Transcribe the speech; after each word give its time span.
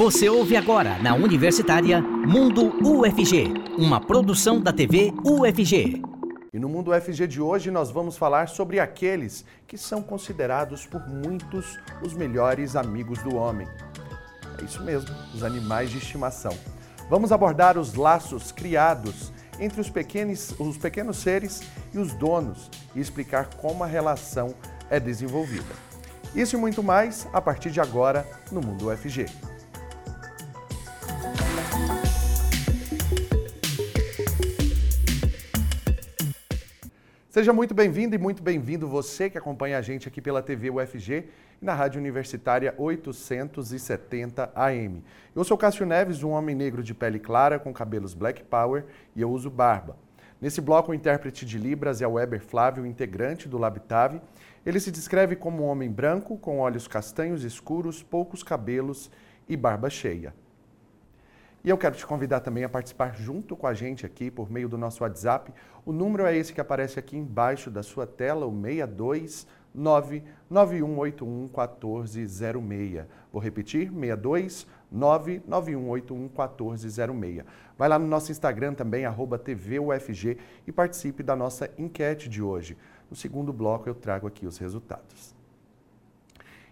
Você 0.00 0.30
ouve 0.30 0.56
agora 0.56 0.98
na 1.02 1.14
Universitária 1.14 2.00
Mundo 2.00 2.72
UFG, 2.82 3.52
uma 3.76 4.00
produção 4.00 4.58
da 4.58 4.72
TV 4.72 5.12
UFG. 5.22 6.00
E 6.54 6.58
no 6.58 6.70
Mundo 6.70 6.90
UFG 6.90 7.26
de 7.26 7.38
hoje 7.38 7.70
nós 7.70 7.90
vamos 7.90 8.16
falar 8.16 8.48
sobre 8.48 8.80
aqueles 8.80 9.44
que 9.66 9.76
são 9.76 10.02
considerados 10.02 10.86
por 10.86 11.06
muitos 11.06 11.78
os 12.02 12.14
melhores 12.14 12.76
amigos 12.76 13.22
do 13.22 13.36
homem. 13.36 13.68
É 14.58 14.64
isso 14.64 14.82
mesmo, 14.82 15.14
os 15.34 15.44
animais 15.44 15.90
de 15.90 15.98
estimação. 15.98 16.56
Vamos 17.10 17.30
abordar 17.30 17.76
os 17.76 17.92
laços 17.92 18.50
criados 18.50 19.30
entre 19.58 19.82
os 19.82 19.90
pequenos, 19.90 20.58
os 20.58 20.78
pequenos 20.78 21.18
seres 21.18 21.60
e 21.92 21.98
os 21.98 22.14
donos 22.14 22.70
e 22.96 23.00
explicar 23.00 23.50
como 23.56 23.84
a 23.84 23.86
relação 23.86 24.54
é 24.88 24.98
desenvolvida. 24.98 25.74
Isso 26.34 26.56
e 26.56 26.58
muito 26.58 26.82
mais 26.82 27.28
a 27.34 27.40
partir 27.42 27.70
de 27.70 27.82
agora 27.82 28.26
no 28.50 28.62
Mundo 28.62 28.88
UFG. 28.88 29.26
Seja 37.30 37.52
muito 37.52 37.72
bem-vindo 37.72 38.16
e 38.16 38.18
muito 38.18 38.42
bem-vindo 38.42 38.88
você 38.88 39.30
que 39.30 39.38
acompanha 39.38 39.78
a 39.78 39.80
gente 39.80 40.08
aqui 40.08 40.20
pela 40.20 40.42
TV 40.42 40.68
UFG 40.68 41.28
e 41.62 41.64
na 41.64 41.72
Rádio 41.72 42.00
Universitária 42.00 42.74
870 42.76 44.50
AM. 44.52 45.04
Eu 45.32 45.44
sou 45.44 45.56
Cássio 45.56 45.86
Neves, 45.86 46.24
um 46.24 46.30
homem 46.30 46.56
negro 46.56 46.82
de 46.82 46.92
pele 46.92 47.20
clara 47.20 47.56
com 47.56 47.72
cabelos 47.72 48.14
black 48.14 48.42
power 48.42 48.84
e 49.14 49.20
eu 49.20 49.30
uso 49.30 49.48
barba. 49.48 49.96
Nesse 50.40 50.60
bloco, 50.60 50.90
o 50.90 50.94
intérprete 50.94 51.46
de 51.46 51.56
Libras 51.56 52.02
é 52.02 52.06
o 52.08 52.14
Weber 52.14 52.42
Flávio, 52.42 52.84
integrante 52.84 53.48
do 53.48 53.58
Labitave. 53.58 54.20
Ele 54.66 54.80
se 54.80 54.90
descreve 54.90 55.36
como 55.36 55.62
um 55.62 55.66
homem 55.66 55.88
branco, 55.88 56.36
com 56.36 56.58
olhos 56.58 56.88
castanhos 56.88 57.44
escuros, 57.44 58.02
poucos 58.02 58.42
cabelos 58.42 59.08
e 59.48 59.56
barba 59.56 59.88
cheia. 59.88 60.34
E 61.62 61.68
eu 61.68 61.76
quero 61.76 61.94
te 61.94 62.06
convidar 62.06 62.40
também 62.40 62.64
a 62.64 62.68
participar 62.70 63.14
junto 63.14 63.54
com 63.54 63.66
a 63.66 63.74
gente 63.74 64.06
aqui 64.06 64.30
por 64.30 64.50
meio 64.50 64.66
do 64.66 64.78
nosso 64.78 65.02
WhatsApp. 65.02 65.52
O 65.84 65.92
número 65.92 66.24
é 66.24 66.34
esse 66.34 66.54
que 66.54 66.60
aparece 66.60 66.98
aqui 66.98 67.18
embaixo 67.18 67.70
da 67.70 67.82
sua 67.82 68.06
tela, 68.06 68.46
o 68.46 68.62
62 68.62 69.46
99181 69.74 71.50
1406. 71.52 73.04
Vou 73.30 73.42
repetir, 73.42 73.90
62 73.92 74.66
99181 74.90 76.18
1406. 76.18 77.44
Vai 77.76 77.88
lá 77.90 77.98
no 77.98 78.06
nosso 78.06 78.32
Instagram 78.32 78.72
também, 78.72 79.04
TVUFG, 79.44 80.38
e 80.66 80.72
participe 80.72 81.22
da 81.22 81.36
nossa 81.36 81.70
enquete 81.76 82.28
de 82.28 82.42
hoje. 82.42 82.76
No 83.10 83.16
segundo 83.16 83.52
bloco 83.52 83.86
eu 83.86 83.94
trago 83.94 84.26
aqui 84.26 84.46
os 84.46 84.56
resultados. 84.56 85.39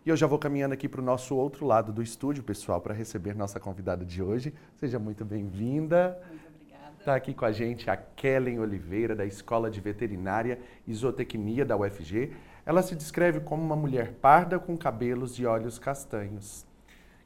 E 0.07 0.11
eu 0.11 0.17
já 0.17 0.27
vou 0.27 0.39
caminhando 0.39 0.73
aqui 0.73 0.89
para 0.89 1.01
o 1.01 1.05
nosso 1.05 1.37
outro 1.37 1.67
lado 1.67 1.93
do 1.93 2.03
estúdio, 2.03 2.43
pessoal, 2.43 2.81
para 2.81 2.95
receber 2.95 3.35
nossa 3.35 3.59
convidada 3.59 4.05
de 4.05 4.23
hoje. 4.23 4.55
Seja 4.77 4.99
muito 4.99 5.25
bem-vinda. 5.25 6.19
Muito 6.29 6.47
obrigada. 6.49 6.93
Está 6.99 7.15
aqui 7.15 7.35
com 7.35 7.45
a 7.45 7.53
gente 7.53 7.91
a 7.91 7.97
Kellen 7.97 8.61
Oliveira, 8.61 9.15
da 9.15 9.27
Escola 9.27 9.71
de 9.71 9.81
Veterinária 9.81 10.59
e 10.87 10.95
Zootecnia 10.95 11.65
da 11.65 11.77
UFG. 11.77 12.33
Ela 12.65 12.83
se 12.83 12.95
descreve 12.95 13.41
como 13.41 13.63
uma 13.63 13.77
mulher 13.77 14.13
parda 14.13 14.59
com 14.59 14.77
cabelos 14.77 15.39
e 15.39 15.45
olhos 15.45 15.79
castanhos. 15.79 16.67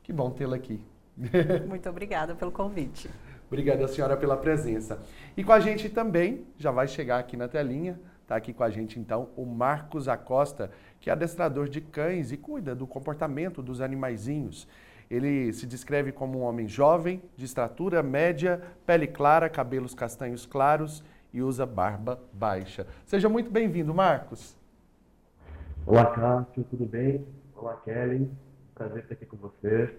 Que 0.03 0.12
bom 0.12 0.31
tê-la 0.31 0.56
aqui. 0.56 0.81
Muito 1.69 1.89
obrigada 1.89 2.34
pelo 2.34 2.50
convite. 2.50 3.09
Obrigada, 3.47 3.87
senhora, 3.87 4.17
pela 4.17 4.37
presença. 4.37 4.98
E 5.37 5.45
com 5.45 5.53
a 5.53 5.61
gente 5.61 5.91
também, 5.91 6.47
já 6.56 6.70
vai 6.70 6.89
chegar 6.89 7.19
aqui 7.19 7.37
na 7.37 7.48
telinha, 7.48 8.00
está 8.23 8.37
aqui 8.37 8.53
com 8.53 8.65
a 8.65 8.70
gente 8.70 8.98
então 8.98 9.28
o 9.37 9.45
Marcos 9.45 10.09
Acosta, 10.09 10.70
que 11.01 11.11
é 11.11 11.12
adestrador 11.12 11.69
de 11.69 11.81
cães 11.81 12.33
e 12.33 12.37
cuida 12.37 12.75
do 12.75 12.87
comportamento 12.87 13.62
dos 13.62 13.81
animaizinhos. 13.81 14.67
Ele 15.11 15.53
se 15.53 15.67
descreve 15.67 16.11
como 16.11 16.39
um 16.39 16.43
homem 16.43 16.67
jovem, 16.67 17.23
de 17.37 17.45
estatura 17.45 18.03
média, 18.03 18.62
pele 18.87 19.06
clara, 19.06 19.48
cabelos 19.50 19.95
castanhos 19.95 20.47
claros 20.47 21.05
e 21.33 21.43
usa 21.43 21.67
barba 21.67 22.19
baixa. 22.33 22.87
Seja 23.05 23.28
muito 23.28 23.50
bem-vindo, 23.50 23.93
Marcos. 23.93 24.56
Olá, 25.84 26.06
Cássio, 26.06 26.65
tudo 26.71 26.87
bem? 26.87 27.27
Olá, 27.54 27.77
Kelly. 27.84 28.31
Prazer 28.75 29.03
estar 29.03 29.15
aqui 29.15 29.27
com 29.27 29.37
você. 29.37 29.94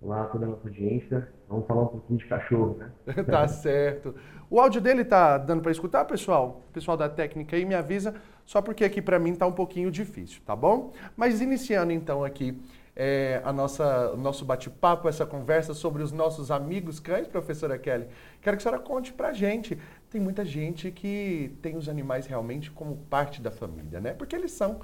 Olá, 0.00 0.26
toda 0.26 0.46
a 0.46 0.48
nossa 0.50 0.68
audiência. 0.68 1.28
Vamos 1.48 1.66
falar 1.66 1.82
um 1.82 1.86
pouquinho 1.88 2.20
de 2.20 2.26
cachorro, 2.26 2.76
né? 2.78 2.92
tá 3.28 3.48
certo. 3.48 4.14
O 4.48 4.60
áudio 4.60 4.80
dele 4.80 5.04
tá 5.04 5.36
dando 5.36 5.60
para 5.60 5.72
escutar, 5.72 6.04
pessoal? 6.04 6.62
O 6.68 6.72
pessoal 6.72 6.96
da 6.96 7.08
técnica 7.08 7.56
aí 7.56 7.64
me 7.64 7.74
avisa, 7.74 8.14
só 8.46 8.62
porque 8.62 8.84
aqui 8.84 9.02
para 9.02 9.18
mim 9.18 9.34
tá 9.34 9.44
um 9.44 9.52
pouquinho 9.52 9.90
difícil, 9.90 10.40
tá 10.46 10.54
bom? 10.54 10.92
Mas 11.16 11.40
iniciando 11.40 11.90
então 11.90 12.22
aqui 12.24 12.56
é, 12.94 13.42
a 13.44 13.52
nossa, 13.52 14.12
o 14.12 14.16
nosso 14.16 14.44
bate-papo, 14.44 15.08
essa 15.08 15.26
conversa 15.26 15.74
sobre 15.74 16.00
os 16.00 16.12
nossos 16.12 16.52
amigos 16.52 17.00
cães, 17.00 17.26
professora 17.26 17.76
Kelly, 17.76 18.06
quero 18.40 18.56
que 18.56 18.60
a 18.60 18.70
senhora 18.70 18.80
conte 18.80 19.12
pra 19.12 19.32
gente. 19.32 19.76
Tem 20.08 20.20
muita 20.20 20.44
gente 20.44 20.92
que 20.92 21.58
tem 21.60 21.76
os 21.76 21.88
animais 21.88 22.24
realmente 22.26 22.70
como 22.70 22.96
parte 23.10 23.42
da 23.42 23.50
família, 23.50 24.00
né? 24.00 24.14
Porque 24.14 24.36
eles 24.36 24.52
são 24.52 24.80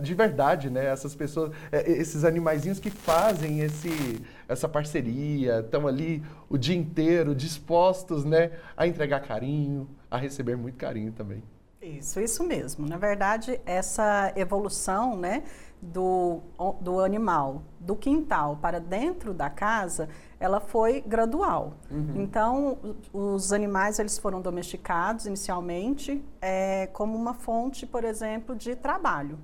de 0.00 0.14
verdade, 0.14 0.68
né? 0.68 0.86
Essas 0.86 1.14
pessoas, 1.14 1.50
é, 1.72 1.90
esses 1.90 2.24
animaizinhos 2.24 2.78
que 2.78 2.90
fazem 2.90 3.60
esse, 3.60 4.22
essa 4.46 4.68
parceria, 4.68 5.60
estão 5.60 5.86
ali 5.86 6.22
o 6.48 6.58
dia 6.58 6.76
inteiro 6.76 7.34
dispostos, 7.34 8.24
né, 8.24 8.52
a 8.76 8.86
entregar 8.86 9.20
carinho, 9.20 9.88
a 10.10 10.18
receber 10.18 10.56
muito 10.56 10.76
carinho 10.76 11.12
também. 11.12 11.42
Isso, 11.80 12.18
isso 12.20 12.44
mesmo. 12.44 12.86
Na 12.86 12.96
verdade, 12.96 13.60
essa 13.66 14.32
evolução, 14.36 15.16
né, 15.16 15.42
do, 15.82 16.40
do 16.80 17.00
animal 17.00 17.62
do 17.78 17.94
quintal 17.94 18.56
para 18.56 18.80
dentro 18.80 19.34
da 19.34 19.50
casa, 19.50 20.08
ela 20.40 20.60
foi 20.60 21.02
gradual. 21.02 21.74
Uhum. 21.90 22.22
Então, 22.22 22.78
os 23.12 23.52
animais 23.52 23.98
eles 23.98 24.18
foram 24.18 24.40
domesticados 24.40 25.26
inicialmente 25.26 26.24
é, 26.40 26.86
como 26.92 27.16
uma 27.16 27.34
fonte, 27.34 27.86
por 27.86 28.04
exemplo, 28.04 28.56
de 28.56 28.74
trabalho. 28.74 29.38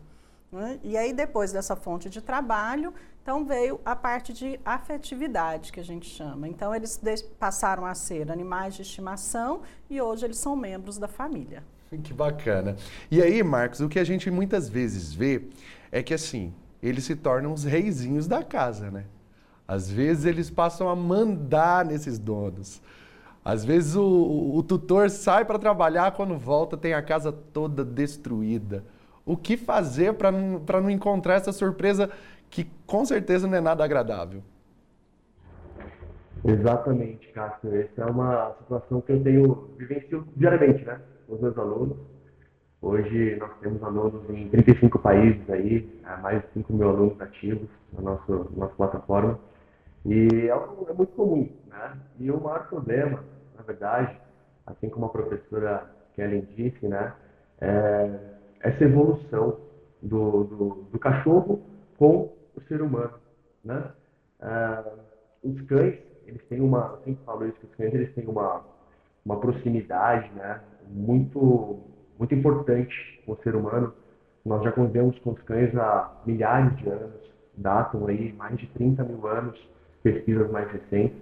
Né? 0.53 0.81
E 0.83 0.97
aí, 0.97 1.12
depois 1.12 1.53
dessa 1.53 1.77
fonte 1.77 2.11
de 2.11 2.21
trabalho, 2.21 2.93
então 3.22 3.44
veio 3.44 3.81
a 3.84 3.94
parte 3.94 4.33
de 4.33 4.59
afetividade, 4.65 5.72
que 5.72 5.78
a 5.78 5.84
gente 5.84 6.09
chama. 6.09 6.49
Então, 6.49 6.75
eles 6.75 7.00
passaram 7.38 7.87
a 7.87 7.94
ser 7.94 8.31
animais 8.31 8.75
de 8.75 8.83
estimação 8.83 9.62
e 9.89 10.00
hoje 10.00 10.25
eles 10.25 10.39
são 10.39 10.56
membros 10.56 10.99
da 10.99 11.09
família. 11.09 11.62
Que 12.05 12.15
bacana. 12.15 12.77
E 13.10 13.21
aí, 13.21 13.43
Marcos, 13.43 13.81
o 13.81 13.89
que 13.89 13.99
a 13.99 14.05
gente 14.05 14.31
muitas 14.31 14.69
vezes 14.69 15.12
vê 15.12 15.49
é 15.91 16.00
que, 16.05 16.15
assim, 16.15 16.55
eles 16.81 17.03
se 17.03 17.16
tornam 17.16 17.53
os 17.53 17.65
reizinhos 17.65 18.28
da 18.28 18.44
casa, 18.44 18.93
né? 18.93 19.06
Às 19.66 19.91
vezes 19.91 20.25
eles 20.25 20.49
passam 20.49 20.89
a 20.89 20.94
mandar 20.94 21.84
nesses 21.84 22.16
donos. 22.16 22.81
Às 23.44 23.65
vezes 23.65 23.97
o, 23.97 24.05
o, 24.05 24.56
o 24.59 24.62
tutor 24.62 25.10
sai 25.10 25.44
para 25.44 25.59
trabalhar, 25.59 26.12
quando 26.12 26.39
volta 26.39 26.77
tem 26.77 26.94
a 26.94 27.03
casa 27.03 27.33
toda 27.33 27.84
destruída 27.84 28.84
o 29.25 29.36
que 29.36 29.56
fazer 29.56 30.14
para 30.14 30.31
não, 30.31 30.58
não 30.58 30.91
encontrar 30.91 31.34
essa 31.34 31.53
surpresa 31.53 32.10
que 32.48 32.64
com 32.86 33.04
certeza 33.04 33.47
não 33.47 33.56
é 33.56 33.60
nada 33.60 33.84
agradável. 33.84 34.42
Exatamente, 36.44 37.28
Cássio. 37.28 37.75
Essa 37.75 38.03
é 38.03 38.06
uma 38.06 38.54
situação 38.60 39.00
que 39.00 39.12
eu 39.12 39.22
tenho 39.22 39.69
vivenciado 39.76 40.26
diariamente, 40.36 40.84
né, 40.84 41.00
com 41.26 41.34
os 41.34 41.41
meus 41.41 41.56
alunos. 41.59 41.97
Hoje 42.82 43.36
nós 43.36 43.50
temos 43.60 43.82
alunos 43.82 44.28
em 44.30 44.48
35 44.48 44.98
países 45.00 45.48
aí, 45.50 46.00
mais 46.22 46.41
de 46.42 46.48
5 46.54 46.72
mil 46.72 46.88
alunos 46.88 47.20
ativos 47.20 47.69
na 47.92 48.00
nossa, 48.00 48.32
na 48.32 48.56
nossa 48.56 48.75
plataforma. 48.75 49.38
E 50.06 50.48
é, 50.48 50.50
é 50.50 50.92
muito 50.94 51.12
comum, 51.14 51.47
né? 51.66 51.92
E 52.19 52.30
o 52.30 52.41
maior 52.41 52.66
problema, 52.69 53.22
na 53.54 53.62
verdade, 53.62 54.16
assim 54.66 54.88
como 54.88 55.06
a 55.06 55.09
professora 55.10 55.91
Kellen 56.16 56.48
disse, 56.56 56.88
né, 56.88 57.12
é 57.60 58.09
essa 58.60 58.84
evolução 58.84 59.59
do, 60.03 60.44
do, 60.44 60.69
do 60.93 60.98
cachorro 60.98 61.62
com 61.98 62.32
o 62.54 62.60
ser 62.69 62.82
humano, 62.82 63.15
né? 63.65 63.91
Ah, 64.41 64.84
os 65.43 65.60
cães, 65.62 65.98
eles 66.27 66.42
têm 66.48 66.60
uma, 66.60 66.92
eu 66.92 67.04
sempre 67.04 67.24
falo 67.24 67.47
isso, 67.47 67.59
que 67.59 67.66
os 67.66 67.74
cães 67.74 67.95
eles 67.95 68.15
têm 68.15 68.27
uma, 68.27 68.62
uma 69.24 69.41
proximidade, 69.41 70.30
né? 70.34 70.60
Muito, 70.89 71.80
muito 72.18 72.34
importante 72.34 73.22
com 73.24 73.33
o 73.33 73.42
ser 73.42 73.54
humano. 73.54 73.95
Nós 74.45 74.62
já 74.62 74.72
convivemos 74.72 75.18
com 75.21 75.30
os 75.33 75.42
cães 75.42 75.74
há 75.77 76.22
milhares 76.27 76.77
de 76.78 76.89
anos, 76.89 77.30
datam 77.57 78.07
aí 78.07 78.33
mais 78.33 78.59
de 78.59 78.66
30 78.68 79.04
mil 79.04 79.27
anos, 79.27 79.59
pesquisas 80.03 80.51
mais 80.51 80.71
recentes. 80.71 81.18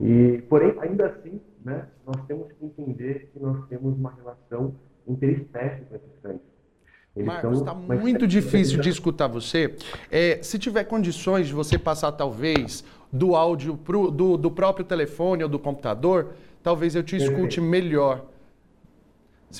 E, 0.00 0.42
porém, 0.48 0.74
ainda 0.80 1.06
assim, 1.06 1.40
né, 1.64 1.86
nós 2.06 2.16
temos 2.26 2.50
que 2.52 2.64
entender 2.64 3.30
que 3.32 3.40
nós 3.40 3.66
temos 3.68 3.96
uma 3.96 4.12
relação 4.12 4.74
interespécie 5.06 5.84
com 5.84 5.96
esses 5.96 6.18
cães. 6.22 6.51
Eles 7.14 7.26
Marcos, 7.26 7.58
está 7.58 7.74
muito 7.74 8.26
difícil 8.26 8.80
de 8.80 8.88
escutar 8.88 9.26
você. 9.26 9.74
É, 10.10 10.38
se 10.42 10.58
tiver 10.58 10.84
condições 10.84 11.46
de 11.46 11.52
você 11.52 11.78
passar, 11.78 12.12
talvez, 12.12 12.82
do 13.12 13.36
áudio 13.36 13.76
pro, 13.76 14.10
do, 14.10 14.38
do 14.38 14.50
próprio 14.50 14.84
telefone 14.84 15.42
ou 15.42 15.48
do 15.48 15.58
computador, 15.58 16.30
talvez 16.62 16.94
eu 16.94 17.02
te 17.02 17.16
escute 17.16 17.60
melhor. 17.60 18.24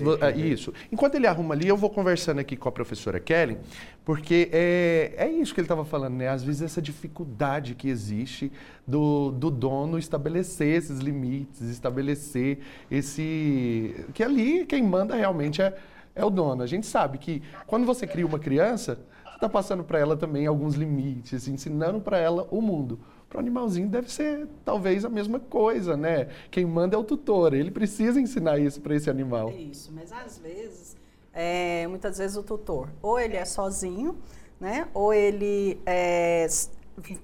Vo... 0.00 0.16
É, 0.24 0.34
isso. 0.34 0.72
Enquanto 0.90 1.16
ele 1.16 1.26
arruma 1.26 1.54
ali, 1.54 1.68
eu 1.68 1.76
vou 1.76 1.90
conversando 1.90 2.38
aqui 2.38 2.56
com 2.56 2.68
a 2.68 2.72
professora 2.72 3.20
Kelly, 3.20 3.58
porque 4.04 4.48
é, 4.50 5.12
é 5.16 5.28
isso 5.28 5.52
que 5.52 5.60
ele 5.60 5.66
estava 5.66 5.84
falando, 5.84 6.14
né? 6.14 6.28
Às 6.28 6.42
vezes 6.42 6.62
essa 6.62 6.80
dificuldade 6.80 7.74
que 7.74 7.88
existe 7.88 8.50
do, 8.86 9.30
do 9.32 9.50
dono 9.50 9.98
estabelecer 9.98 10.78
esses 10.78 10.98
limites, 11.00 11.60
estabelecer 11.60 12.60
esse. 12.90 13.94
Que 14.14 14.22
ali 14.22 14.64
quem 14.64 14.82
manda 14.82 15.14
realmente 15.14 15.60
é, 15.60 15.76
é 16.14 16.24
o 16.24 16.30
dono. 16.30 16.62
A 16.62 16.66
gente 16.66 16.86
sabe 16.86 17.18
que 17.18 17.42
quando 17.66 17.86
você 17.86 18.06
cria 18.06 18.26
uma 18.26 18.38
criança, 18.38 18.98
você 19.24 19.34
está 19.34 19.48
passando 19.48 19.84
para 19.84 19.98
ela 19.98 20.16
também 20.16 20.46
alguns 20.46 20.74
limites, 20.74 21.48
ensinando 21.48 22.00
para 22.00 22.18
ela 22.18 22.46
o 22.50 22.60
mundo. 22.60 23.00
Para 23.28 23.38
o 23.38 23.40
animalzinho 23.40 23.88
deve 23.88 24.12
ser 24.12 24.46
talvez 24.64 25.04
a 25.04 25.08
mesma 25.08 25.40
coisa, 25.40 25.96
né? 25.96 26.28
Quem 26.50 26.66
manda 26.66 26.94
é 26.94 26.98
o 26.98 27.02
tutor, 27.02 27.54
ele 27.54 27.70
precisa 27.70 28.20
ensinar 28.20 28.58
isso 28.58 28.80
para 28.80 28.94
esse 28.94 29.08
animal. 29.08 29.48
É 29.48 29.54
isso, 29.54 29.90
mas 29.90 30.12
às 30.12 30.38
vezes, 30.38 30.96
é, 31.32 31.86
muitas 31.86 32.18
vezes 32.18 32.36
o 32.36 32.42
tutor, 32.42 32.90
ou 33.00 33.18
ele 33.18 33.36
é 33.36 33.44
sozinho, 33.46 34.18
né? 34.60 34.86
Ou 34.92 35.14
ele 35.14 35.80
é, 35.86 36.46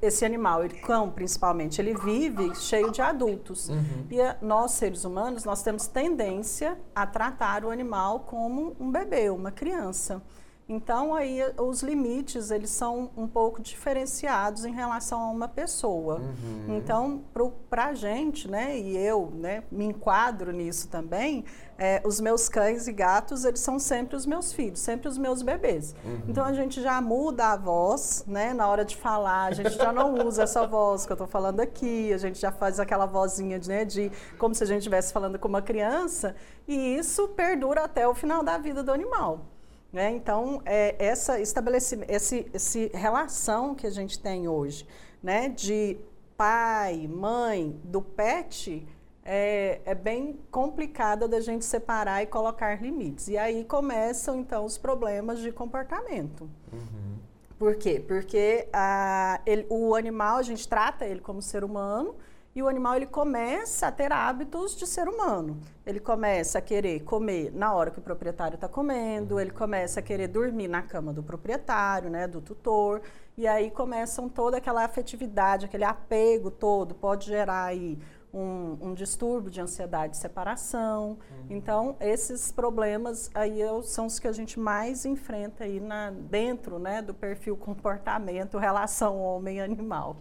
esse 0.00 0.24
animal, 0.24 0.64
ele, 0.64 0.74
cão 0.74 1.10
principalmente, 1.10 1.80
ele 1.80 1.94
vive 1.94 2.54
cheio 2.54 2.90
de 2.90 3.00
adultos. 3.00 3.68
Uhum. 3.68 4.06
E 4.10 4.20
a, 4.20 4.36
nós, 4.40 4.72
seres 4.72 5.04
humanos, 5.04 5.44
nós 5.44 5.62
temos 5.62 5.86
tendência 5.86 6.78
a 6.94 7.06
tratar 7.06 7.64
o 7.64 7.70
animal 7.70 8.20
como 8.20 8.76
um 8.78 8.90
bebê, 8.90 9.30
uma 9.30 9.50
criança. 9.50 10.22
Então, 10.70 11.14
aí 11.14 11.40
os 11.56 11.82
limites, 11.82 12.50
eles 12.50 12.68
são 12.68 13.10
um 13.16 13.26
pouco 13.26 13.62
diferenciados 13.62 14.66
em 14.66 14.72
relação 14.72 15.18
a 15.18 15.30
uma 15.30 15.48
pessoa. 15.48 16.16
Uhum. 16.16 16.76
Então, 16.76 17.22
para 17.70 17.86
a 17.86 17.94
gente, 17.94 18.46
né, 18.46 18.78
e 18.78 18.94
eu 18.94 19.32
né, 19.34 19.62
me 19.72 19.86
enquadro 19.86 20.52
nisso 20.52 20.88
também, 20.88 21.42
é, 21.78 22.02
os 22.04 22.20
meus 22.20 22.50
cães 22.50 22.86
e 22.86 22.92
gatos, 22.92 23.46
eles 23.46 23.60
são 23.60 23.78
sempre 23.78 24.14
os 24.14 24.26
meus 24.26 24.52
filhos, 24.52 24.80
sempre 24.80 25.08
os 25.08 25.16
meus 25.16 25.40
bebês. 25.40 25.96
Uhum. 26.04 26.20
Então, 26.28 26.44
a 26.44 26.52
gente 26.52 26.82
já 26.82 27.00
muda 27.00 27.52
a 27.52 27.56
voz, 27.56 28.24
né, 28.26 28.52
na 28.52 28.68
hora 28.68 28.84
de 28.84 28.94
falar, 28.94 29.46
a 29.46 29.52
gente 29.52 29.74
já 29.74 29.90
não 29.90 30.26
usa 30.26 30.42
essa 30.42 30.66
voz 30.66 31.06
que 31.06 31.12
eu 31.12 31.14
estou 31.14 31.26
falando 31.26 31.60
aqui, 31.60 32.12
a 32.12 32.18
gente 32.18 32.38
já 32.38 32.52
faz 32.52 32.78
aquela 32.78 33.06
vozinha 33.06 33.58
de, 33.58 33.70
né, 33.70 33.86
de 33.86 34.12
como 34.36 34.54
se 34.54 34.62
a 34.64 34.66
gente 34.66 34.80
estivesse 34.80 35.14
falando 35.14 35.38
com 35.38 35.48
uma 35.48 35.62
criança, 35.62 36.36
e 36.66 36.74
isso 36.98 37.28
perdura 37.28 37.84
até 37.84 38.06
o 38.06 38.14
final 38.14 38.42
da 38.42 38.58
vida 38.58 38.82
do 38.82 38.92
animal. 38.92 39.46
Né? 39.92 40.10
Então, 40.10 40.60
é, 40.66 40.94
essa 40.98 41.40
estabelecimento, 41.40 42.10
esse, 42.10 42.46
esse 42.52 42.90
relação 42.92 43.74
que 43.74 43.86
a 43.86 43.90
gente 43.90 44.20
tem 44.20 44.46
hoje, 44.46 44.86
né, 45.22 45.48
de 45.48 45.96
pai, 46.36 47.08
mãe, 47.08 47.80
do 47.82 48.02
pet, 48.02 48.86
é, 49.24 49.80
é, 49.84 49.94
bem 49.94 50.38
complicada 50.50 51.26
da 51.26 51.40
gente 51.40 51.64
separar 51.64 52.22
e 52.22 52.26
colocar 52.26 52.80
limites. 52.80 53.28
E 53.28 53.36
aí 53.36 53.64
começam, 53.64 54.38
então, 54.40 54.64
os 54.64 54.78
problemas 54.78 55.40
de 55.40 55.50
comportamento. 55.52 56.48
Uhum. 56.72 57.18
Por 57.58 57.74
quê? 57.74 58.02
Porque 58.06 58.68
a, 58.72 59.40
ele, 59.44 59.66
o 59.68 59.94
animal, 59.94 60.36
a 60.36 60.42
gente 60.42 60.68
trata 60.68 61.04
ele 61.04 61.20
como 61.20 61.42
ser 61.42 61.64
humano, 61.64 62.14
e 62.58 62.62
o 62.62 62.66
animal 62.66 62.96
ele 62.96 63.06
começa 63.06 63.86
a 63.86 63.92
ter 63.92 64.12
hábitos 64.12 64.74
de 64.74 64.84
ser 64.84 65.08
humano. 65.08 65.60
Ele 65.86 66.00
começa 66.00 66.58
a 66.58 66.60
querer 66.60 67.04
comer 67.04 67.52
na 67.54 67.72
hora 67.72 67.88
que 67.92 68.00
o 68.00 68.02
proprietário 68.02 68.56
está 68.56 68.66
comendo, 68.66 69.38
ele 69.38 69.52
começa 69.52 70.00
a 70.00 70.02
querer 70.02 70.26
dormir 70.26 70.66
na 70.66 70.82
cama 70.82 71.12
do 71.12 71.22
proprietário, 71.22 72.10
né, 72.10 72.26
do 72.26 72.40
tutor, 72.40 73.00
e 73.36 73.46
aí 73.46 73.70
começam 73.70 74.28
toda 74.28 74.56
aquela 74.56 74.84
afetividade, 74.84 75.66
aquele 75.66 75.84
apego 75.84 76.50
todo, 76.50 76.96
pode 76.96 77.26
gerar 77.26 77.66
aí 77.66 77.96
um, 78.34 78.76
um 78.80 78.92
distúrbio 78.92 79.52
de 79.52 79.60
ansiedade 79.60 80.14
de 80.14 80.18
separação. 80.18 81.10
Uhum. 81.10 81.46
Então, 81.50 81.96
esses 82.00 82.50
problemas 82.50 83.30
aí 83.34 83.60
são 83.84 84.06
os 84.06 84.18
que 84.18 84.26
a 84.26 84.32
gente 84.32 84.58
mais 84.58 85.06
enfrenta 85.06 85.62
aí 85.62 85.78
na, 85.78 86.10
dentro 86.10 86.80
né, 86.80 87.00
do 87.02 87.14
perfil 87.14 87.56
comportamento, 87.56 88.58
relação 88.58 89.20
homem-animal. 89.20 90.16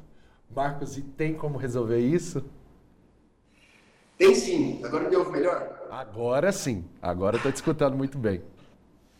Marcos, 0.49 0.97
e 0.97 1.01
tem 1.01 1.33
como 1.33 1.57
resolver 1.57 1.99
isso? 1.99 2.43
Tem 4.17 4.33
sim. 4.33 4.81
Agora 4.83 5.09
me 5.09 5.15
ouve 5.15 5.31
melhor? 5.31 5.87
Agora 5.91 6.51
sim. 6.51 6.83
Agora 7.01 7.37
estou 7.37 7.51
te 7.51 7.55
escutando 7.55 7.95
muito 7.95 8.17
bem. 8.17 8.41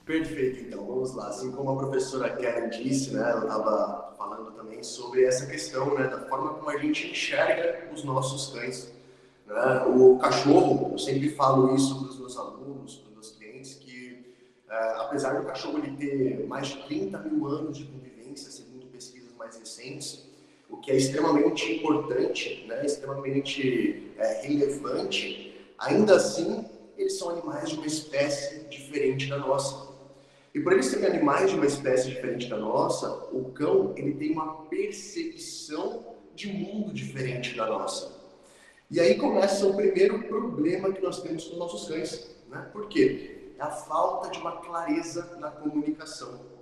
Perfeito, 0.06 0.63
então 0.63 0.85
vamos 0.85 1.13
lá. 1.13 1.27
Assim 1.27 1.51
como 1.51 1.69
a 1.71 1.77
professora 1.77 2.29
Karen 2.29 2.69
disse, 2.69 3.13
né, 3.13 3.19
ela 3.19 3.41
estava 3.41 4.15
falando 4.18 4.51
também 4.51 4.81
sobre 4.81 5.25
essa 5.25 5.45
questão 5.45 5.94
né, 5.95 6.07
da 6.07 6.21
forma 6.27 6.53
como 6.53 6.69
a 6.69 6.77
gente 6.77 7.12
enxerga 7.12 7.94
os 7.94 8.03
nossos 8.03 8.53
cães. 8.53 8.91
Né? 9.45 9.83
O 9.85 10.18
cachorro, 10.18 10.94
eu 10.94 10.97
sempre 10.97 11.30
falo 11.31 11.75
isso 11.75 12.00
para 12.00 12.09
os 12.09 12.19
meus 12.19 12.38
alunos, 12.38 12.95
para 12.95 13.09
os 13.09 13.13
meus 13.13 13.31
clientes, 13.31 13.75
que 13.75 14.33
uh, 14.68 15.01
apesar 15.01 15.39
do 15.39 15.45
cachorro 15.45 15.77
ele 15.80 15.95
ter 15.97 16.47
mais 16.47 16.68
de 16.68 16.83
30 16.83 17.19
mil 17.19 17.45
anos 17.47 17.77
de 17.77 17.85
convivência, 17.85 18.50
segundo 18.50 18.88
pesquisas 18.88 19.33
mais 19.38 19.57
recentes, 19.57 20.26
o 20.69 20.77
que 20.77 20.91
é 20.91 20.95
extremamente 20.95 21.71
importante, 21.73 22.65
né, 22.67 22.85
extremamente 22.85 24.13
é, 24.17 24.41
relevante, 24.47 25.55
ainda 25.77 26.15
assim 26.15 26.65
eles 26.97 27.17
são 27.17 27.29
animais 27.29 27.69
de 27.69 27.77
uma 27.77 27.85
espécie 27.85 28.65
diferente 28.69 29.27
da 29.27 29.37
nossa. 29.37 29.87
E 30.53 30.59
por 30.59 30.73
eles 30.73 30.87
serem 30.87 31.05
animais 31.05 31.51
de 31.51 31.55
uma 31.55 31.65
espécie 31.65 32.09
diferente 32.09 32.49
da 32.49 32.57
nossa, 32.57 33.09
o 33.31 33.51
cão 33.51 33.93
ele 33.95 34.13
tem 34.13 34.31
uma 34.31 34.65
percepção 34.65 36.15
de 36.33 36.47
mundo 36.47 36.91
diferente 36.91 37.55
da 37.55 37.67
nossa. 37.67 38.17
E 38.89 38.99
aí 38.99 39.15
começa 39.15 39.67
o 39.67 39.75
primeiro 39.75 40.23
problema 40.23 40.91
que 40.91 41.01
nós 41.01 41.21
temos 41.21 41.45
com 41.45 41.53
os 41.53 41.59
nossos 41.59 41.87
cães. 41.87 42.35
Né? 42.47 42.69
Por 42.71 42.87
quê? 42.87 43.51
É 43.59 43.63
a 43.63 43.69
falta 43.69 44.29
de 44.29 44.39
uma 44.39 44.57
clareza 44.57 45.37
na 45.39 45.51
comunicação. 45.51 46.56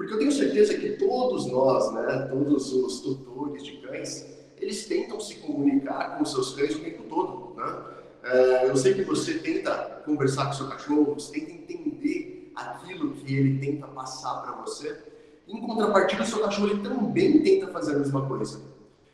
Porque 0.00 0.14
eu 0.14 0.18
tenho 0.18 0.32
certeza 0.32 0.78
que 0.78 0.92
todos 0.92 1.44
nós, 1.44 1.92
né, 1.92 2.26
todos 2.30 2.72
os 2.72 3.00
tutores 3.00 3.62
de 3.62 3.72
cães, 3.82 4.26
eles 4.58 4.86
tentam 4.86 5.20
se 5.20 5.34
comunicar 5.34 6.16
com 6.16 6.22
os 6.22 6.30
seus 6.30 6.54
cães 6.54 6.74
o 6.74 6.78
tempo 6.78 7.02
todo. 7.02 7.54
Né? 7.54 7.84
É, 8.22 8.70
eu 8.70 8.74
sei 8.78 8.94
que 8.94 9.02
você 9.04 9.34
tenta 9.34 10.00
conversar 10.06 10.46
com 10.46 10.52
o 10.52 10.54
seu 10.54 10.68
cachorro, 10.68 11.14
você 11.16 11.38
tenta 11.38 11.52
entender 11.52 12.50
aquilo 12.56 13.12
que 13.12 13.36
ele 13.36 13.58
tenta 13.58 13.88
passar 13.88 14.40
para 14.40 14.52
você. 14.62 14.98
Em 15.46 15.60
contrapartida, 15.60 16.22
o 16.22 16.26
seu 16.26 16.40
cachorro 16.40 16.70
ele 16.70 16.82
também 16.82 17.42
tenta 17.42 17.66
fazer 17.66 17.96
a 17.96 17.98
mesma 17.98 18.26
coisa. 18.26 18.58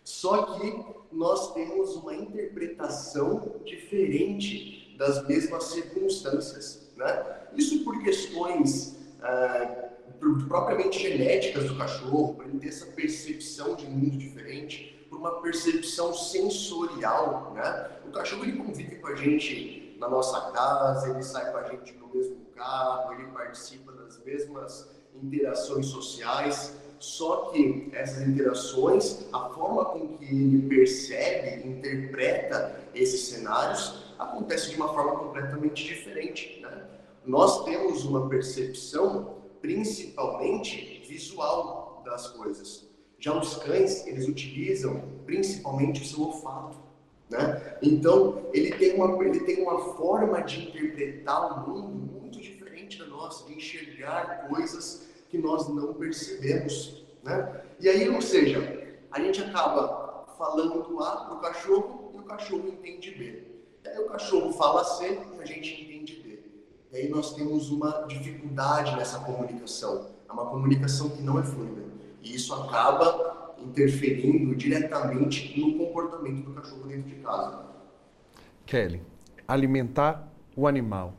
Só 0.05 0.55
que 0.55 0.85
nós 1.11 1.53
temos 1.53 1.97
uma 1.97 2.15
interpretação 2.15 3.57
diferente 3.65 4.95
das 4.97 5.27
mesmas 5.27 5.65
circunstâncias. 5.65 6.89
Né? 6.97 7.41
Isso 7.57 7.83
por 7.83 8.01
questões. 8.05 8.95
Uh, 9.17 9.86
propriamente 10.49 10.99
genéticas 10.99 11.65
do 11.65 11.77
cachorro, 11.77 12.35
para 12.35 12.47
ele 12.47 12.59
ter 12.59 12.69
essa 12.69 12.87
percepção 12.87 13.75
de 13.75 13.87
mundo 13.87 14.17
diferente, 14.17 15.07
por 15.09 15.19
uma 15.19 15.41
percepção 15.41 16.13
sensorial, 16.13 17.53
né? 17.55 17.91
O 18.07 18.11
cachorro 18.11 18.45
ele 18.45 18.59
convive 18.59 18.97
com 18.97 19.09
a 19.09 19.15
gente 19.15 19.97
na 19.99 20.09
nossa 20.09 20.53
casa, 20.53 21.11
ele 21.11 21.23
sai 21.23 21.51
com 21.53 21.59
a 21.59 21.65
gente 21.65 21.95
no 21.95 22.09
mesmo 22.09 22.37
carro, 22.55 23.15
ele 23.15 23.27
participa 23.29 23.93
das 23.93 24.23
mesmas 24.25 24.91
interações 25.15 25.87
sociais, 25.87 26.75
só 26.99 27.51
que 27.51 27.91
essas 27.93 28.27
interações, 28.27 29.27
a 29.33 29.49
forma 29.51 29.85
com 29.87 30.19
que 30.19 30.25
ele 30.25 30.69
percebe, 30.69 31.69
interpreta 31.69 32.81
esses 32.95 33.29
cenários, 33.29 34.15
acontece 34.19 34.71
de 34.71 34.77
uma 34.77 34.89
forma 34.89 35.17
completamente 35.17 35.85
diferente. 35.85 36.61
Né? 36.63 36.89
Nós 37.25 37.65
temos 37.65 38.05
uma 38.05 38.29
percepção 38.29 39.37
principalmente 39.67 41.03
visual 41.09 42.01
das 42.05 42.29
coisas. 42.29 42.89
Já 43.19 43.37
os 43.37 43.57
cães, 43.57 44.07
eles 44.07 44.29
utilizam 44.29 45.03
principalmente 45.25 46.03
o 46.03 46.05
seu 46.05 46.21
olfato. 46.21 46.77
Né? 47.29 47.77
Então, 47.83 48.49
ele 48.53 48.71
tem, 48.77 48.95
uma, 48.95 49.25
ele 49.25 49.41
tem 49.41 49.61
uma 49.61 49.97
forma 49.97 50.41
de 50.43 50.69
interpretar 50.69 51.67
o 51.67 51.69
mundo 51.69 51.89
muito 52.21 52.41
diferente 52.41 52.97
da 53.01 53.07
nossa, 53.07 53.45
de 53.47 53.55
enxergar 53.55 54.47
coisas 54.49 55.09
que 55.29 55.37
nós 55.37 55.67
não 55.69 55.95
percebemos. 55.95 57.05
Né? 57.25 57.63
E 57.81 57.89
aí, 57.89 58.09
ou 58.09 58.23
seja, 58.23 58.97
a 59.11 59.21
gente 59.21 59.43
acaba 59.43 60.27
falando 60.39 61.03
A 61.03 61.25
para 61.25 61.35
o 61.35 61.41
cachorro 61.41 62.13
e 62.15 62.19
o 62.19 62.23
cachorro 62.23 62.69
entende 62.69 63.11
B. 63.11 63.43
Aí 63.85 63.99
o 63.99 64.07
cachorro 64.07 64.53
fala 64.53 64.85
C 64.85 65.19
e 65.37 65.43
a 65.43 65.45
gente 65.45 65.73
entende. 65.73 65.96
E 66.97 67.01
aí 67.01 67.09
nós 67.11 67.35
temos 67.35 67.71
uma 67.71 68.07
dificuldade 68.09 68.97
nessa 68.97 69.19
comunicação. 69.19 70.07
É 70.27 70.33
uma 70.33 70.47
comunicação 70.47 71.11
que 71.11 71.21
não 71.21 71.39
é 71.39 71.43
fluida. 71.43 71.83
E 72.23 72.35
isso 72.35 72.55
acaba 72.55 73.55
interferindo 73.59 74.57
diretamente 74.57 75.61
no 75.61 75.77
comportamento 75.77 76.47
do 76.47 76.55
cachorro 76.55 76.85
dentro 76.87 77.11
de 77.11 77.17
casa. 77.17 77.67
Kelly, 78.65 79.03
alimentar 79.47 80.27
o 80.57 80.67
animal 80.67 81.13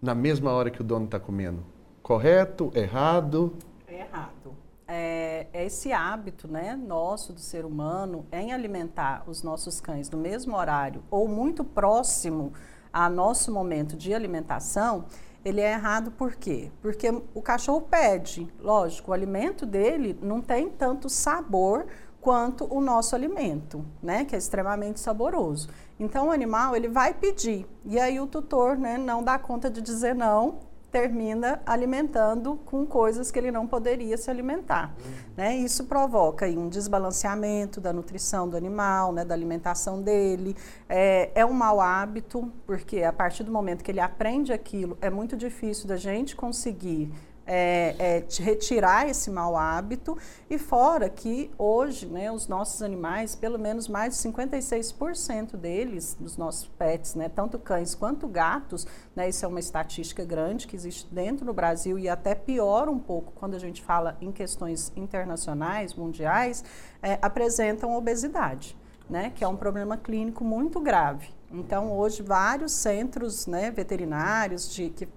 na 0.00 0.14
mesma 0.14 0.50
hora 0.52 0.70
que 0.70 0.80
o 0.80 0.84
dono 0.84 1.04
está 1.04 1.20
comendo, 1.20 1.62
correto, 2.02 2.72
errado? 2.74 3.52
É 3.86 4.00
errado. 4.00 4.54
É, 4.88 5.48
é, 5.52 5.66
esse 5.66 5.92
hábito 5.92 6.48
né, 6.48 6.74
nosso 6.76 7.34
do 7.34 7.40
ser 7.40 7.66
humano 7.66 8.24
em 8.32 8.54
alimentar 8.54 9.22
os 9.26 9.42
nossos 9.42 9.82
cães 9.82 10.08
no 10.08 10.16
mesmo 10.16 10.56
horário 10.56 11.02
ou 11.10 11.28
muito 11.28 11.62
próximo 11.62 12.54
a 12.94 13.10
nosso 13.10 13.50
momento 13.50 13.96
de 13.96 14.14
alimentação, 14.14 15.06
ele 15.44 15.60
é 15.60 15.72
errado 15.72 16.12
por 16.12 16.36
quê? 16.36 16.70
Porque 16.80 17.10
o 17.34 17.42
cachorro 17.42 17.80
pede, 17.80 18.48
lógico, 18.60 19.10
o 19.10 19.14
alimento 19.14 19.66
dele 19.66 20.16
não 20.22 20.40
tem 20.40 20.70
tanto 20.70 21.08
sabor 21.08 21.86
quanto 22.20 22.72
o 22.72 22.80
nosso 22.80 23.16
alimento, 23.16 23.84
né, 24.00 24.24
que 24.24 24.34
é 24.34 24.38
extremamente 24.38 25.00
saboroso. 25.00 25.68
Então 25.98 26.28
o 26.28 26.30
animal 26.30 26.74
ele 26.76 26.88
vai 26.88 27.12
pedir 27.12 27.66
e 27.84 27.98
aí 27.98 28.18
o 28.20 28.28
tutor, 28.28 28.78
né, 28.78 28.96
não 28.96 29.22
dá 29.22 29.38
conta 29.38 29.68
de 29.68 29.82
dizer 29.82 30.14
não 30.14 30.60
termina 30.94 31.60
alimentando 31.66 32.54
com 32.64 32.86
coisas 32.86 33.28
que 33.32 33.36
ele 33.36 33.50
não 33.50 33.66
poderia 33.66 34.16
se 34.16 34.30
alimentar. 34.30 34.94
Uhum. 35.04 35.12
Né? 35.36 35.56
Isso 35.56 35.86
provoca 35.86 36.46
aí, 36.46 36.56
um 36.56 36.68
desbalanceamento 36.68 37.80
da 37.80 37.92
nutrição 37.92 38.48
do 38.48 38.56
animal, 38.56 39.12
né, 39.12 39.24
da 39.24 39.34
alimentação 39.34 40.00
dele. 40.00 40.56
É, 40.88 41.32
é 41.34 41.44
um 41.44 41.52
mau 41.52 41.80
hábito, 41.80 42.48
porque 42.64 43.02
a 43.02 43.12
partir 43.12 43.42
do 43.42 43.50
momento 43.50 43.82
que 43.82 43.90
ele 43.90 43.98
aprende 43.98 44.52
aquilo, 44.52 44.96
é 45.00 45.10
muito 45.10 45.36
difícil 45.36 45.88
da 45.88 45.96
gente 45.96 46.36
conseguir 46.36 47.12
é, 47.46 47.94
é, 47.98 48.42
retirar 48.42 49.08
esse 49.08 49.30
mau 49.30 49.56
hábito 49.56 50.16
e 50.48 50.58
fora 50.58 51.08
que 51.08 51.50
hoje 51.58 52.06
né, 52.06 52.30
os 52.30 52.48
nossos 52.48 52.82
animais, 52.82 53.34
pelo 53.34 53.58
menos 53.58 53.88
mais 53.88 54.14
de 54.14 54.28
56% 54.28 55.56
deles, 55.56 56.16
dos 56.18 56.36
nossos 56.36 56.68
pets, 56.68 57.14
né, 57.14 57.28
tanto 57.28 57.58
cães 57.58 57.94
quanto 57.94 58.26
gatos, 58.26 58.86
né, 59.14 59.28
isso 59.28 59.44
é 59.44 59.48
uma 59.48 59.60
estatística 59.60 60.24
grande 60.24 60.66
que 60.66 60.76
existe 60.76 61.12
dentro 61.12 61.44
do 61.44 61.52
Brasil 61.52 61.98
e 61.98 62.08
até 62.08 62.34
piora 62.34 62.90
um 62.90 62.98
pouco 62.98 63.32
quando 63.32 63.54
a 63.54 63.58
gente 63.58 63.82
fala 63.82 64.16
em 64.20 64.32
questões 64.32 64.92
internacionais, 64.96 65.94
mundiais, 65.94 66.64
é, 67.02 67.18
apresentam 67.20 67.94
obesidade, 67.94 68.76
né, 69.08 69.32
que 69.34 69.44
é 69.44 69.48
um 69.48 69.56
problema 69.56 69.96
clínico 69.96 70.44
muito 70.44 70.80
grave. 70.80 71.33
Então, 71.50 71.92
hoje, 71.92 72.22
vários 72.22 72.72
centros 72.72 73.46
né, 73.46 73.70
veterinários 73.70 74.72
de, 74.72 74.90
que, 74.90 75.08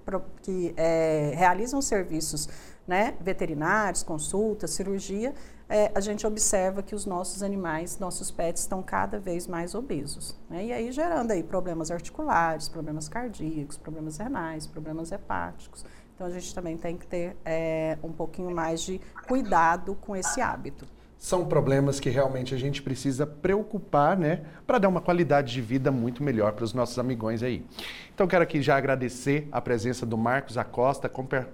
que 0.41 0.73
é, 0.77 1.33
realizam 1.35 1.81
serviços 1.81 2.47
né, 2.87 3.15
veterinários, 3.19 4.03
consultas, 4.03 4.71
cirurgia, 4.71 5.33
é, 5.69 5.91
a 5.93 5.99
gente 5.99 6.25
observa 6.25 6.81
que 6.81 6.95
os 6.95 7.05
nossos 7.05 7.43
animais, 7.43 7.99
nossos 7.99 8.31
pets, 8.31 8.61
estão 8.61 8.81
cada 8.81 9.19
vez 9.19 9.47
mais 9.47 9.75
obesos. 9.75 10.37
Né? 10.49 10.65
E 10.67 10.73
aí 10.73 10.91
gerando 10.91 11.31
aí 11.31 11.43
problemas 11.43 11.91
articulares, 11.91 12.69
problemas 12.69 13.09
cardíacos, 13.09 13.77
problemas 13.77 14.17
renais, 14.17 14.65
problemas 14.65 15.11
hepáticos. 15.11 15.83
Então, 16.15 16.25
a 16.25 16.29
gente 16.31 16.53
também 16.55 16.77
tem 16.77 16.97
que 16.97 17.05
ter 17.05 17.37
é, 17.45 17.97
um 18.01 18.11
pouquinho 18.11 18.49
mais 18.49 18.81
de 18.81 18.99
cuidado 19.27 19.95
com 19.95 20.15
esse 20.15 20.41
hábito 20.41 20.87
são 21.17 21.45
problemas 21.45 21.99
que 21.99 22.09
realmente 22.09 22.53
a 22.53 22.57
gente 22.57 22.81
precisa 22.81 23.25
preocupar, 23.25 24.17
né, 24.17 24.41
para 24.65 24.77
dar 24.77 24.87
uma 24.87 25.01
qualidade 25.01 25.51
de 25.51 25.61
vida 25.61 25.91
muito 25.91 26.21
melhor 26.21 26.53
para 26.53 26.63
os 26.63 26.73
nossos 26.73 26.99
amigões 26.99 27.41
aí. 27.41 27.65
Então 28.13 28.27
quero 28.27 28.43
aqui 28.43 28.61
já 28.61 28.77
agradecer 28.77 29.47
a 29.51 29.59
presença 29.59 30.05
do 30.05 30.17
Marcos 30.17 30.57
Acosta, 30.57 31.09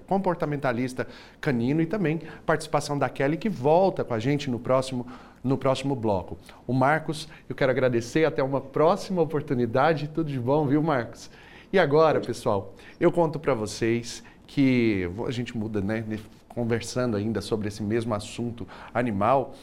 comportamentalista 0.08 1.08
canino 1.40 1.82
e 1.82 1.86
também 1.86 2.22
participação 2.46 2.98
da 2.98 3.10
Kelly 3.10 3.38
que 3.38 3.50
volta 3.50 4.04
com 4.04 4.14
a 4.14 4.20
gente 4.20 4.50
no 4.50 4.60
próximo 4.60 5.08
no 5.44 5.58
próximo 5.58 5.94
bloco. 5.94 6.38
O 6.66 6.72
Marcos, 6.72 7.28
eu 7.50 7.56
quero 7.56 7.70
agradecer 7.70 8.24
até 8.24 8.42
uma 8.42 8.62
próxima 8.62 9.22
oportunidade. 9.22 10.08
Tudo 10.08 10.32
de 10.32 10.40
bom, 10.40 10.66
viu, 10.66 10.82
Marcos? 10.82 11.30
E 11.72 11.78
agora, 11.78 12.22
pessoal, 12.22 12.74
eu 12.98 13.12
conto 13.12 13.38
para 13.38 13.54
vocês 13.54 14.24
que 14.48 15.10
a 15.28 15.32
gente 15.32 15.58
muda, 15.58 15.82
né? 15.82 16.06
Conversando 16.54 17.18
ainda 17.18 17.42
sobre 17.42 17.68
esse 17.68 17.82
mesmo 17.82 18.14
assunto 18.14 18.68
animal, 18.94 19.54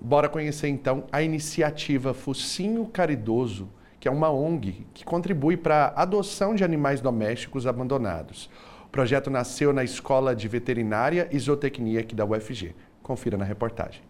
bora 0.00 0.28
conhecer 0.28 0.68
então 0.68 1.04
a 1.10 1.22
iniciativa 1.22 2.14
Focinho 2.14 2.86
Caridoso, 2.86 3.68
que 4.00 4.08
é 4.08 4.10
uma 4.10 4.30
ONG 4.30 4.86
que 4.94 5.04
contribui 5.04 5.56
para 5.56 5.92
a 5.96 6.02
adoção 6.02 6.54
de 6.54 6.64
animais 6.64 7.00
domésticos 7.00 7.66
abandonados. 7.66 8.48
O 8.86 8.88
projeto 8.88 9.30
nasceu 9.30 9.72
na 9.72 9.84
Escola 9.84 10.34
de 10.34 10.48
Veterinária 10.48 11.28
e 11.30 11.38
Zootecnia 11.38 12.00
aqui 12.00 12.14
da 12.14 12.24
UFG. 12.24 12.74
Confira 13.02 13.36
na 13.36 13.44
reportagem. 13.44 14.07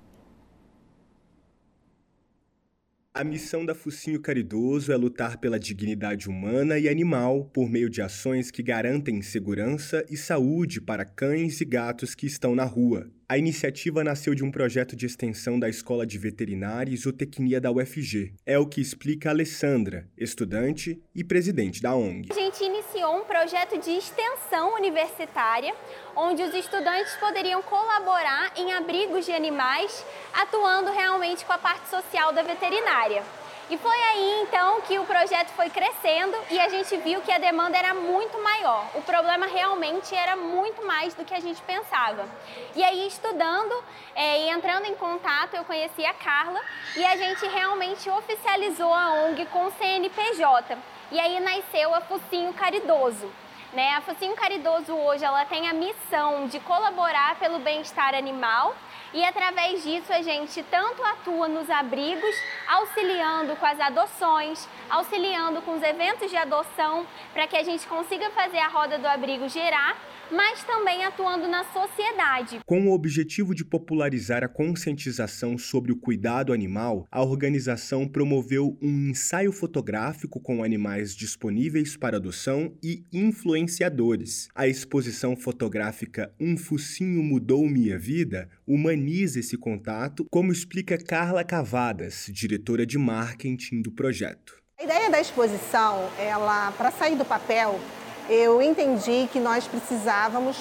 A 3.18 3.24
missão 3.24 3.66
da 3.66 3.74
Focinho 3.74 4.20
Caridoso 4.20 4.92
é 4.92 4.96
lutar 4.96 5.38
pela 5.38 5.58
dignidade 5.58 6.28
humana 6.28 6.78
e 6.78 6.88
animal 6.88 7.46
por 7.46 7.68
meio 7.68 7.90
de 7.90 8.00
ações 8.00 8.48
que 8.48 8.62
garantem 8.62 9.20
segurança 9.22 10.06
e 10.08 10.16
saúde 10.16 10.80
para 10.80 11.04
cães 11.04 11.60
e 11.60 11.64
gatos 11.64 12.14
que 12.14 12.28
estão 12.28 12.54
na 12.54 12.62
rua. 12.62 13.10
A 13.30 13.36
iniciativa 13.36 14.02
nasceu 14.02 14.34
de 14.34 14.42
um 14.42 14.50
projeto 14.50 14.96
de 14.96 15.04
extensão 15.04 15.60
da 15.60 15.68
Escola 15.68 16.06
de 16.06 16.16
Veterinária 16.16 16.90
e 16.90 16.96
Zootecnia 16.96 17.60
da 17.60 17.70
UFG. 17.70 18.32
É 18.46 18.58
o 18.58 18.64
que 18.64 18.80
explica 18.80 19.28
a 19.28 19.32
Alessandra, 19.32 20.08
estudante 20.16 20.98
e 21.14 21.22
presidente 21.22 21.82
da 21.82 21.94
ONG. 21.94 22.30
A 22.30 22.34
gente 22.34 22.64
iniciou 22.64 23.18
um 23.18 23.24
projeto 23.24 23.78
de 23.82 23.90
extensão 23.90 24.74
universitária, 24.76 25.74
onde 26.16 26.42
os 26.42 26.54
estudantes 26.54 27.14
poderiam 27.16 27.60
colaborar 27.64 28.54
em 28.56 28.72
abrigos 28.72 29.26
de 29.26 29.32
animais, 29.32 30.02
atuando 30.32 30.90
realmente 30.90 31.44
com 31.44 31.52
a 31.52 31.58
parte 31.58 31.86
social 31.90 32.32
da 32.32 32.42
veterinária. 32.42 33.22
E 33.70 33.76
foi 33.76 33.96
aí 33.96 34.40
então 34.42 34.80
que 34.80 34.98
o 34.98 35.04
projeto 35.04 35.50
foi 35.50 35.68
crescendo 35.68 36.34
e 36.50 36.58
a 36.58 36.70
gente 36.70 36.96
viu 36.96 37.20
que 37.20 37.30
a 37.30 37.36
demanda 37.36 37.76
era 37.76 37.92
muito 37.92 38.42
maior. 38.42 38.86
O 38.94 39.02
problema 39.02 39.46
realmente 39.46 40.14
era 40.14 40.34
muito 40.34 40.86
mais 40.86 41.12
do 41.12 41.22
que 41.22 41.34
a 41.34 41.40
gente 41.40 41.60
pensava. 41.62 42.26
E 42.74 42.82
aí, 42.82 43.06
estudando 43.06 43.84
é, 44.14 44.40
e 44.40 44.48
entrando 44.48 44.86
em 44.86 44.94
contato, 44.94 45.54
eu 45.54 45.64
conheci 45.64 46.02
a 46.06 46.14
Carla 46.14 46.60
e 46.96 47.04
a 47.04 47.14
gente 47.16 47.46
realmente 47.46 48.08
oficializou 48.08 48.94
a 48.94 49.12
ONG 49.24 49.44
com 49.46 49.66
o 49.66 49.70
CNPJ. 49.72 50.78
E 51.10 51.20
aí 51.20 51.38
nasceu 51.38 51.94
a 51.94 52.00
Focinho 52.00 52.54
Caridoso. 52.54 53.30
Né? 53.74 53.92
A 53.96 54.00
Focinho 54.00 54.34
Caridoso 54.34 54.94
hoje 54.94 55.26
ela 55.26 55.44
tem 55.44 55.68
a 55.68 55.74
missão 55.74 56.46
de 56.46 56.58
colaborar 56.60 57.38
pelo 57.38 57.58
bem-estar 57.58 58.14
animal 58.14 58.74
e 59.12 59.24
através 59.24 59.82
disso 59.82 60.12
a 60.12 60.22
gente 60.22 60.62
tanto 60.64 61.02
atua 61.02 61.48
nos 61.48 61.68
abrigos, 61.70 62.34
auxiliando 62.68 63.56
com 63.56 63.66
as 63.66 63.80
adoções, 63.80 64.68
auxiliando 64.90 65.62
com 65.62 65.74
os 65.74 65.82
eventos 65.82 66.30
de 66.30 66.36
adoção, 66.36 67.06
para 67.32 67.46
que 67.46 67.56
a 67.56 67.62
gente 67.62 67.86
consiga 67.86 68.30
fazer 68.30 68.58
a 68.58 68.68
roda 68.68 68.98
do 68.98 69.06
abrigo 69.06 69.48
gerar 69.48 69.96
mas 70.30 70.64
também 70.64 71.04
atuando 71.04 71.48
na 71.48 71.64
sociedade. 71.64 72.60
Com 72.66 72.86
o 72.86 72.92
objetivo 72.92 73.54
de 73.54 73.64
popularizar 73.64 74.44
a 74.44 74.48
conscientização 74.48 75.56
sobre 75.56 75.92
o 75.92 75.96
cuidado 75.96 76.52
animal, 76.52 77.06
a 77.10 77.22
organização 77.22 78.06
promoveu 78.06 78.76
um 78.80 79.10
ensaio 79.10 79.52
fotográfico 79.52 80.40
com 80.40 80.62
animais 80.62 81.14
disponíveis 81.14 81.96
para 81.96 82.16
adoção 82.16 82.72
e 82.82 83.04
influenciadores. 83.12 84.48
A 84.54 84.66
exposição 84.66 85.36
fotográfica 85.36 86.32
Um 86.40 86.56
Focinho 86.56 87.22
Mudou 87.22 87.68
Minha 87.68 87.98
Vida 87.98 88.48
humaniza 88.66 89.40
esse 89.40 89.56
contato, 89.56 90.26
como 90.30 90.52
explica 90.52 90.98
Carla 90.98 91.44
Cavadas, 91.44 92.28
diretora 92.30 92.86
de 92.86 92.98
marketing 92.98 93.82
do 93.82 93.90
projeto. 93.90 94.56
A 94.78 94.84
ideia 94.84 95.10
da 95.10 95.20
exposição, 95.20 96.08
ela 96.18 96.70
para 96.72 96.92
sair 96.92 97.16
do 97.16 97.24
papel, 97.24 97.80
eu 98.28 98.60
entendi 98.60 99.28
que 99.32 99.40
nós 99.40 99.66
precisávamos 99.66 100.56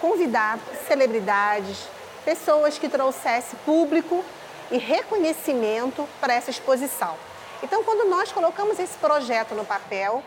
convidar 0.00 0.58
celebridades, 0.88 1.86
pessoas 2.24 2.78
que 2.78 2.88
trouxessem 2.88 3.58
público 3.64 4.24
e 4.70 4.78
reconhecimento 4.78 6.08
para 6.20 6.34
essa 6.34 6.50
exposição. 6.50 7.14
Então, 7.62 7.84
quando 7.84 8.08
nós 8.08 8.32
colocamos 8.32 8.78
esse 8.78 8.96
projeto 8.98 9.54
no 9.54 9.64
papel, 9.64 10.22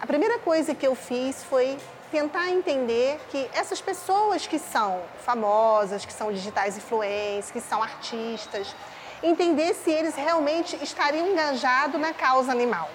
a 0.00 0.06
primeira 0.06 0.38
coisa 0.38 0.74
que 0.74 0.86
eu 0.86 0.94
fiz 0.94 1.42
foi 1.44 1.76
tentar 2.10 2.50
entender 2.50 3.20
que 3.30 3.48
essas 3.52 3.80
pessoas 3.80 4.46
que 4.46 4.58
são 4.58 5.02
famosas, 5.24 6.04
que 6.04 6.12
são 6.12 6.32
digitais 6.32 6.76
influentes, 6.76 7.50
que 7.50 7.60
são 7.60 7.82
artistas, 7.82 8.74
entender 9.22 9.74
se 9.74 9.90
eles 9.90 10.14
realmente 10.14 10.78
estariam 10.82 11.26
engajados 11.26 12.00
na 12.00 12.12
causa 12.12 12.52
animal. 12.52 12.88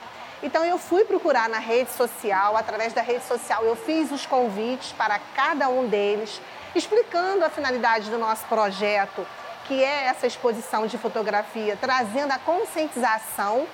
Então 0.43 0.65
eu 0.65 0.77
fui 0.77 1.05
procurar 1.05 1.47
na 1.47 1.59
rede 1.59 1.89
social, 1.91 2.57
através 2.57 2.91
da 2.91 3.01
rede 3.01 3.23
social 3.23 3.63
eu 3.63 3.77
fiz 3.77 4.11
os 4.11 4.25
convites 4.25 4.91
para 4.91 5.17
cada 5.17 5.69
um 5.69 5.87
deles, 5.87 6.41
explicando 6.75 7.45
a 7.45 7.49
finalidade 7.49 8.09
do 8.09 8.17
nosso 8.17 8.45
projeto, 8.47 9.25
que 9.65 9.81
é 9.81 10.07
essa 10.07 10.27
exposição 10.27 10.85
de 10.85 10.97
fotografia, 10.97 11.77
trazendo 11.79 12.33
a 12.33 12.37
conscientização 12.37 13.65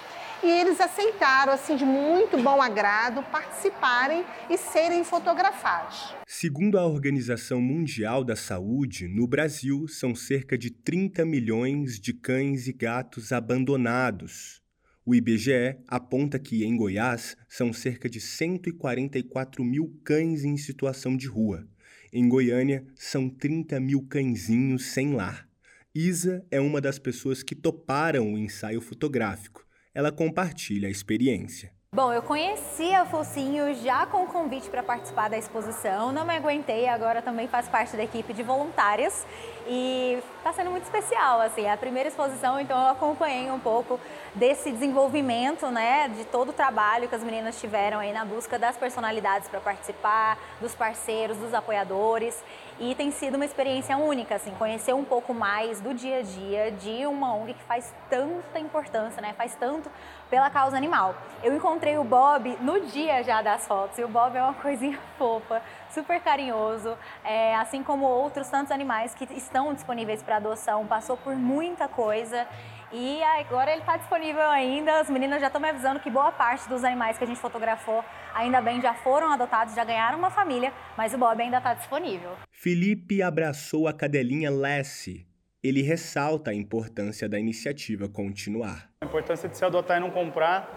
e 0.43 0.47
eles 0.47 0.79
aceitaram, 0.79 1.51
assim, 1.51 1.75
de 1.75 1.83
muito 1.83 2.37
bom 2.37 2.61
agrado, 2.61 3.23
participarem 3.23 4.23
e 4.49 4.57
serem 4.57 5.03
fotografados. 5.03 6.13
Segundo 6.25 6.77
a 6.77 6.85
Organização 6.85 7.59
Mundial 7.59 8.23
da 8.23 8.35
Saúde, 8.35 9.07
no 9.07 9.27
Brasil 9.27 9.87
são 9.87 10.15
cerca 10.15 10.57
de 10.57 10.69
30 10.69 11.25
milhões 11.25 11.99
de 11.99 12.13
cães 12.13 12.67
e 12.67 12.73
gatos 12.73 13.33
abandonados. 13.33 14.61
O 15.09 15.15
IBGE 15.15 15.75
aponta 15.87 16.37
que, 16.37 16.63
em 16.63 16.77
Goiás, 16.77 17.35
são 17.47 17.73
cerca 17.73 18.07
de 18.07 18.21
144 18.21 19.63
mil 19.63 19.99
cães 20.03 20.43
em 20.43 20.55
situação 20.55 21.17
de 21.17 21.25
rua. 21.25 21.67
Em 22.13 22.29
Goiânia, 22.29 22.85
são 22.93 23.27
30 23.27 23.79
mil 23.79 24.03
cãezinhos 24.03 24.85
sem 24.91 25.15
lar. 25.15 25.49
Isa 25.95 26.45
é 26.51 26.61
uma 26.61 26.79
das 26.79 26.99
pessoas 26.99 27.41
que 27.41 27.55
toparam 27.55 28.35
o 28.35 28.37
ensaio 28.37 28.79
fotográfico. 28.81 29.65
Ela 29.95 30.11
compartilha 30.11 30.87
a 30.87 30.91
experiência. 30.91 31.73
Bom, 31.99 32.13
eu 32.13 32.21
conheci 32.21 32.93
a 32.93 33.03
Focinho 33.03 33.73
já 33.73 34.05
com 34.05 34.23
o 34.23 34.27
convite 34.27 34.69
para 34.69 34.83
participar 34.83 35.27
da 35.27 35.39
exposição, 35.39 36.11
não 36.11 36.23
me 36.23 36.37
aguentei, 36.37 36.87
agora 36.87 37.19
também 37.19 37.47
faço 37.47 37.67
parte 37.71 37.97
da 37.97 38.03
equipe 38.03 38.31
de 38.31 38.43
voluntárias 38.43 39.25
e 39.67 40.21
está 40.37 40.53
sendo 40.53 40.69
muito 40.69 40.83
especial, 40.83 41.41
assim, 41.41 41.63
é 41.63 41.73
a 41.73 41.77
primeira 41.77 42.07
exposição, 42.07 42.59
então 42.59 42.79
eu 42.79 42.91
acompanhei 42.91 43.49
um 43.49 43.59
pouco 43.59 43.99
desse 44.35 44.71
desenvolvimento, 44.71 45.65
né, 45.71 46.09
de 46.09 46.25
todo 46.25 46.49
o 46.49 46.53
trabalho 46.53 47.09
que 47.09 47.15
as 47.15 47.23
meninas 47.23 47.59
tiveram 47.59 47.97
aí 47.97 48.13
na 48.13 48.23
busca 48.23 48.59
das 48.59 48.77
personalidades 48.77 49.49
para 49.49 49.59
participar, 49.59 50.37
dos 50.61 50.75
parceiros, 50.75 51.37
dos 51.37 51.55
apoiadores 51.55 52.39
e 52.79 52.95
tem 52.95 53.11
sido 53.11 53.35
uma 53.35 53.43
experiência 53.43 53.97
única, 53.97 54.35
assim, 54.35 54.51
conhecer 54.51 54.93
um 54.93 55.03
pouco 55.03 55.33
mais 55.33 55.81
do 55.81 55.93
dia 55.93 56.19
a 56.19 56.21
dia 56.21 56.71
de 56.71 57.05
uma 57.05 57.35
ONG 57.35 57.53
que 57.53 57.63
faz 57.63 57.93
tanta 58.09 58.57
importância, 58.57 59.21
né? 59.21 59.33
Faz 59.33 59.53
tanto 59.55 59.91
pela 60.29 60.49
causa 60.49 60.77
animal. 60.77 61.15
Eu 61.41 61.55
encontrei 61.55 61.97
o 61.97 62.03
Bob 62.03 62.57
no 62.61 62.81
dia 62.87 63.23
já 63.23 63.41
das 63.41 63.65
fotos 63.65 63.97
e 63.97 64.03
o 64.03 64.07
Bob 64.07 64.35
é 64.35 64.43
uma 64.43 64.53
coisinha 64.61 64.99
fofa, 65.17 65.61
super 65.89 66.19
carinhoso, 66.21 66.97
é, 67.23 67.55
assim 67.55 67.81
como 67.81 68.05
outros 68.05 68.47
tantos 68.49 68.71
animais 68.71 69.15
que 69.15 69.25
estão 69.35 69.73
disponíveis 69.73 70.21
para 70.21 70.37
adoção, 70.37 70.85
passou 70.85 71.17
por 71.17 71.35
muita 71.35 71.87
coisa 71.87 72.45
e 72.91 73.21
agora 73.23 73.71
ele 73.71 73.81
está 73.81 73.97
disponível 73.97 74.49
ainda. 74.49 74.99
As 74.99 75.09
meninas 75.09 75.39
já 75.39 75.47
estão 75.47 75.61
me 75.61 75.69
avisando 75.69 75.99
que 75.99 76.09
boa 76.09 76.31
parte 76.31 76.67
dos 76.67 76.83
animais 76.83 77.17
que 77.17 77.23
a 77.23 77.27
gente 77.27 77.39
fotografou, 77.39 78.03
ainda 78.33 78.61
bem, 78.61 78.81
já 78.81 78.93
foram 78.93 79.31
adotados, 79.31 79.75
já 79.75 79.83
ganharam 79.83 80.17
uma 80.17 80.31
família, 80.31 80.73
mas 80.97 81.13
o 81.13 81.17
Bob 81.17 81.39
ainda 81.41 81.57
está 81.57 81.73
disponível. 81.73 82.31
Felipe 82.51 83.21
abraçou 83.21 83.87
a 83.87 83.93
cadelinha 83.93 84.49
Lessie. 84.49 85.28
Ele 85.61 85.81
ressalta 85.81 86.51
a 86.51 86.53
importância 86.53 87.27
da 87.27 87.37
iniciativa 87.37 88.07
continuar. 88.07 88.89
A 89.01 89.05
importância 89.05 89.49
de 89.49 89.57
se 89.57 89.65
adotar 89.65 89.97
e 89.97 89.99
não 89.99 90.09
comprar 90.09 90.69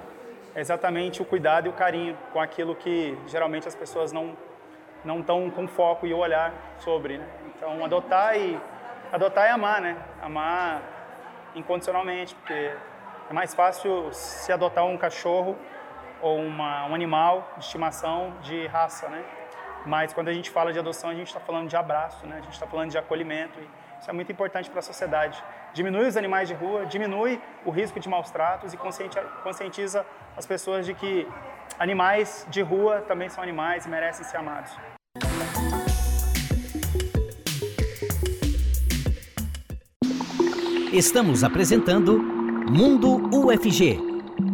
é 0.56 0.60
exatamente 0.60 1.22
o 1.22 1.24
cuidado 1.24 1.66
e 1.66 1.68
o 1.68 1.72
carinho 1.72 2.18
com 2.32 2.40
aquilo 2.40 2.74
que 2.74 3.16
geralmente 3.28 3.68
as 3.68 3.76
pessoas 3.76 4.10
não 4.10 4.36
não 5.04 5.20
estão 5.20 5.50
com 5.50 5.68
foco 5.68 6.04
e 6.06 6.12
olhar 6.12 6.76
sobre. 6.78 7.18
Né? 7.18 7.28
Então, 7.54 7.84
adotar 7.84 8.36
e 8.36 8.58
adotar 9.12 9.46
é 9.46 9.50
amar, 9.50 9.80
né? 9.80 9.96
Amar 10.20 10.82
incondicionalmente, 11.54 12.34
porque 12.34 12.52
é 13.30 13.32
mais 13.32 13.54
fácil 13.54 14.12
se 14.12 14.50
adotar 14.52 14.84
um 14.84 14.96
cachorro 14.96 15.56
ou 16.20 16.40
uma, 16.40 16.86
um 16.86 16.94
animal 16.94 17.52
de 17.56 17.64
estimação 17.64 18.36
de 18.42 18.66
raça, 18.66 19.08
né? 19.08 19.24
Mas 19.86 20.12
quando 20.12 20.28
a 20.28 20.32
gente 20.32 20.50
fala 20.50 20.72
de 20.72 20.78
adoção, 20.78 21.10
a 21.10 21.14
gente 21.14 21.28
está 21.28 21.40
falando 21.40 21.68
de 21.68 21.76
abraço, 21.76 22.26
né? 22.26 22.38
A 22.38 22.40
gente 22.40 22.54
está 22.54 22.66
falando 22.66 22.90
de 22.90 22.98
acolhimento 22.98 23.58
e 23.60 23.68
isso 24.02 24.11
é 24.11 24.12
muito 24.12 24.32
importante 24.32 24.68
para 24.68 24.80
a 24.80 24.82
sociedade. 24.82 25.40
Diminui 25.73 26.09
os 26.09 26.16
animais 26.16 26.49
de 26.49 26.54
rua, 26.54 26.85
diminui 26.85 27.40
o 27.64 27.71
risco 27.71 28.00
de 28.00 28.09
maus 28.09 28.32
tratos 28.32 28.75
e 28.75 28.76
conscientiza 28.76 30.04
as 30.37 30.44
pessoas 30.44 30.85
de 30.85 30.92
que 30.92 31.26
animais 31.78 32.44
de 32.50 32.62
rua 32.62 33.00
também 33.02 33.28
são 33.28 33.42
animais 33.44 33.87
e 33.87 33.88
merecem 33.88 34.25
ser 34.25 34.38
amados. 34.38 34.73
Estamos 40.92 41.44
apresentando 41.44 42.18
Mundo 42.18 43.30
UFG, 43.32 43.99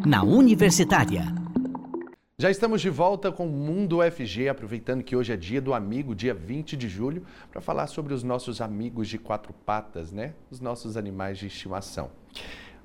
na 0.06 0.22
Universitária. 0.22 1.37
Já 2.40 2.52
estamos 2.52 2.80
de 2.80 2.88
volta 2.88 3.32
com 3.32 3.48
o 3.48 3.50
Mundo 3.50 3.98
UFG, 3.98 4.48
aproveitando 4.48 5.02
que 5.02 5.16
hoje 5.16 5.32
é 5.32 5.36
dia 5.36 5.60
do 5.60 5.74
amigo, 5.74 6.14
dia 6.14 6.32
20 6.32 6.76
de 6.76 6.88
julho, 6.88 7.26
para 7.50 7.60
falar 7.60 7.88
sobre 7.88 8.14
os 8.14 8.22
nossos 8.22 8.60
amigos 8.60 9.08
de 9.08 9.18
quatro 9.18 9.52
patas, 9.52 10.12
né? 10.12 10.34
Os 10.48 10.60
nossos 10.60 10.96
animais 10.96 11.36
de 11.36 11.48
estimação. 11.48 12.12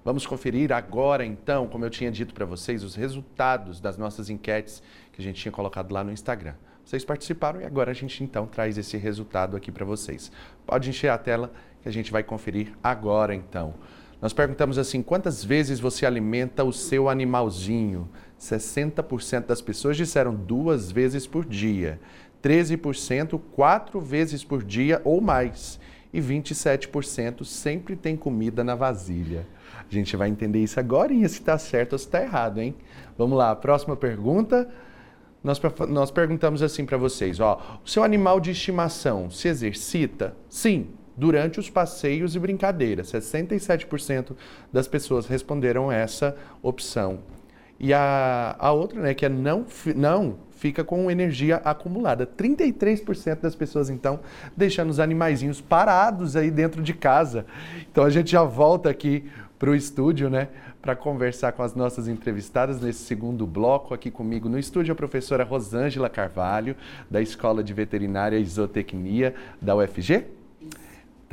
Vamos 0.03 0.25
conferir 0.25 0.71
agora, 0.71 1.23
então, 1.23 1.67
como 1.67 1.85
eu 1.85 1.91
tinha 1.91 2.09
dito 2.09 2.33
para 2.33 2.47
vocês, 2.47 2.83
os 2.83 2.95
resultados 2.95 3.79
das 3.79 3.95
nossas 3.95 4.27
enquetes 4.27 4.81
que 5.11 5.21
a 5.21 5.23
gente 5.23 5.39
tinha 5.39 5.51
colocado 5.51 5.91
lá 5.91 6.03
no 6.03 6.11
Instagram. 6.11 6.55
Vocês 6.83 7.05
participaram 7.05 7.61
e 7.61 7.63
agora 7.63 7.91
a 7.91 7.93
gente 7.93 8.23
então 8.23 8.47
traz 8.47 8.75
esse 8.75 8.97
resultado 8.97 9.55
aqui 9.55 9.71
para 9.71 9.85
vocês. 9.85 10.31
Pode 10.65 10.89
encher 10.89 11.09
a 11.09 11.17
tela 11.19 11.53
que 11.83 11.87
a 11.87 11.91
gente 11.91 12.11
vai 12.11 12.23
conferir 12.23 12.73
agora 12.81 13.35
então. 13.35 13.75
Nós 14.23 14.31
perguntamos 14.31 14.77
assim: 14.77 15.03
quantas 15.03 15.43
vezes 15.43 15.81
você 15.81 16.05
alimenta 16.05 16.63
o 16.63 16.71
seu 16.71 17.09
animalzinho? 17.09 18.09
60% 18.43 19.45
das 19.45 19.61
pessoas 19.61 19.95
disseram 19.95 20.35
duas 20.35 20.91
vezes 20.91 21.25
por 21.25 21.45
dia, 21.45 21.99
13% 22.43 23.39
quatro 23.55 24.01
vezes 24.01 24.43
por 24.43 24.63
dia 24.63 25.01
ou 25.03 25.21
mais, 25.21 25.79
e 26.13 26.21
27% 26.21 27.43
sempre 27.45 27.95
tem 27.95 28.15
comida 28.15 28.63
na 28.63 28.75
vasilha. 28.75 29.47
A 29.89 29.93
gente 29.93 30.15
vai 30.15 30.29
entender 30.29 30.59
isso 30.59 30.79
agora 30.79 31.13
se 31.13 31.23
está 31.23 31.57
certo 31.57 31.93
ou 31.93 31.99
se 31.99 32.05
está 32.05 32.21
errado, 32.21 32.59
hein? 32.59 32.75
Vamos 33.17 33.37
lá, 33.37 33.55
próxima 33.55 33.95
pergunta. 33.95 34.69
Nós, 35.43 35.59
nós 35.89 36.11
perguntamos 36.11 36.61
assim 36.61 36.85
para 36.85 36.97
vocês: 36.97 37.39
ó, 37.39 37.79
o 37.83 37.89
seu 37.89 38.03
animal 38.03 38.39
de 38.39 38.51
estimação 38.51 39.29
se 39.29 39.47
exercita? 39.47 40.35
Sim, 40.49 40.89
durante 41.15 41.59
os 41.59 41.69
passeios 41.69 42.35
e 42.35 42.39
brincadeiras. 42.39 43.11
67% 43.11 44.35
das 44.71 44.87
pessoas 44.87 45.27
responderam 45.27 45.91
essa 45.91 46.35
opção. 46.61 47.19
E 47.79 47.93
a, 47.93 48.55
a 48.57 48.71
outra, 48.71 49.01
né, 49.01 49.13
que 49.13 49.25
é 49.25 49.29
não, 49.29 49.65
não 49.95 50.37
fica 50.51 50.83
com 50.83 51.11
energia 51.11 51.57
acumulada. 51.57 52.25
33% 52.25 53.41
das 53.41 53.55
pessoas, 53.55 53.89
então, 53.89 54.21
deixando 54.55 54.89
os 54.89 54.99
animaizinhos 54.99 55.59
parados 55.59 56.35
aí 56.35 56.49
dentro 56.49 56.81
de 56.81 56.93
casa. 56.93 57.45
Então 57.91 58.03
a 58.03 58.09
gente 58.09 58.31
já 58.31 58.43
volta 58.43 58.89
aqui 58.89 59.29
para 59.59 59.69
o 59.69 59.75
estúdio, 59.75 60.29
né, 60.29 60.49
para 60.81 60.95
conversar 60.95 61.51
com 61.53 61.63
as 61.63 61.75
nossas 61.75 62.07
entrevistadas 62.07 62.79
nesse 62.81 63.03
segundo 63.03 63.45
bloco. 63.45 63.93
Aqui 63.93 64.09
comigo 64.09 64.47
no 64.47 64.57
estúdio 64.57 64.93
a 64.93 64.95
professora 64.95 65.43
Rosângela 65.43 66.09
Carvalho, 66.09 66.75
da 67.09 67.21
Escola 67.21 67.63
de 67.63 67.73
Veterinária 67.73 68.37
e 68.37 68.45
Zootecnia 68.45 69.33
da 69.61 69.75
UFG 69.75 70.25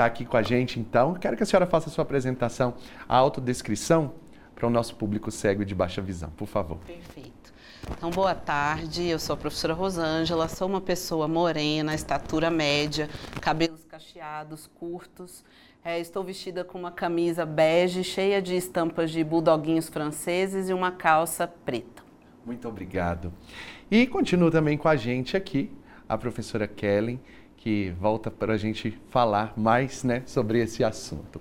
está 0.01 0.07
aqui 0.07 0.25
com 0.25 0.37
a 0.37 0.43
gente, 0.43 0.81
então. 0.81 1.13
Quero 1.15 1.37
que 1.37 1.43
a 1.43 1.47
senhora 1.47 1.67
faça 1.67 1.91
a 1.91 1.93
sua 1.93 2.03
apresentação, 2.03 2.75
a 3.07 3.17
autodescrição 3.17 4.15
para 4.61 4.67
o 4.67 4.71
nosso 4.71 4.95
público 4.95 5.31
cego 5.31 5.63
e 5.63 5.65
de 5.65 5.75
baixa 5.75 6.03
visão, 6.03 6.29
por 6.37 6.47
favor. 6.47 6.77
Perfeito. 6.87 7.51
Então, 7.91 8.11
boa 8.11 8.35
tarde. 8.35 9.07
Eu 9.07 9.19
sou 9.19 9.33
a 9.33 9.37
professora 9.39 9.73
Rosângela, 9.73 10.49
sou 10.49 10.69
uma 10.69 10.83
pessoa 10.83 11.27
morena, 11.27 11.95
estatura 11.95 12.51
média, 12.51 13.09
cabelos 13.41 13.83
cacheados, 13.85 14.67
curtos. 14.75 15.43
É, 15.83 15.99
estou 15.99 16.23
vestida 16.23 16.63
com 16.63 16.79
uma 16.79 16.91
camisa 16.91 17.47
bege, 17.47 18.05
cheia 18.05 18.43
de 18.43 18.55
estampas 18.55 19.11
de 19.11 19.25
bulldoguinhos 19.25 19.89
franceses 19.89 20.69
e 20.69 20.75
uma 20.75 20.91
calça 20.91 21.47
preta. 21.49 22.03
Muito 22.45 22.69
obrigado. 22.69 23.33
E 23.91 24.07
continua 24.07 24.51
também 24.51 24.77
com 24.77 24.89
a 24.89 24.97
gente 24.97 25.39
aqui 25.39 25.73
a 26.07 26.19
professora 26.19 26.69
Kellen, 26.69 27.19
que 27.61 27.91
volta 28.01 28.31
para 28.31 28.55
a 28.55 28.57
gente 28.57 28.99
falar 29.11 29.53
mais 29.55 30.03
né, 30.03 30.23
sobre 30.25 30.61
esse 30.61 30.83
assunto. 30.83 31.39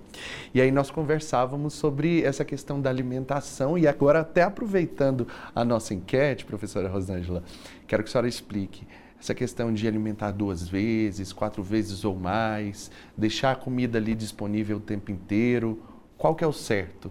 E 0.52 0.60
aí 0.60 0.70
nós 0.70 0.90
conversávamos 0.90 1.72
sobre 1.72 2.22
essa 2.22 2.44
questão 2.44 2.78
da 2.78 2.90
alimentação 2.90 3.78
e 3.78 3.88
agora 3.88 4.20
até 4.20 4.42
aproveitando 4.42 5.26
a 5.54 5.64
nossa 5.64 5.94
enquete, 5.94 6.44
professora 6.44 6.90
Rosângela, 6.90 7.42
quero 7.86 8.02
que 8.02 8.10
a 8.10 8.12
senhora 8.12 8.28
explique 8.28 8.86
essa 9.18 9.34
questão 9.34 9.72
de 9.72 9.88
alimentar 9.88 10.30
duas 10.30 10.68
vezes, 10.68 11.32
quatro 11.32 11.62
vezes 11.62 12.04
ou 12.04 12.14
mais, 12.14 12.90
deixar 13.16 13.52
a 13.52 13.56
comida 13.56 13.96
ali 13.96 14.14
disponível 14.14 14.76
o 14.76 14.80
tempo 14.80 15.10
inteiro, 15.10 15.82
qual 16.18 16.34
que 16.34 16.44
é 16.44 16.46
o 16.46 16.52
certo? 16.52 17.10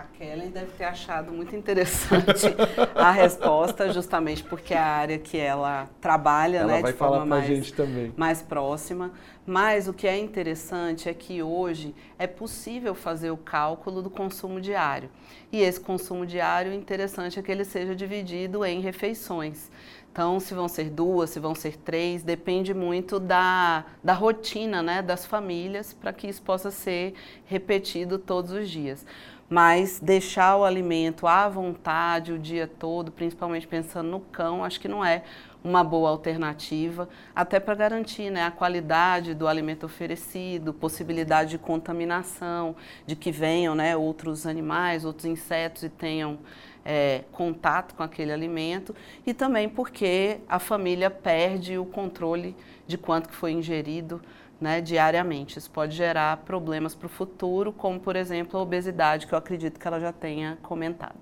A 0.00 0.04
Kellen 0.16 0.48
deve 0.48 0.72
ter 0.78 0.84
achado 0.84 1.30
muito 1.30 1.54
interessante 1.54 2.46
a 2.94 3.10
resposta, 3.10 3.92
justamente 3.92 4.42
porque 4.42 4.72
é 4.72 4.78
a 4.78 4.86
área 4.86 5.18
que 5.18 5.36
ela 5.36 5.90
trabalha, 6.00 6.58
ela 6.58 6.72
né, 6.72 6.80
vai 6.80 6.92
de 6.92 6.98
forma 6.98 7.26
mais, 7.26 7.74
mais 8.16 8.40
próxima. 8.40 9.12
Mas 9.44 9.88
o 9.88 9.92
que 9.92 10.06
é 10.06 10.16
interessante 10.16 11.06
é 11.06 11.12
que 11.12 11.42
hoje 11.42 11.94
é 12.18 12.26
possível 12.26 12.94
fazer 12.94 13.30
o 13.30 13.36
cálculo 13.36 14.00
do 14.00 14.08
consumo 14.08 14.58
diário. 14.58 15.10
E 15.52 15.60
esse 15.60 15.78
consumo 15.78 16.24
diário, 16.24 16.72
interessante 16.72 17.38
é 17.38 17.42
que 17.42 17.52
ele 17.52 17.64
seja 17.64 17.94
dividido 17.94 18.64
em 18.64 18.80
refeições. 18.80 19.70
Então, 20.10 20.40
se 20.40 20.54
vão 20.54 20.66
ser 20.66 20.88
duas, 20.88 21.30
se 21.30 21.38
vão 21.38 21.54
ser 21.54 21.76
três, 21.76 22.22
depende 22.22 22.72
muito 22.72 23.20
da, 23.20 23.84
da 24.02 24.14
rotina 24.14 24.82
né, 24.82 25.02
das 25.02 25.26
famílias 25.26 25.92
para 25.92 26.12
que 26.12 26.26
isso 26.26 26.42
possa 26.42 26.70
ser 26.70 27.14
repetido 27.44 28.18
todos 28.18 28.50
os 28.50 28.68
dias 28.68 29.04
mas 29.50 29.98
deixar 29.98 30.56
o 30.56 30.64
alimento 30.64 31.26
à 31.26 31.48
vontade 31.48 32.32
o 32.32 32.38
dia 32.38 32.68
todo, 32.68 33.10
principalmente 33.10 33.66
pensando 33.66 34.08
no 34.08 34.20
cão, 34.20 34.64
acho 34.64 34.78
que 34.78 34.86
não 34.86 35.04
é 35.04 35.24
uma 35.62 35.82
boa 35.82 36.08
alternativa, 36.08 37.08
até 37.34 37.58
para 37.58 37.74
garantir 37.74 38.30
né, 38.30 38.44
a 38.44 38.50
qualidade 38.52 39.34
do 39.34 39.48
alimento 39.48 39.84
oferecido, 39.84 40.72
possibilidade 40.72 41.50
de 41.50 41.58
contaminação, 41.58 42.76
de 43.04 43.16
que 43.16 43.32
venham 43.32 43.74
né, 43.74 43.96
outros 43.96 44.46
animais, 44.46 45.04
outros 45.04 45.26
insetos 45.26 45.82
e 45.82 45.88
tenham 45.88 46.38
é, 46.84 47.24
contato 47.32 47.94
com 47.96 48.04
aquele 48.04 48.32
alimento, 48.32 48.94
e 49.26 49.34
também 49.34 49.68
porque 49.68 50.38
a 50.48 50.60
família 50.60 51.10
perde 51.10 51.76
o 51.76 51.84
controle 51.84 52.56
de 52.86 52.96
quanto 52.96 53.28
que 53.28 53.34
foi 53.34 53.50
ingerido 53.50 54.22
né, 54.60 54.80
diariamente. 54.80 55.58
Isso 55.58 55.70
pode 55.70 55.96
gerar 55.96 56.36
problemas 56.38 56.94
para 56.94 57.06
o 57.06 57.08
futuro, 57.08 57.72
como, 57.72 57.98
por 57.98 58.16
exemplo, 58.16 58.58
a 58.58 58.62
obesidade, 58.62 59.26
que 59.26 59.32
eu 59.32 59.38
acredito 59.38 59.78
que 59.78 59.86
ela 59.86 59.98
já 59.98 60.12
tenha 60.12 60.58
comentado. 60.62 61.18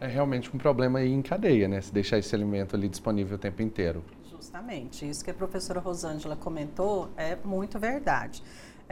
É 0.00 0.06
realmente 0.06 0.54
um 0.54 0.58
problema 0.58 0.98
aí 0.98 1.12
em 1.12 1.22
cadeia, 1.22 1.68
né? 1.68 1.80
Se 1.80 1.92
deixar 1.92 2.18
esse 2.18 2.34
alimento 2.34 2.74
ali 2.74 2.88
disponível 2.88 3.36
o 3.36 3.38
tempo 3.38 3.60
inteiro. 3.60 4.02
Justamente, 4.30 5.08
isso 5.08 5.22
que 5.22 5.30
a 5.30 5.34
professora 5.34 5.78
Rosângela 5.78 6.34
comentou 6.34 7.10
é 7.16 7.36
muito 7.44 7.78
verdade. 7.78 8.42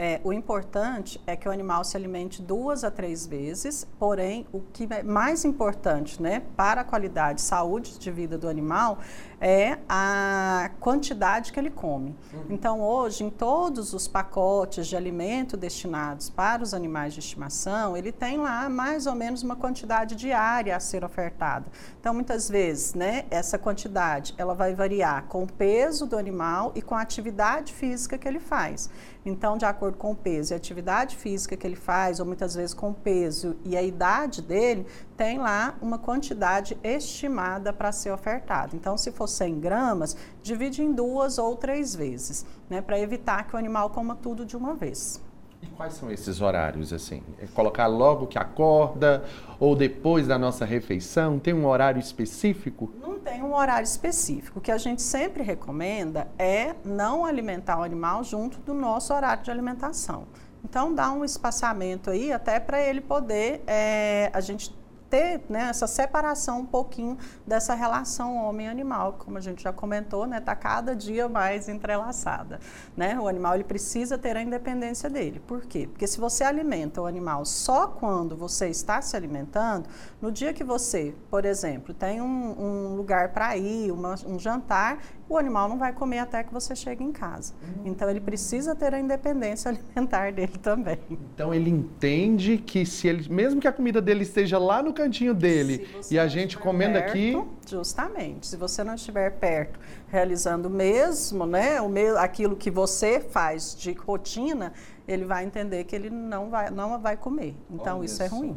É, 0.01 0.21
o 0.23 0.33
importante 0.33 1.21
é 1.27 1.35
que 1.35 1.49
o 1.49 1.51
animal 1.51 1.83
se 1.83 1.97
alimente 1.97 2.41
duas 2.41 2.85
a 2.85 2.91
três 2.91 3.27
vezes, 3.27 3.85
porém, 3.99 4.47
o 4.53 4.61
que 4.61 4.87
é 4.89 5.03
mais 5.03 5.45
importante 5.45 6.23
né, 6.23 6.41
para 6.57 6.83
a 6.83 6.85
qualidade 6.85 7.41
e 7.41 7.43
saúde 7.43 7.99
de 7.99 8.09
vida 8.09 8.39
do 8.39 8.49
animal 8.49 9.01
é 9.41 9.79
a 9.89 10.71
quantidade 10.81 11.53
que 11.53 11.61
ele 11.61 11.71
come. 11.71 12.17
Uhum. 12.33 12.47
Então, 12.51 12.81
hoje, 12.81 13.25
em 13.25 13.31
todos 13.31 13.93
os 13.95 14.09
pacotes 14.09 14.87
de 14.87 14.97
alimento 14.97 15.57
destinados 15.57 16.29
para 16.29 16.63
os 16.63 16.75
animais 16.75 17.15
de 17.15 17.21
estimação, 17.21 17.97
ele 17.97 18.11
tem 18.11 18.39
lá 18.39 18.69
mais 18.69 19.07
ou 19.07 19.15
menos 19.15 19.43
uma 19.43 19.57
quantidade 19.57 20.17
diária 20.17 20.75
a 20.75 20.81
ser 20.81 21.05
ofertada. 21.05 21.67
Então, 22.01 22.13
muitas 22.15 22.49
vezes, 22.49 22.95
né, 22.95 23.27
essa 23.31 23.59
quantidade 23.59 24.35
ela 24.37 24.55
vai 24.55 24.75
variar 24.75 25.25
com 25.25 25.45
o 25.45 25.53
peso 25.53 26.07
do 26.07 26.17
animal 26.17 26.73
e 26.75 26.83
com 26.83 26.95
a 26.95 27.01
atividade 27.01 27.73
física 27.73 28.19
que 28.19 28.27
ele 28.27 28.41
faz. 28.41 28.91
Então, 29.25 29.59
de 29.59 29.65
acordo 29.65 29.99
com 29.99 30.13
o 30.13 30.17
peso 30.17 30.53
e 30.53 30.55
a 30.55 30.57
atividade 30.57 31.17
física 31.17 31.57
que 31.57 31.67
ele 31.67 31.77
faz, 31.77 32.19
ou 32.19 32.27
muitas 32.27 32.55
vezes 32.55 32.75
com 32.75 32.91
o 32.91 32.95
peso 32.95 33.57
e 33.65 33.77
a 33.77 33.83
idade 33.83 34.41
dele, 34.41 34.87
tem 35.19 35.37
lá 35.37 35.75
uma 35.83 35.99
quantidade 35.99 36.79
estimada 36.83 37.73
para 37.73 37.91
ser 37.91 38.13
ofertada. 38.13 38.77
Então, 38.77 38.97
se 38.97 39.11
for 39.11 39.27
100 39.27 39.59
gramas, 39.59 40.17
divide 40.41 40.81
em 40.81 40.93
duas 40.93 41.39
ou 41.39 41.57
três 41.57 41.93
vezes, 41.95 42.47
né, 42.71 42.81
para 42.81 43.01
evitar 43.01 43.47
que 43.49 43.57
o 43.57 43.59
animal 43.59 43.91
coma 43.91 44.15
tudo 44.15 44.47
de 44.47 44.57
uma 44.57 44.75
vez. 44.75 45.21
E 45.61 45.67
quais 45.67 45.95
são 45.95 46.09
esses 46.09 46.41
horários, 46.41 46.93
assim? 46.93 47.21
É 47.43 47.49
colocar 47.49 47.89
logo 47.89 48.29
que 48.29 48.39
acorda 48.39 49.25
ou 49.59 49.75
depois 49.75 50.29
da 50.29 50.39
nossa 50.39 50.65
refeição? 50.65 51.41
Tem 51.41 51.53
um 51.53 51.67
horário 51.67 51.99
específico? 51.99 52.95
Não 53.01 53.19
tem 53.19 53.43
um 53.43 53.53
horário 53.53 53.85
específico. 53.85 54.61
O 54.61 54.63
que 54.63 54.71
a 54.71 54.79
gente 54.79 55.03
sempre 55.03 55.43
recomenda 55.43 56.29
é 56.39 56.77
não 56.85 57.25
alimentar 57.25 57.81
o 57.81 57.83
animal 57.83 58.23
junto 58.23 58.61
do 58.61 58.73
nosso 58.73 59.13
horário 59.13 59.43
de 59.43 59.51
alimentação. 59.51 60.29
Então, 60.63 60.95
dá 60.95 61.11
um 61.11 61.25
espaçamento 61.25 62.09
aí 62.09 62.33
até 62.33 62.61
para 62.61 62.81
ele 62.81 63.01
poder, 63.01 63.63
é, 63.67 64.31
a 64.33 64.41
gente 64.41 64.78
ter 65.11 65.41
né, 65.49 65.69
essa 65.71 65.87
separação 65.87 66.61
um 66.61 66.67
pouquinho 66.67 67.17
dessa 67.47 67.75
relação 67.75 68.37
homem-animal, 68.37 69.15
como 69.19 69.39
a 69.39 69.41
gente 69.41 69.63
já 69.63 69.73
comentou, 69.73 70.25
está 70.25 70.37
né, 70.37 70.41
tá 70.41 70.55
cada 70.55 70.95
dia 70.95 71.29
mais 71.29 71.69
entrelaçada. 71.69 72.61
Né? 72.97 73.19
O 73.19 73.27
animal 73.27 73.55
ele 73.55 73.65
precisa 73.65 74.19
ter 74.19 74.37
a 74.37 74.43
independência 74.43 75.09
dele. 75.09 75.41
Por 75.47 75.63
quê? 75.63 75.89
Porque 75.91 76.07
se 76.07 76.19
você 76.19 76.45
alimenta 76.45 77.01
o 77.01 77.07
animal 77.07 77.45
só 77.45 77.89
quando 77.89 78.37
você 78.37 78.69
está 78.69 79.01
se 79.01 79.17
alimentando, 79.17 79.89
no 80.21 80.31
dia 80.31 80.53
que 80.53 80.65
você, 80.65 81.15
por 81.31 81.45
exemplo, 81.45 81.95
tem 81.95 82.21
um, 82.21 82.27
um 82.61 82.97
lugar 82.97 83.33
para 83.33 83.57
ir, 83.57 83.91
uma, 83.91 84.15
um 84.27 84.39
jantar, 84.39 84.99
o 85.29 85.37
animal 85.37 85.69
não 85.69 85.79
vai 85.79 85.93
comer 85.93 86.21
até 86.21 86.43
que 86.43 86.53
você 86.53 86.75
chegue 86.75 87.05
em 87.05 87.13
casa. 87.13 87.55
Uhum. 87.63 87.83
Então 87.87 88.09
ele 88.09 88.21
precisa 88.21 88.75
ter 88.75 88.95
a 88.95 88.99
independência 88.99 89.69
alimentar 89.71 90.33
dele 90.33 90.59
também. 90.63 90.99
Então 91.11 91.53
ele 91.53 91.71
entende 91.71 92.59
que 92.59 92.87
se 92.87 93.09
ele, 93.09 93.29
mesmo 93.29 93.61
que 93.61 93.69
a 93.69 93.73
comida 93.73 94.01
dele 94.01 94.23
esteja 94.23 94.59
lá 94.59 94.83
no 94.83 94.93
cantinho 94.93 95.35
dele 95.35 95.89
e 96.11 96.19
a 96.19 96.27
gente 96.27 96.57
comendo 96.57 96.95
perto, 96.95 97.11
aqui, 97.11 97.45
justamente, 97.67 98.47
se 98.47 98.57
você 98.57 98.83
não 98.83 98.95
estiver 98.95 99.31
perto, 99.33 99.79
realizando 100.09 100.71
mesmo, 100.71 101.47
né, 101.47 101.81
o 101.81 101.89
mesmo, 101.89 102.19
aquilo 102.19 102.57
que 102.57 102.71
você 102.71 103.21
faz 103.21 103.77
de 103.77 103.93
rotina, 103.93 104.73
ele 105.07 105.25
vai 105.25 105.45
entender 105.45 105.85
que 105.85 105.95
ele 105.95 106.11
não 106.11 106.51
vai 106.51 106.71
não 106.71 106.99
vai 106.99 107.17
comer. 107.17 107.55
Então 107.71 107.99
Olha 107.99 108.07
isso 108.07 108.23
é 108.23 108.27
ruim. 108.27 108.57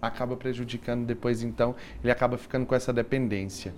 Acaba 0.00 0.36
prejudicando 0.36 1.04
depois 1.04 1.42
então, 1.42 1.74
ele 2.02 2.12
acaba 2.12 2.38
ficando 2.38 2.66
com 2.66 2.74
essa 2.74 2.92
dependência. 2.92 3.74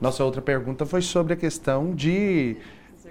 Nossa 0.00 0.22
outra 0.24 0.42
pergunta 0.42 0.84
foi 0.84 1.00
sobre 1.00 1.32
a 1.32 1.36
questão 1.36 1.94
de 1.94 2.56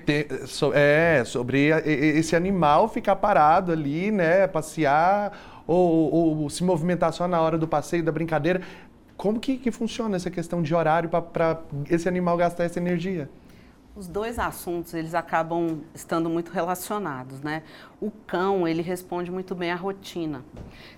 ter, 0.06 0.48
so, 0.48 0.72
é, 0.74 1.24
sobre 1.26 1.70
esse 1.86 2.36
animal 2.36 2.88
ficar 2.88 3.16
parado 3.16 3.72
ali, 3.72 4.12
né, 4.12 4.46
passear 4.48 5.64
ou, 5.66 6.14
ou, 6.14 6.50
se 6.50 6.64
movimentar 6.64 7.12
só 7.12 7.28
na 7.28 7.42
hora 7.42 7.58
do 7.58 7.68
passeio, 7.68 8.04
da 8.04 8.12
brincadeira. 8.12 8.62
Como 9.18 9.40
que, 9.40 9.58
que 9.58 9.72
funciona 9.72 10.16
essa 10.16 10.30
questão 10.30 10.62
de 10.62 10.76
horário 10.76 11.10
para 11.10 11.62
esse 11.90 12.08
animal 12.08 12.38
gastar 12.38 12.66
essa 12.66 12.80
energia? 12.80 13.30
Os 13.96 14.08
dois 14.08 14.38
assuntos, 14.38 14.94
eles 14.94 15.16
acabam 15.16 15.80
estando 15.94 16.30
muito 16.30 16.52
relacionados, 16.52 17.40
né? 17.40 17.64
O 18.02 18.12
cão, 18.12 18.68
ele 18.68 18.82
responde 18.82 19.32
muito 19.32 19.56
bem 19.56 19.72
à 19.72 19.76
rotina. 19.76 20.44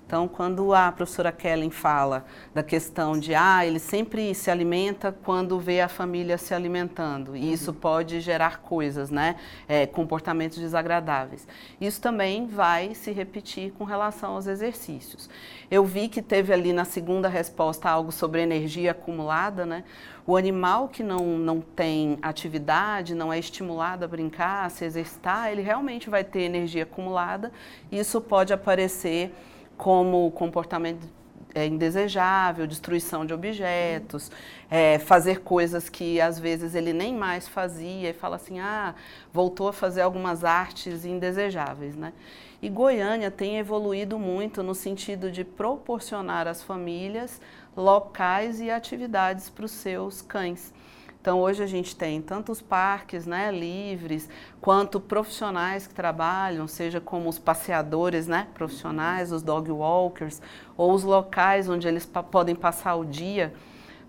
Então, 0.07 0.25
quando 0.25 0.73
a 0.73 0.89
professora 0.89 1.33
Kellen 1.33 1.69
fala 1.69 2.25
da 2.55 2.63
questão 2.63 3.19
de, 3.19 3.35
ah, 3.35 3.65
ele 3.65 3.77
sempre 3.77 4.33
se 4.33 4.49
alimenta 4.49 5.11
quando 5.11 5.59
vê 5.59 5.81
a 5.81 5.89
família 5.89 6.37
se 6.37 6.53
alimentando, 6.53 7.35
e 7.35 7.51
isso 7.51 7.71
uhum. 7.71 7.77
pode 7.77 8.21
gerar 8.21 8.61
coisas, 8.61 9.11
né? 9.11 9.35
É, 9.67 9.85
comportamentos 9.85 10.59
desagradáveis. 10.59 11.45
Isso 11.79 11.99
também 11.99 12.47
vai 12.47 12.95
se 12.95 13.11
repetir 13.11 13.73
com 13.73 13.83
relação 13.83 14.35
aos 14.35 14.47
exercícios. 14.47 15.29
Eu 15.69 15.83
vi 15.83 16.07
que 16.07 16.21
teve 16.21 16.53
ali 16.53 16.71
na 16.71 16.85
segunda 16.85 17.27
resposta 17.27 17.89
algo 17.89 18.11
sobre 18.11 18.41
energia 18.41 18.91
acumulada, 18.91 19.65
né? 19.65 19.83
O 20.25 20.35
animal 20.35 20.89
que 20.89 21.03
não, 21.03 21.37
não 21.37 21.61
tem 21.61 22.17
atividade, 22.21 23.15
não 23.15 23.31
é 23.31 23.39
estimulado 23.39 24.03
a 24.03 24.07
brincar, 24.09 24.65
a 24.65 24.69
se 24.69 24.83
exercitar, 24.83 25.49
ele 25.49 25.61
realmente 25.61 26.09
vai 26.09 26.21
ter 26.21 26.41
energia 26.41 26.85
acumulada. 26.87 27.51
Isso 27.91 28.19
pode 28.19 28.51
aparecer 28.51 29.33
como 29.77 30.31
comportamento 30.31 31.07
é, 31.53 31.65
indesejável, 31.65 32.67
destruição 32.67 33.25
de 33.25 33.33
objetos, 33.33 34.31
é, 34.69 34.99
fazer 34.99 35.41
coisas 35.41 35.89
que 35.89 36.21
às 36.21 36.39
vezes 36.39 36.75
ele 36.75 36.93
nem 36.93 37.15
mais 37.15 37.47
fazia 37.47 38.09
e 38.09 38.13
fala 38.13 38.35
assim, 38.35 38.59
ah, 38.59 38.93
voltou 39.33 39.69
a 39.69 39.73
fazer 39.73 40.01
algumas 40.01 40.43
artes 40.43 41.05
indesejáveis, 41.05 41.95
né? 41.95 42.13
E 42.61 42.69
Goiânia 42.69 43.29
tem 43.29 43.57
evoluído 43.57 44.17
muito 44.17 44.63
no 44.63 44.73
sentido 44.73 45.31
de 45.31 45.43
proporcionar 45.43 46.47
às 46.47 46.63
famílias 46.63 47.39
locais 47.75 48.59
e 48.59 48.71
atividades 48.71 49.49
para 49.49 49.65
os 49.65 49.71
seus 49.71 50.21
cães. 50.21 50.73
Então 51.27 51.41
hoje 51.41 51.61
a 51.61 51.67
gente 51.67 51.93
tem 51.93 52.21
tanto 52.21 52.53
os 52.53 52.61
parques 52.61 53.25
né, 53.25 53.51
livres, 53.51 54.29
quanto 54.61 54.97
profissionais 54.97 55.85
que 55.85 55.93
trabalham, 55.93 56.69
seja 56.69 57.01
como 57.01 57.27
os 57.27 57.37
passeadores 57.37 58.27
né, 58.27 58.47
profissionais, 58.53 59.33
os 59.33 59.41
dog 59.41 59.69
walkers, 59.69 60.41
ou 60.77 60.93
os 60.93 61.03
locais 61.03 61.67
onde 61.67 61.85
eles 61.85 62.05
pa 62.05 62.23
podem 62.23 62.55
passar 62.55 62.95
o 62.95 63.03
dia 63.03 63.53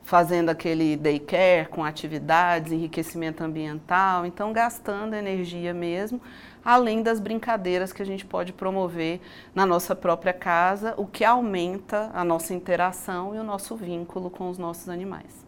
fazendo 0.01 0.51
aquele 0.51 0.97
daycare 0.97 1.67
com 1.69 1.85
atividades, 1.85 2.71
enriquecimento 2.71 3.43
ambiental, 3.43 4.25
então 4.25 4.53
gastando 4.53 5.15
energia 5.15 5.75
mesmo, 5.75 6.23
além 6.65 7.03
das 7.03 7.19
brincadeiras 7.19 7.93
que 7.93 8.01
a 8.01 8.07
gente 8.07 8.25
pode 8.25 8.53
promover 8.53 9.21
na 9.53 9.67
nossa 9.67 9.97
própria 9.97 10.33
casa, 10.33 10.95
o 10.97 11.05
que 11.05 11.25
aumenta 11.25 12.13
a 12.15 12.23
nossa 12.23 12.55
interação 12.55 13.35
e 13.35 13.41
o 13.41 13.43
nosso 13.43 13.75
vínculo 13.75 14.31
com 14.31 14.49
os 14.49 14.57
nossos 14.57 14.89
animais 14.89 15.48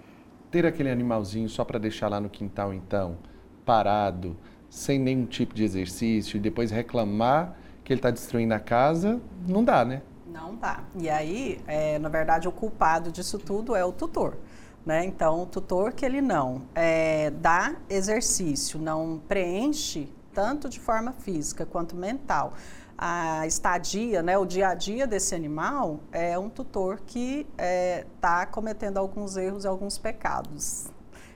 ter 0.51 0.67
aquele 0.67 0.91
animalzinho 0.91 1.49
só 1.49 1.65
para 1.65 1.79
deixar 1.79 2.09
lá 2.09 2.21
no 2.21 2.29
quintal, 2.29 2.75
então, 2.75 3.17
parado, 3.65 4.37
sem 4.69 4.99
nenhum 4.99 5.27
tipo 5.27 5.55
de 5.55 5.65
exercício, 5.65 6.37
e 6.37 6.41
depois 6.41 6.71
reclamar 6.71 7.57
que 7.85 7.93
ele 7.93 7.99
está 7.99 8.11
destruindo 8.11 8.55
a 8.55 8.61
casa, 8.61 9.21
não 9.47 9.65
dá, 9.65 9.85
né? 9.85 10.03
Não 10.27 10.55
dá. 10.55 10.85
E 10.97 11.09
aí, 11.09 11.61
é, 11.67 11.99
na 11.99 12.09
verdade, 12.09 12.47
o 12.47 12.53
culpado 12.53 13.11
disso 13.11 13.39
tudo 13.39 13.75
é 13.75 13.85
o 13.85 13.93
tutor. 13.93 14.37
Né? 14.85 15.05
Então, 15.05 15.43
o 15.43 15.47
tutor 15.47 15.93
que 15.93 16.05
ele 16.05 16.21
não 16.21 16.63
é, 16.75 17.31
dá 17.31 17.77
exercício, 17.89 18.79
não 18.79 19.21
preenche 19.29 20.09
tanto 20.33 20.69
de 20.69 20.79
forma 20.79 21.13
física 21.13 21.67
quanto 21.67 21.97
mental 21.97 22.55
a 23.03 23.47
estadia, 23.47 24.23
né, 24.23 24.37
o 24.37 24.45
dia 24.45 24.69
a 24.69 24.75
dia 24.75 25.07
desse 25.07 25.35
animal, 25.35 26.01
é 26.13 26.39
um 26.39 26.51
tutor 26.51 27.01
que 27.07 27.47
está 27.53 27.65
é, 27.65 28.07
tá 28.21 28.45
cometendo 28.45 28.99
alguns 28.99 29.39
erros 29.39 29.65
e 29.65 29.67
alguns 29.67 29.97
pecados. 29.97 30.91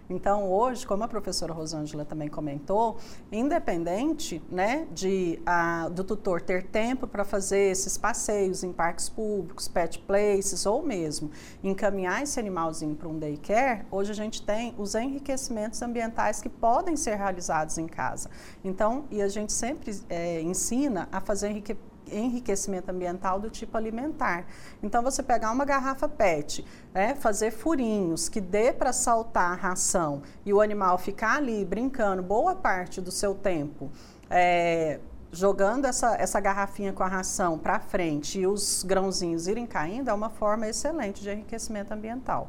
Então, 0.09 0.51
hoje, 0.51 0.87
como 0.87 1.03
a 1.05 1.09
professora 1.09 1.53
Rosângela 1.53 2.05
também 2.05 2.29
comentou, 2.29 2.99
independente 3.33 4.43
né, 4.51 4.87
de, 4.93 5.41
a, 5.47 5.89
do 5.89 6.05
tutor 6.05 6.41
ter 6.41 6.65
tempo 6.65 7.07
para 7.07 7.25
fazer 7.25 7.71
esses 7.71 7.97
passeios 7.97 8.63
em 8.63 8.73
parques 8.73 9.09
públicos, 9.09 9.67
pet 9.69 9.99
places, 10.01 10.67
ou 10.67 10.83
mesmo 10.83 11.31
encaminhar 11.63 12.23
esse 12.23 12.39
animalzinho 12.39 12.95
para 12.95 13.09
um 13.09 13.19
daycare, 13.19 13.87
hoje 13.91 14.11
a 14.11 14.15
gente 14.15 14.43
tem 14.43 14.75
os 14.77 14.95
enriquecimentos 14.95 15.81
ambientais 15.83 16.41
que 16.41 16.49
podem 16.49 16.97
ser 16.97 17.17
realizados 17.17 17.79
em 17.79 17.87
casa. 17.87 18.29
Então, 18.63 19.05
e 19.11 19.23
a 19.23 19.29
gente 19.29 19.53
sempre 19.53 19.99
é, 20.09 20.41
ensina 20.43 21.09
a 21.11 21.21
fazer 21.21 21.51
enriquecimento 21.51 21.94
enriquecimento 22.11 22.91
ambiental 22.91 23.41
do 23.41 23.51
tipo 23.51 23.77
alimentar. 23.77 24.47
Então, 24.83 25.03
você 25.03 25.23
pegar 25.23 25.51
uma 25.51 25.65
garrafa 25.65 26.09
PET, 26.09 26.65
né, 26.93 27.15
fazer 27.15 27.51
furinhos 27.51 28.29
que 28.29 28.41
dê 28.41 28.73
para 28.73 28.93
saltar 28.93 29.53
a 29.53 29.55
ração 29.55 30.23
e 30.45 30.53
o 30.53 30.61
animal 30.61 30.99
ficar 30.99 31.37
ali 31.37 31.65
brincando 31.65 32.23
boa 32.23 32.55
parte 32.55 33.01
do 33.01 33.11
seu 33.11 33.35
tempo. 33.35 33.91
É, 34.31 35.01
jogando 35.35 35.85
essa, 35.85 36.15
essa 36.17 36.41
garrafinha 36.41 36.93
com 36.93 37.03
a 37.03 37.09
ração 37.09 37.59
para 37.59 37.81
frente 37.81 38.41
e 38.41 38.47
os 38.47 38.85
grãozinhos 38.85 39.49
irem 39.49 39.67
caindo 39.67 40.09
é 40.09 40.13
uma 40.13 40.31
forma 40.31 40.69
excelente 40.69 41.23
de 41.23 41.31
enriquecimento 41.31 41.93
ambiental. 41.93 42.49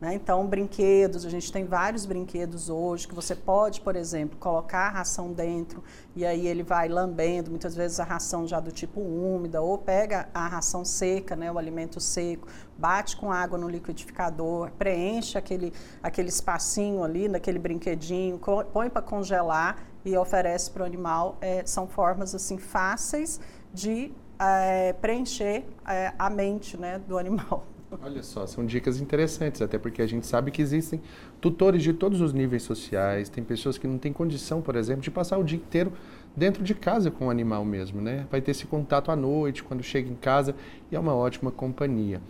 Né? 0.00 0.14
Então, 0.14 0.46
brinquedos, 0.46 1.26
a 1.26 1.30
gente 1.30 1.52
tem 1.52 1.64
vários 1.64 2.06
brinquedos 2.06 2.70
hoje 2.70 3.06
que 3.06 3.14
você 3.14 3.34
pode, 3.34 3.82
por 3.82 3.94
exemplo, 3.94 4.38
colocar 4.38 4.86
a 4.86 4.88
ração 4.88 5.30
dentro 5.30 5.84
e 6.16 6.24
aí 6.24 6.46
ele 6.46 6.62
vai 6.62 6.88
lambendo, 6.88 7.50
muitas 7.50 7.74
vezes 7.74 8.00
a 8.00 8.04
ração 8.04 8.46
já 8.46 8.58
do 8.58 8.72
tipo 8.72 9.00
úmida, 9.00 9.60
ou 9.60 9.76
pega 9.76 10.28
a 10.32 10.48
ração 10.48 10.84
seca, 10.84 11.36
né, 11.36 11.52
o 11.52 11.58
alimento 11.58 12.00
seco, 12.00 12.48
bate 12.78 13.14
com 13.16 13.30
água 13.30 13.58
no 13.58 13.68
liquidificador, 13.68 14.70
preenche 14.78 15.36
aquele, 15.36 15.70
aquele 16.02 16.30
espacinho 16.30 17.04
ali 17.04 17.28
naquele 17.28 17.58
brinquedinho, 17.58 18.40
põe 18.72 18.88
para 18.88 19.02
congelar 19.02 19.76
e 20.02 20.16
oferece 20.16 20.70
para 20.70 20.82
o 20.82 20.86
animal. 20.86 21.36
É, 21.42 21.62
são 21.66 21.86
formas 21.86 22.34
assim 22.34 22.56
fáceis 22.56 23.38
de 23.72 24.12
é, 24.38 24.94
preencher 24.94 25.66
é, 25.86 26.14
a 26.18 26.30
mente 26.30 26.78
né, 26.78 26.98
do 26.98 27.18
animal. 27.18 27.66
Olha 28.02 28.22
só, 28.22 28.46
são 28.46 28.64
dicas 28.64 29.00
interessantes, 29.00 29.60
até 29.60 29.76
porque 29.76 30.00
a 30.00 30.06
gente 30.06 30.24
sabe 30.24 30.52
que 30.52 30.62
existem 30.62 31.00
tutores 31.40 31.82
de 31.82 31.92
todos 31.92 32.20
os 32.20 32.32
níveis 32.32 32.62
sociais, 32.62 33.28
tem 33.28 33.42
pessoas 33.42 33.76
que 33.76 33.86
não 33.86 33.98
têm 33.98 34.12
condição, 34.12 34.62
por 34.62 34.76
exemplo, 34.76 35.02
de 35.02 35.10
passar 35.10 35.38
o 35.38 35.44
dia 35.44 35.58
inteiro 35.58 35.92
dentro 36.36 36.62
de 36.62 36.72
casa 36.72 37.10
com 37.10 37.26
o 37.26 37.30
animal 37.30 37.64
mesmo, 37.64 38.00
né? 38.00 38.26
Vai 38.30 38.40
ter 38.40 38.52
esse 38.52 38.64
contato 38.64 39.10
à 39.10 39.16
noite, 39.16 39.64
quando 39.64 39.82
chega 39.82 40.08
em 40.08 40.14
casa, 40.14 40.54
e 40.90 40.94
é 40.94 41.00
uma 41.00 41.14
ótima 41.14 41.50
companhia. 41.50 42.20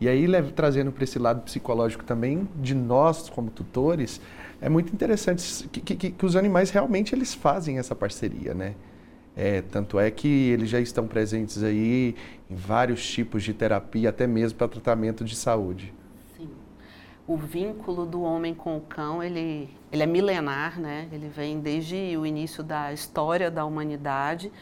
E 0.00 0.08
aí, 0.08 0.26
trazendo 0.52 0.90
para 0.90 1.04
esse 1.04 1.18
lado 1.18 1.42
psicológico 1.42 2.02
também, 2.02 2.48
de 2.60 2.74
nós 2.74 3.28
como 3.30 3.50
tutores, 3.50 4.20
é 4.60 4.68
muito 4.68 4.92
interessante 4.92 5.68
que, 5.68 5.80
que, 5.80 6.10
que 6.10 6.26
os 6.26 6.34
animais 6.34 6.70
realmente 6.70 7.14
eles 7.14 7.32
fazem 7.32 7.78
essa 7.78 7.94
parceria, 7.94 8.52
né? 8.52 8.74
É, 9.36 9.62
tanto 9.62 9.98
é 9.98 10.10
que 10.10 10.28
eles 10.28 10.68
já 10.70 10.80
estão 10.80 11.08
presentes 11.08 11.62
aí 11.62 12.14
em 12.48 12.54
vários 12.54 13.04
tipos 13.06 13.42
de 13.42 13.52
terapia, 13.52 14.10
até 14.10 14.26
mesmo 14.26 14.58
para 14.58 14.68
tratamento 14.68 15.24
de 15.24 15.34
saúde. 15.34 15.92
Sim. 16.36 16.48
O 17.26 17.36
vínculo 17.36 18.06
do 18.06 18.22
homem 18.22 18.54
com 18.54 18.76
o 18.76 18.80
cão, 18.80 19.22
ele, 19.22 19.68
ele 19.90 20.02
é 20.02 20.06
milenar, 20.06 20.80
né? 20.80 21.08
Ele 21.12 21.28
vem 21.28 21.58
desde 21.58 22.16
o 22.16 22.24
início 22.24 22.62
da 22.62 22.92
história 22.92 23.50
da 23.50 23.64
humanidade 23.64 24.52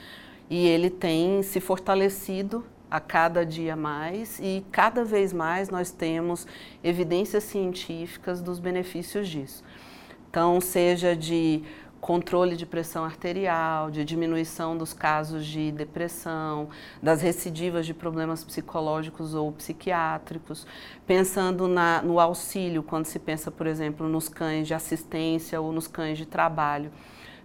e 0.49 0.67
ele 0.67 0.89
tem 0.89 1.43
se 1.43 1.61
fortalecido 1.61 2.65
a 2.91 3.01
cada 3.01 3.45
dia 3.45 3.75
mais 3.75 4.39
e 4.39 4.65
cada 4.71 5.05
vez 5.05 5.33
mais 5.33 5.71
nós 5.71 5.91
temos 5.91 6.47
evidências 6.85 7.45
científicas 7.45 8.43
dos 8.43 8.59
benefícios 8.59 9.29
disso. 9.29 9.65
Então, 10.31 10.61
seja 10.63 11.15
de 11.15 11.63
controle 12.03 12.57
de 12.57 12.67
pressão 12.67 13.05
arterial, 13.05 13.89
de 13.89 14.05
diminuição 14.05 14.77
dos 14.77 14.93
casos 14.93 15.47
de 15.47 15.71
depressão, 15.71 16.69
das 17.01 17.23
recidivas 17.23 17.87
de 17.87 17.95
problemas 17.95 18.43
psicológicos 18.43 19.35
ou 19.35 19.53
psiquiátricos, 19.53 20.67
pensando 21.07 21.69
na, 21.69 22.03
no 22.03 22.19
auxílio, 22.19 22.83
quando 22.83 23.07
se 23.07 23.21
pensa, 23.21 23.53
por 23.53 23.69
exemplo, 23.69 24.09
nos 24.09 24.29
cães 24.29 24.67
de 24.67 24.75
assistência 24.75 25.61
ou 25.61 25.71
nos 25.71 25.87
cães 25.87 26.19
de 26.19 26.27
trabalho. 26.27 26.91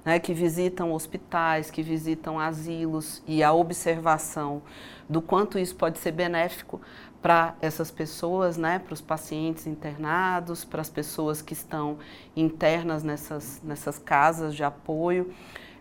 Né, 0.06 0.20
que 0.20 0.34
visitam 0.34 0.94
hospitais, 0.94 1.70
que 1.70 1.84
visitam 1.84 2.40
asilos 2.40 3.22
e 3.28 3.44
a 3.44 3.52
observação 3.52 4.62
do 5.10 5.22
quanto 5.22 5.60
isso 5.60 5.76
pode 5.76 5.98
ser 5.98 6.14
benéfico 6.14 6.80
para 7.28 7.56
essas 7.62 7.92
pessoas, 7.92 8.56
né, 8.56 8.80
para 8.80 8.94
os 8.94 9.02
pacientes 9.02 9.68
internados, 9.68 10.64
para 10.64 10.80
as 10.80 10.90
pessoas 10.90 11.42
que 11.42 11.52
estão 11.52 11.98
internas 12.34 13.04
nessas, 13.04 13.60
nessas 13.62 14.00
casas 14.00 14.56
de 14.56 14.64
apoio, 14.64 15.34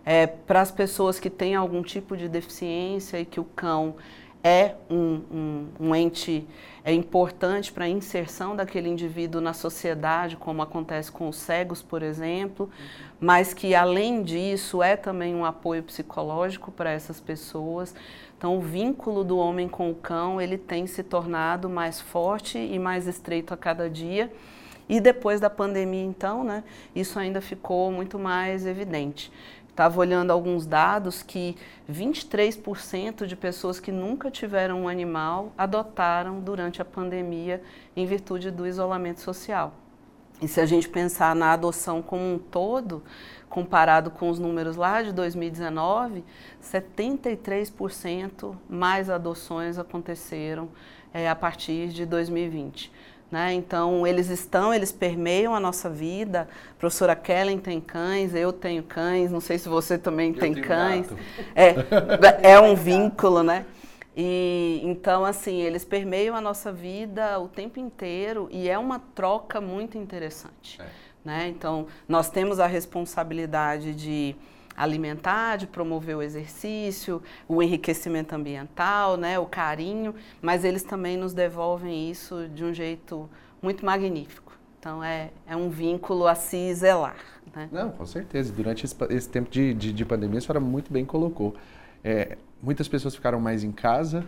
é, 0.04 0.26
para 0.26 0.60
as 0.60 0.72
pessoas 0.72 1.20
que 1.20 1.30
têm 1.30 1.54
algum 1.54 1.84
tipo 1.84 2.16
de 2.16 2.28
deficiência 2.28 3.20
e 3.20 3.24
que 3.24 3.38
o 3.38 3.44
cão 3.44 3.94
é 4.42 4.74
um, 4.90 5.22
um, 5.30 5.68
um 5.78 5.94
ente 5.94 6.48
é 6.84 6.92
importante 6.92 7.72
para 7.72 7.84
a 7.84 7.88
inserção 7.88 8.54
daquele 8.54 8.88
indivíduo 8.88 9.40
na 9.40 9.52
sociedade, 9.52 10.36
como 10.36 10.62
acontece 10.62 11.10
com 11.10 11.28
os 11.28 11.34
cegos, 11.34 11.82
por 11.82 12.00
exemplo, 12.00 12.70
mas 13.18 13.52
que 13.52 13.74
além 13.74 14.22
disso 14.22 14.80
é 14.80 14.96
também 14.96 15.34
um 15.34 15.44
apoio 15.44 15.82
psicológico 15.82 16.70
para 16.70 16.92
essas 16.92 17.18
pessoas. 17.18 17.92
Então, 18.36 18.58
o 18.58 18.60
vínculo 18.60 19.24
do 19.24 19.38
homem 19.38 19.68
com 19.68 19.90
o 19.90 19.94
cão 19.94 20.40
ele 20.40 20.58
tem 20.58 20.86
se 20.86 21.02
tornado 21.02 21.68
mais 21.68 22.00
forte 22.00 22.58
e 22.58 22.78
mais 22.78 23.06
estreito 23.06 23.54
a 23.54 23.56
cada 23.56 23.88
dia. 23.88 24.30
E 24.88 25.00
depois 25.00 25.40
da 25.40 25.50
pandemia, 25.50 26.04
então, 26.04 26.44
né, 26.44 26.62
isso 26.94 27.18
ainda 27.18 27.40
ficou 27.40 27.90
muito 27.90 28.18
mais 28.18 28.66
evidente. 28.66 29.32
Estava 29.68 30.00
olhando 30.00 30.30
alguns 30.30 30.64
dados 30.64 31.22
que 31.22 31.56
23% 31.90 33.26
de 33.26 33.36
pessoas 33.36 33.78
que 33.80 33.92
nunca 33.92 34.30
tiveram 34.30 34.82
um 34.82 34.88
animal 34.88 35.52
adotaram 35.56 36.40
durante 36.40 36.80
a 36.80 36.84
pandemia 36.84 37.62
em 37.94 38.06
virtude 38.06 38.50
do 38.50 38.66
isolamento 38.66 39.20
social. 39.20 39.74
E 40.40 40.46
se 40.46 40.60
a 40.60 40.66
gente 40.66 40.88
pensar 40.88 41.34
na 41.34 41.52
adoção 41.52 42.02
como 42.02 42.22
um 42.22 42.38
todo, 42.38 43.02
comparado 43.48 44.10
com 44.10 44.28
os 44.28 44.38
números 44.38 44.76
lá 44.76 45.02
de 45.02 45.12
2019, 45.12 46.22
73% 46.62 48.54
mais 48.68 49.08
adoções 49.08 49.78
aconteceram 49.78 50.68
é, 51.14 51.28
a 51.28 51.34
partir 51.34 51.88
de 51.88 52.04
2020. 52.04 52.92
Né? 53.30 53.54
Então, 53.54 54.06
eles 54.06 54.28
estão, 54.28 54.72
eles 54.72 54.92
permeiam 54.92 55.54
a 55.54 55.58
nossa 55.58 55.90
vida. 55.90 56.48
A 56.72 56.74
professora 56.78 57.16
Kellen 57.16 57.58
tem 57.58 57.80
cães, 57.80 58.34
eu 58.34 58.52
tenho 58.52 58.82
cães, 58.82 59.32
não 59.32 59.40
sei 59.40 59.58
se 59.58 59.68
você 59.68 59.98
também 59.98 60.32
eu 60.32 60.38
tem 60.38 60.54
cães. 60.54 61.06
É, 61.54 62.52
é 62.52 62.60
um 62.60 62.76
vínculo, 62.76 63.42
né? 63.42 63.64
E 64.16 64.80
então, 64.82 65.24
assim, 65.24 65.60
eles 65.60 65.84
permeiam 65.84 66.34
a 66.34 66.40
nossa 66.40 66.72
vida 66.72 67.38
o 67.38 67.48
tempo 67.48 67.78
inteiro 67.78 68.48
e 68.50 68.68
é 68.68 68.78
uma 68.78 68.98
troca 68.98 69.60
muito 69.60 69.98
interessante. 69.98 70.80
É. 70.80 70.86
Né? 71.24 71.48
Então, 71.48 71.86
nós 72.08 72.30
temos 72.30 72.58
a 72.58 72.66
responsabilidade 72.66 73.94
de 73.94 74.34
alimentar, 74.76 75.56
de 75.56 75.66
promover 75.66 76.16
o 76.16 76.22
exercício, 76.22 77.22
o 77.48 77.62
enriquecimento 77.62 78.34
ambiental, 78.34 79.16
né, 79.16 79.38
o 79.38 79.46
carinho, 79.46 80.14
mas 80.42 80.64
eles 80.64 80.82
também 80.82 81.16
nos 81.16 81.32
devolvem 81.32 82.10
isso 82.10 82.46
de 82.48 82.62
um 82.62 82.74
jeito 82.74 83.28
muito 83.62 83.84
magnífico. 83.86 84.52
Então 84.78 85.02
é, 85.02 85.30
é 85.46 85.56
um 85.56 85.70
vínculo 85.70 86.26
a 86.26 86.34
se 86.34 86.72
zelar. 86.74 87.16
Né? 87.54 87.68
Não, 87.72 87.90
com 87.90 88.04
certeza. 88.04 88.52
Durante 88.52 88.84
esse, 88.84 88.94
esse 89.10 89.28
tempo 89.28 89.50
de, 89.50 89.74
de, 89.74 89.92
de, 89.92 90.04
pandemia, 90.04 90.38
a 90.38 90.40
senhora 90.42 90.60
muito 90.60 90.92
bem 90.92 91.04
colocou. 91.04 91.56
É, 92.04 92.36
muitas 92.62 92.88
pessoas 92.88 93.14
ficaram 93.14 93.40
mais 93.40 93.64
em 93.64 93.72
casa, 93.72 94.24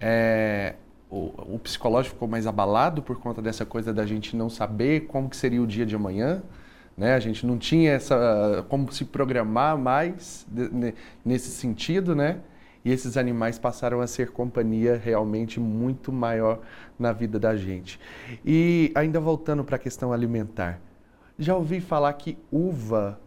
é, 0.00 0.74
o, 1.10 1.54
o, 1.54 1.58
psicológico 1.58 2.14
ficou 2.14 2.28
mais 2.28 2.46
abalado 2.46 3.02
por 3.02 3.18
conta 3.18 3.40
dessa 3.40 3.64
coisa 3.64 3.92
da 3.92 4.04
gente 4.04 4.36
não 4.36 4.50
saber 4.50 5.06
como 5.06 5.28
que 5.28 5.36
seria 5.36 5.62
o 5.62 5.66
dia 5.66 5.86
de 5.86 5.94
amanhã. 5.94 6.42
Né? 6.96 7.14
A 7.14 7.20
gente 7.20 7.46
não 7.46 7.58
tinha 7.58 7.92
essa 7.92 8.64
como 8.68 8.90
se 8.90 9.04
programar 9.04 9.76
mais 9.76 10.46
nesse 11.24 11.50
sentido, 11.50 12.14
né? 12.14 12.40
E 12.84 12.90
esses 12.90 13.16
animais 13.16 13.58
passaram 13.58 14.00
a 14.00 14.06
ser 14.06 14.30
companhia 14.30 14.96
realmente 15.02 15.58
muito 15.58 16.12
maior 16.12 16.60
na 16.98 17.12
vida 17.12 17.38
da 17.38 17.56
gente. 17.56 18.00
E 18.44 18.92
ainda 18.94 19.18
voltando 19.20 19.64
para 19.64 19.76
a 19.76 19.78
questão 19.78 20.12
alimentar, 20.12 20.80
já 21.38 21.54
ouvi 21.54 21.80
falar 21.80 22.12
que 22.12 22.38
uva 22.50 23.20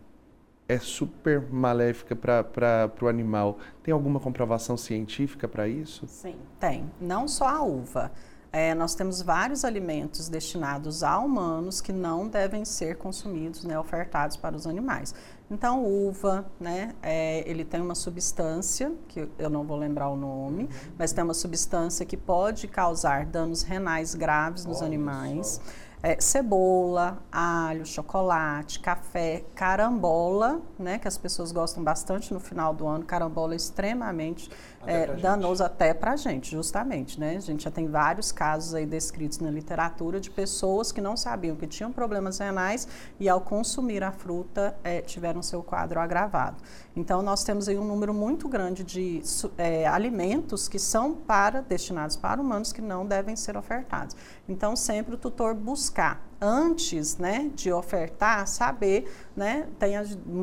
é 0.69 0.77
super 0.77 1.51
maléfica 1.51 2.15
para 2.15 2.91
o 3.01 3.07
animal. 3.07 3.57
Tem 3.81 3.91
alguma 3.91 4.19
comprovação 4.19 4.77
científica 4.77 5.47
para 5.47 5.67
isso? 5.67 6.07
Sim, 6.07 6.35
tem. 6.59 6.89
Não 7.01 7.27
só 7.27 7.47
a 7.47 7.63
uva. 7.63 8.11
É, 8.51 8.73
nós 8.73 8.95
temos 8.95 9.21
vários 9.21 9.63
alimentos 9.65 10.27
destinados 10.27 11.03
a 11.03 11.19
humanos 11.19 11.81
que 11.81 11.91
não 11.91 12.27
devem 12.27 12.65
ser 12.65 12.97
consumidos, 12.97 13.63
né, 13.63 13.79
ofertados 13.79 14.37
para 14.37 14.55
os 14.55 14.65
animais. 14.65 15.13
Então, 15.51 15.83
uva, 15.83 16.45
né, 16.59 16.95
é, 17.01 17.43
ele 17.49 17.63
tem 17.63 17.79
uma 17.79 17.93
substância, 17.93 18.91
que 19.07 19.27
eu 19.37 19.49
não 19.49 19.63
vou 19.63 19.77
lembrar 19.77 20.09
o 20.09 20.15
nome, 20.15 20.63
uhum. 20.63 20.69
mas 20.97 21.11
tem 21.11 21.23
uma 21.23 21.33
substância 21.33 22.05
que 22.05 22.17
pode 22.17 22.67
causar 22.67 23.25
danos 23.25 23.61
renais 23.61 24.15
graves 24.15 24.65
nos 24.65 24.77
Olha 24.77 24.87
animais. 24.87 25.59
Só 25.63 25.88
é, 26.01 26.19
cebola, 26.19 27.21
alho, 27.31 27.85
chocolate, 27.85 28.79
café, 28.79 29.43
carambola, 29.53 30.61
né, 30.77 30.97
que 30.97 31.07
as 31.07 31.17
pessoas 31.17 31.51
gostam 31.51 31.83
bastante 31.83 32.33
no 32.33 32.39
final 32.39 32.73
do 32.73 32.87
ano. 32.87 33.03
Carambola 33.05 33.53
é 33.53 33.57
extremamente 33.57 34.49
é, 34.85 35.07
danoso 35.15 35.63
até 35.63 35.93
para 35.93 36.11
a 36.11 36.15
gente, 36.15 36.51
justamente, 36.51 37.19
né? 37.19 37.35
A 37.35 37.41
gente 37.41 37.63
já 37.63 37.71
tem 37.71 37.87
vários 37.87 38.31
casos 38.31 38.73
aí 38.73 38.85
descritos 38.85 39.39
na 39.39 39.51
literatura 39.51 40.19
de 40.19 40.31
pessoas 40.31 40.91
que 40.91 41.01
não 41.01 41.17
sabiam 41.17 41.55
que 41.55 41.67
tinham 41.67 41.91
problemas 41.91 42.39
renais 42.39 42.87
e 43.19 43.27
ao 43.27 43.41
consumir 43.41 44.03
a 44.03 44.11
fruta 44.11 44.75
é, 44.83 45.01
tiveram 45.01 45.41
seu 45.41 45.61
quadro 45.61 45.99
agravado. 45.99 46.57
Então 46.95 47.21
nós 47.21 47.43
temos 47.43 47.67
aí 47.67 47.77
um 47.77 47.85
número 47.85 48.13
muito 48.13 48.47
grande 48.47 48.83
de 48.83 49.21
é, 49.57 49.85
alimentos 49.85 50.67
que 50.67 50.79
são 50.79 51.13
para 51.13 51.61
destinados 51.61 52.15
para 52.15 52.41
humanos 52.41 52.71
que 52.71 52.81
não 52.81 53.05
devem 53.05 53.35
ser 53.35 53.57
ofertados. 53.57 54.15
Então 54.49 54.75
sempre 54.75 55.15
o 55.15 55.17
tutor 55.17 55.53
busca 55.53 55.79
buscar 55.79 56.29
antes 56.41 57.17
né, 57.17 57.51
de 57.53 57.71
ofertar, 57.71 58.47
saber, 58.47 59.11
né, 59.35 59.67
tem 59.77 59.93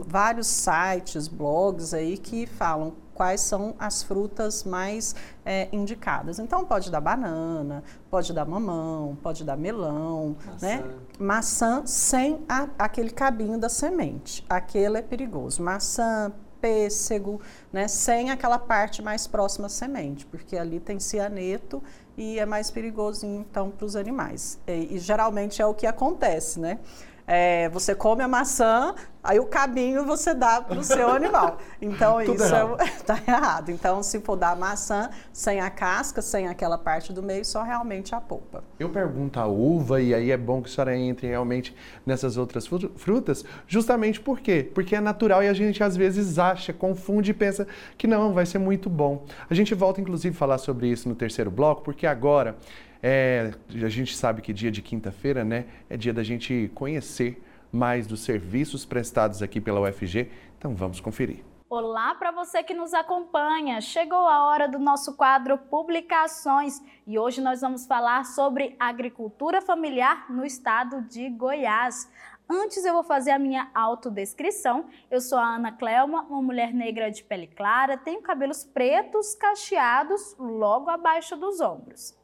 vários 0.06 0.46
sites, 0.46 1.28
blogs 1.28 1.94
aí 1.94 2.18
que 2.18 2.46
falam 2.46 2.94
quais 3.14 3.40
são 3.40 3.74
as 3.78 4.02
frutas 4.02 4.62
mais 4.62 5.14
é, 5.42 5.68
indicadas. 5.72 6.38
Então 6.38 6.66
pode 6.66 6.90
dar 6.90 7.00
banana, 7.00 7.82
pode 8.10 8.32
dar 8.34 8.44
mamão, 8.44 9.16
pode 9.22 9.42
dar 9.42 9.56
melão, 9.56 10.36
maçã, 10.44 10.66
né? 10.66 10.84
maçã 11.18 11.86
sem 11.86 12.44
a, 12.46 12.68
aquele 12.78 13.10
cabinho 13.10 13.58
da 13.58 13.70
semente. 13.70 14.44
Aquele 14.50 14.98
é 14.98 15.02
perigoso. 15.02 15.62
Maçã, 15.62 16.30
pêssego, 16.60 17.40
né, 17.72 17.86
sem 17.88 18.30
aquela 18.30 18.58
parte 18.58 19.00
mais 19.00 19.26
próxima 19.26 19.66
à 19.66 19.70
semente, 19.70 20.26
porque 20.26 20.56
ali 20.56 20.80
tem 20.80 20.98
cianeto 20.98 21.82
e 22.16 22.38
é 22.38 22.46
mais 22.46 22.70
perigoso 22.70 23.26
então 23.26 23.70
para 23.70 23.84
os 23.84 23.96
animais. 23.96 24.58
E, 24.66 24.96
e, 24.96 24.98
geralmente 24.98 25.60
é 25.60 25.66
o 25.66 25.74
que 25.74 25.86
acontece, 25.86 26.58
né? 26.58 26.78
É, 27.26 27.68
você 27.70 27.94
come 27.94 28.22
a 28.22 28.28
maçã, 28.28 28.94
aí 29.22 29.40
o 29.40 29.46
cabinho 29.46 30.04
você 30.04 30.32
dá 30.32 30.60
para 30.60 30.78
o 30.78 30.84
seu 30.84 31.10
animal. 31.10 31.58
Então 31.82 32.20
isso 32.22 32.34
está 32.34 32.56
errado. 32.56 32.80
É, 32.80 32.86
tá 33.04 33.20
errado. 33.26 33.70
Então 33.70 34.02
se 34.02 34.20
for 34.20 34.36
dar 34.36 34.54
maçã 34.56 35.10
sem 35.32 35.60
a 35.60 35.68
casca, 35.68 36.22
sem 36.22 36.46
aquela 36.46 36.78
parte 36.78 37.12
do 37.12 37.22
meio, 37.22 37.44
só 37.44 37.62
realmente 37.62 38.14
a 38.14 38.20
polpa. 38.20 38.62
Eu 38.78 38.88
pergunto 38.90 39.40
a 39.40 39.46
uva 39.46 40.00
e 40.00 40.14
aí 40.14 40.30
é 40.30 40.36
bom 40.36 40.62
que 40.62 40.70
a 40.70 40.72
senhora 40.72 40.96
entre 40.96 41.26
realmente 41.26 41.74
nessas 42.04 42.36
outras 42.36 42.68
frutas, 42.96 43.44
justamente 43.66 44.20
por 44.20 44.38
quê? 44.38 44.70
Porque 44.72 44.94
é 44.94 45.00
natural 45.00 45.42
e 45.42 45.48
a 45.48 45.52
gente 45.52 45.82
às 45.82 45.96
vezes 45.96 46.38
acha, 46.38 46.72
confunde 46.72 47.32
e 47.32 47.34
pensa 47.34 47.66
que 47.98 48.06
não, 48.06 48.32
vai 48.32 48.46
ser 48.46 48.58
muito 48.58 48.88
bom. 48.88 49.24
A 49.50 49.54
gente 49.54 49.74
volta 49.74 50.00
inclusive 50.00 50.34
a 50.34 50.38
falar 50.38 50.58
sobre 50.58 50.86
isso 50.86 51.08
no 51.08 51.14
terceiro 51.16 51.50
bloco, 51.50 51.82
porque 51.82 52.06
agora 52.06 52.56
é, 53.02 53.52
a 53.70 53.88
gente 53.88 54.16
sabe 54.16 54.42
que 54.42 54.52
dia 54.52 54.70
de 54.70 54.82
quinta-feira, 54.82 55.44
né, 55.44 55.66
é 55.88 55.96
dia 55.96 56.12
da 56.12 56.22
gente 56.22 56.70
conhecer 56.74 57.42
mais 57.72 58.06
dos 58.06 58.20
serviços 58.20 58.84
prestados 58.84 59.42
aqui 59.42 59.60
pela 59.60 59.80
UFG. 59.80 60.30
Então 60.58 60.74
vamos 60.74 61.00
conferir. 61.00 61.44
Olá 61.68 62.14
para 62.14 62.30
você 62.30 62.62
que 62.62 62.72
nos 62.72 62.94
acompanha. 62.94 63.80
Chegou 63.80 64.28
a 64.28 64.46
hora 64.46 64.68
do 64.68 64.78
nosso 64.78 65.16
quadro 65.16 65.58
Publicações 65.58 66.80
e 67.04 67.18
hoje 67.18 67.40
nós 67.40 67.60
vamos 67.60 67.86
falar 67.86 68.24
sobre 68.24 68.76
agricultura 68.78 69.60
familiar 69.60 70.30
no 70.30 70.44
estado 70.44 71.02
de 71.02 71.28
Goiás. 71.28 72.08
Antes 72.48 72.84
eu 72.84 72.94
vou 72.94 73.02
fazer 73.02 73.32
a 73.32 73.38
minha 73.38 73.68
autodescrição. 73.74 74.86
Eu 75.10 75.20
sou 75.20 75.38
a 75.38 75.56
Ana 75.56 75.72
Clelma, 75.72 76.22
uma 76.30 76.40
mulher 76.40 76.72
negra 76.72 77.10
de 77.10 77.24
pele 77.24 77.48
clara, 77.48 77.96
tenho 77.96 78.22
cabelos 78.22 78.62
pretos 78.62 79.34
cacheados 79.34 80.36
logo 80.38 80.88
abaixo 80.88 81.36
dos 81.36 81.60
ombros. 81.60 82.16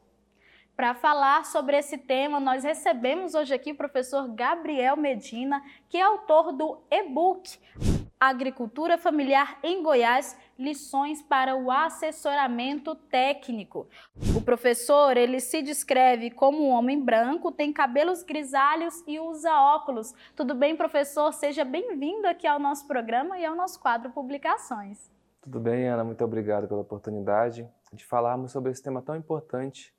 Para 0.75 0.95
falar 0.95 1.45
sobre 1.45 1.77
esse 1.77 1.99
tema, 1.99 2.39
nós 2.39 2.63
recebemos 2.63 3.35
hoje 3.35 3.53
aqui 3.53 3.71
o 3.71 3.77
professor 3.77 4.27
Gabriel 4.29 4.97
Medina, 4.97 5.61
que 5.87 5.97
é 5.97 6.01
autor 6.01 6.51
do 6.51 6.81
e-book 6.89 7.59
Agricultura 8.19 8.97
Familiar 8.97 9.59
em 9.61 9.83
Goiás, 9.83 10.35
lições 10.57 11.21
para 11.21 11.55
o 11.55 11.69
assessoramento 11.69 12.95
técnico. 12.95 13.87
O 14.35 14.41
professor, 14.41 15.15
ele 15.15 15.39
se 15.39 15.61
descreve 15.61 16.31
como 16.31 16.65
um 16.65 16.71
homem 16.71 16.99
branco, 16.99 17.51
tem 17.51 17.71
cabelos 17.71 18.23
grisalhos 18.23 19.03
e 19.05 19.19
usa 19.19 19.51
óculos. 19.51 20.11
Tudo 20.35 20.55
bem, 20.55 20.75
professor? 20.75 21.31
Seja 21.33 21.63
bem-vindo 21.63 22.27
aqui 22.27 22.47
ao 22.47 22.59
nosso 22.59 22.87
programa 22.87 23.37
e 23.37 23.45
ao 23.45 23.55
nosso 23.55 23.79
quadro 23.79 24.09
Publicações. 24.09 25.11
Tudo 25.39 25.59
bem, 25.59 25.87
Ana, 25.87 26.03
muito 26.03 26.23
obrigado 26.23 26.67
pela 26.67 26.81
oportunidade 26.81 27.69
de 27.91 28.05
falarmos 28.05 28.51
sobre 28.51 28.71
esse 28.71 28.81
tema 28.81 29.03
tão 29.03 29.15
importante 29.15 29.93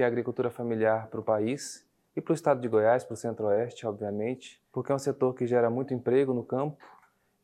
que 0.00 0.02
é 0.02 0.06
a 0.06 0.08
agricultura 0.08 0.48
familiar 0.48 1.08
para 1.08 1.20
o 1.20 1.22
país 1.22 1.86
e 2.16 2.22
para 2.22 2.32
o 2.32 2.34
estado 2.34 2.58
de 2.58 2.66
Goiás, 2.68 3.04
para 3.04 3.12
o 3.12 3.16
centro-oeste, 3.18 3.86
obviamente, 3.86 4.58
porque 4.72 4.90
é 4.90 4.94
um 4.94 4.98
setor 4.98 5.34
que 5.34 5.46
gera 5.46 5.68
muito 5.68 5.92
emprego 5.92 6.32
no 6.32 6.42
campo, 6.42 6.82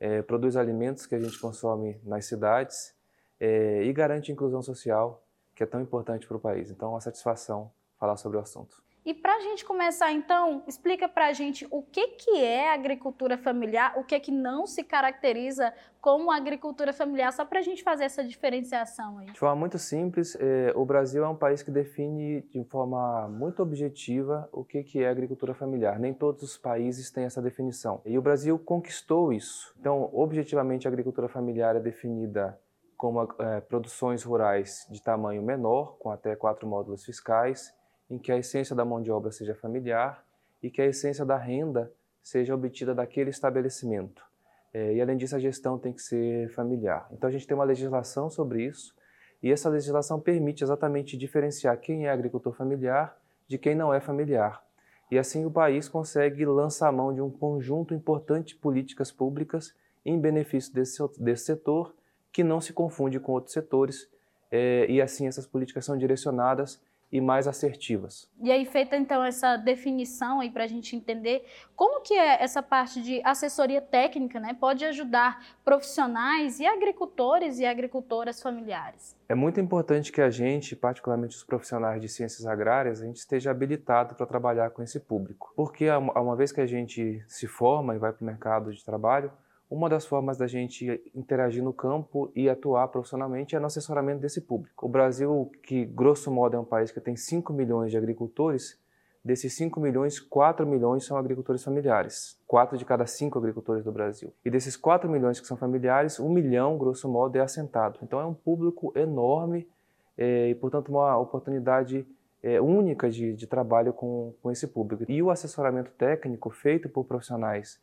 é, 0.01 0.23
produz 0.23 0.57
alimentos 0.57 1.05
que 1.05 1.15
a 1.15 1.19
gente 1.21 1.39
consome 1.39 2.01
nas 2.03 2.25
cidades 2.25 2.95
é, 3.39 3.83
e 3.83 3.93
garante 3.93 4.33
inclusão 4.33 4.63
social, 4.63 5.23
que 5.55 5.63
é 5.63 5.67
tão 5.67 5.83
importante 5.83 6.27
para 6.27 6.39
o 6.39 6.41
país. 6.41 6.71
Então, 6.71 6.89
é 6.89 6.91
uma 6.93 7.01
satisfação 7.03 7.71
falar 8.01 8.17
sobre 8.17 8.39
o 8.39 8.41
assunto. 8.41 8.83
E 9.07 9.15
para 9.15 9.37
a 9.37 9.41
gente 9.41 9.65
começar, 9.65 10.11
então, 10.11 10.65
explica 10.67 11.09
para 11.09 11.29
a 11.29 11.33
gente 11.33 11.65
o 11.71 11.81
que, 11.81 12.09
que 12.09 12.43
é 12.43 12.75
agricultura 12.75 13.39
familiar, 13.39 13.97
o 13.97 14.03
que, 14.03 14.19
que 14.19 14.33
não 14.33 14.67
se 14.67 14.83
caracteriza 14.83 15.73
como 16.01 16.29
agricultura 16.29 16.93
familiar, 16.93 17.33
só 17.33 17.45
para 17.45 17.61
a 17.61 17.63
gente 17.63 17.85
fazer 17.85 18.03
essa 18.03 18.25
diferenciação 18.25 19.19
aí. 19.19 19.27
De 19.27 19.39
forma 19.39 19.55
muito 19.55 19.79
simples, 19.79 20.37
é, 20.41 20.73
o 20.75 20.85
Brasil 20.85 21.25
é 21.25 21.29
um 21.29 21.37
país 21.37 21.63
que 21.63 21.71
define 21.71 22.43
de 22.51 22.65
forma 22.65 23.29
muito 23.29 23.63
objetiva 23.63 24.49
o 24.51 24.65
que, 24.65 24.83
que 24.83 25.01
é 25.01 25.09
agricultura 25.09 25.55
familiar. 25.55 26.01
Nem 26.01 26.13
todos 26.13 26.43
os 26.43 26.59
países 26.59 27.09
têm 27.09 27.27
essa 27.27 27.41
definição. 27.41 28.03
E 28.05 28.19
o 28.19 28.23
Brasil 28.23 28.59
conquistou 28.59 29.33
isso. 29.33 29.73
Então, 29.79 30.11
objetivamente, 30.13 30.89
a 30.89 30.91
agricultura 30.91 31.29
familiar 31.29 31.77
é 31.77 31.81
definida 31.81 32.59
como 32.97 33.23
é, 33.39 33.61
produções 33.61 34.25
rurais 34.25 34.85
de 34.91 35.01
tamanho 35.01 35.43
menor, 35.43 35.97
com 35.99 36.11
até 36.11 36.35
quatro 36.35 36.67
módulos 36.67 37.05
fiscais, 37.05 37.73
em 38.11 38.19
que 38.19 38.31
a 38.31 38.37
essência 38.37 38.75
da 38.75 38.85
mão 38.85 39.03
de 39.03 39.11
obra 39.11 39.31
seja 39.31 39.55
familiar 39.55 40.25
e 40.63 40.71
que 40.71 40.81
a 40.81 40.87
essência 40.87 41.25
da 41.25 41.37
renda 41.37 41.93
seja 42.23 42.55
obtida 42.55 42.95
daquele 42.95 43.31
estabelecimento. 43.31 44.25
É, 44.73 44.95
e 44.95 45.01
além 45.01 45.17
disso, 45.17 45.37
a 45.37 45.39
gestão 45.39 45.79
tem 45.79 45.93
que 45.93 46.03
ser 46.03 46.51
familiar. 46.51 47.09
Então 47.13 47.29
a 47.29 47.33
gente 47.33 47.47
tem 47.47 47.55
uma 47.55 47.65
legislação 47.65 48.29
sobre 48.29 48.65
isso 48.65 48.95
e 49.43 49.51
essa 49.51 49.69
legislação 49.69 50.21
permite 50.21 50.65
exatamente 50.65 51.17
diferenciar 51.17 51.79
quem 51.79 52.07
é 52.07 52.11
agricultor 52.11 52.53
familiar 52.53 53.17
de 53.49 53.59
quem 53.59 53.75
não 53.75 53.93
é 53.95 54.01
familiar. 54.01 54.63
E 55.11 55.19
assim 55.19 55.45
o 55.45 55.51
país 55.51 55.89
consegue 55.89 56.45
lançar 56.45 56.93
mão 56.93 57.15
de 57.15 57.21
um 57.21 57.31
conjunto 57.31 57.95
importante 57.95 58.55
de 58.55 58.61
políticas 58.61 59.13
públicas 59.13 59.75
em 60.05 60.19
benefício 60.19 60.73
desse, 60.73 61.03
desse 61.19 61.45
setor, 61.45 61.95
que 62.33 62.43
não 62.43 62.61
se 62.61 62.73
confunde 62.73 63.19
com 63.19 63.33
outros 63.33 63.53
setores, 63.53 64.09
é, 64.51 64.87
e 64.89 65.01
assim 65.01 65.27
essas 65.27 65.47
políticas 65.47 65.85
são 65.85 65.97
direcionadas 65.97 66.81
e 67.17 67.21
mais 67.21 67.49
assertivas. 67.49 68.31
E 68.43 68.53
aí, 68.53 68.65
feita 68.67 68.97
então 68.97 69.25
essa 69.25 69.57
definição 69.57 70.41
aí 70.41 70.51
para 70.51 70.65
a 70.65 70.67
gente 70.67 70.95
entender 70.95 71.45
como 71.75 72.03
que 72.03 72.15
é 72.15 72.43
essa 72.43 72.63
parte 72.63 73.01
de 73.01 73.23
assessoria 73.25 73.81
técnica, 73.81 74.39
né, 74.39 74.55
pode 74.59 74.85
ajudar 74.85 75.43
profissionais 75.65 76.61
e 76.61 76.67
agricultores 76.67 77.59
e 77.59 77.65
agricultoras 77.65 78.43
familiares. 78.43 79.17
É 79.29 79.35
muito 79.35 79.59
importante 79.61 80.13
que 80.13 80.21
a 80.21 80.31
gente, 80.31 80.77
particularmente 80.77 81.37
os 81.37 81.43
profissionais 81.43 82.01
de 82.01 82.09
ciências 82.09 82.47
agrárias, 82.47 83.01
a 83.01 83.07
gente 83.07 83.17
esteja 83.17 83.51
habilitado 83.51 84.15
para 84.15 84.27
trabalhar 84.27 84.71
com 84.71 84.83
esse 84.83 85.01
público, 85.01 85.53
porque 85.57 85.89
uma 85.91 86.37
vez 86.37 86.53
que 86.53 86.61
a 86.61 86.67
gente 86.67 87.25
se 87.27 87.47
forma 87.47 87.95
e 87.95 87.99
vai 87.99 88.13
para 88.13 88.23
o 88.23 88.27
mercado 88.27 88.73
de 88.73 88.85
trabalho, 88.85 89.33
uma 89.69 89.89
das 89.89 90.07
formas 90.07 90.39
da 90.39 90.47
gente 90.47 91.03
interagir 91.15 91.63
no 91.63 91.73
campo 91.73 92.31
e 92.35 92.49
atuar 92.49 92.87
profissionalmente 92.89 93.57
é 93.57 93.59
no 93.59 93.67
assessoramento 93.67 94.21
desse 94.21 94.41
público. 94.41 94.87
O 94.87 94.89
Brasil, 94.89 95.51
que 95.63 95.85
grosso 95.85 96.31
modo 96.31 96.57
é 96.57 96.59
um 96.59 96.65
país 96.65 96.93
que 96.93 97.01
tem 97.01 97.17
5 97.17 97.53
milhões 97.53 97.91
de 97.91 97.97
agricultores, 97.97 98.79
desses 99.25 99.53
5 99.55 99.81
milhões, 99.81 100.21
4 100.21 100.65
milhões 100.65 101.05
são 101.05 101.17
agricultores 101.17 101.65
familiares. 101.65 102.39
4 102.47 102.79
de 102.79 102.85
cada 102.85 103.07
5 103.07 103.37
agricultores 103.37 103.83
do 103.83 103.91
Brasil. 103.91 104.33
E 104.45 104.51
desses 104.51 104.77
4 104.77 105.11
milhões 105.11 105.41
que 105.41 105.47
são 105.47 105.57
familiares, 105.57 106.21
1 106.21 106.29
milhão, 106.29 106.79
grosso 106.79 107.09
modo, 107.09 107.35
é 107.37 107.41
assentado. 107.41 107.99
Então 108.03 108.21
é 108.21 108.25
um 108.25 108.35
público 108.35 108.93
enorme 108.95 109.69
é, 110.17 110.49
e, 110.49 110.55
portanto, 110.55 110.91
uma 110.91 111.19
oportunidade 111.19 112.07
é, 112.41 112.61
única 112.61 113.11
de, 113.11 113.35
de 113.35 113.47
trabalho 113.49 113.93
com, 113.93 114.33
com 114.41 114.51
esse 114.53 114.69
público. 114.69 115.05
E 115.09 115.21
o 115.21 115.29
assessoramento 115.29 115.91
técnico 115.99 116.49
feito 116.51 116.89
por 116.89 117.05
profissionais 117.05 117.81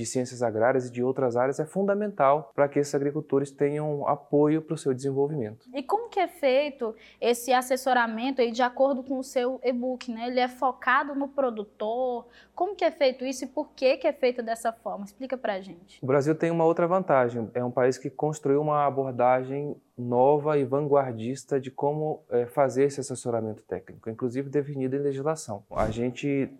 de 0.00 0.06
ciências 0.06 0.42
agrárias 0.42 0.88
e 0.88 0.90
de 0.90 1.02
outras 1.02 1.36
áreas 1.36 1.60
é 1.60 1.66
fundamental 1.66 2.50
para 2.54 2.68
que 2.68 2.78
esses 2.78 2.94
agricultores 2.94 3.50
tenham 3.50 4.06
apoio 4.08 4.62
para 4.62 4.74
o 4.74 4.78
seu 4.78 4.94
desenvolvimento. 4.94 5.68
E 5.74 5.82
como 5.82 6.08
que 6.08 6.18
é 6.18 6.26
feito 6.26 6.94
esse 7.20 7.52
assessoramento 7.52 8.40
aí 8.40 8.50
de 8.50 8.62
acordo 8.62 9.02
com 9.02 9.18
o 9.18 9.22
seu 9.22 9.60
e-book, 9.62 10.10
né? 10.10 10.28
Ele 10.28 10.40
é 10.40 10.48
focado 10.48 11.14
no 11.14 11.28
produtor? 11.28 12.26
Como 12.54 12.74
que 12.74 12.84
é 12.84 12.90
feito 12.90 13.24
isso 13.24 13.44
e 13.44 13.46
por 13.46 13.70
que 13.72 13.98
que 13.98 14.06
é 14.06 14.12
feito 14.12 14.42
dessa 14.42 14.72
forma? 14.72 15.04
Explica 15.04 15.36
para 15.36 15.54
a 15.54 15.60
gente. 15.60 15.98
O 16.02 16.06
Brasil 16.06 16.34
tem 16.34 16.50
uma 16.50 16.64
outra 16.64 16.86
vantagem, 16.86 17.50
é 17.52 17.62
um 17.62 17.70
país 17.70 17.98
que 17.98 18.08
construiu 18.08 18.62
uma 18.62 18.86
abordagem 18.86 19.76
nova 19.96 20.56
e 20.58 20.64
vanguardista 20.64 21.60
de 21.60 21.70
como 21.70 22.22
é, 22.30 22.46
fazer 22.46 22.84
esse 22.84 23.00
assessoramento 23.00 23.62
técnico, 23.64 24.08
inclusive 24.08 24.48
definido 24.48 24.96
em 24.96 25.00
legislação. 25.00 25.62
A 25.70 25.90
gente 25.90 26.50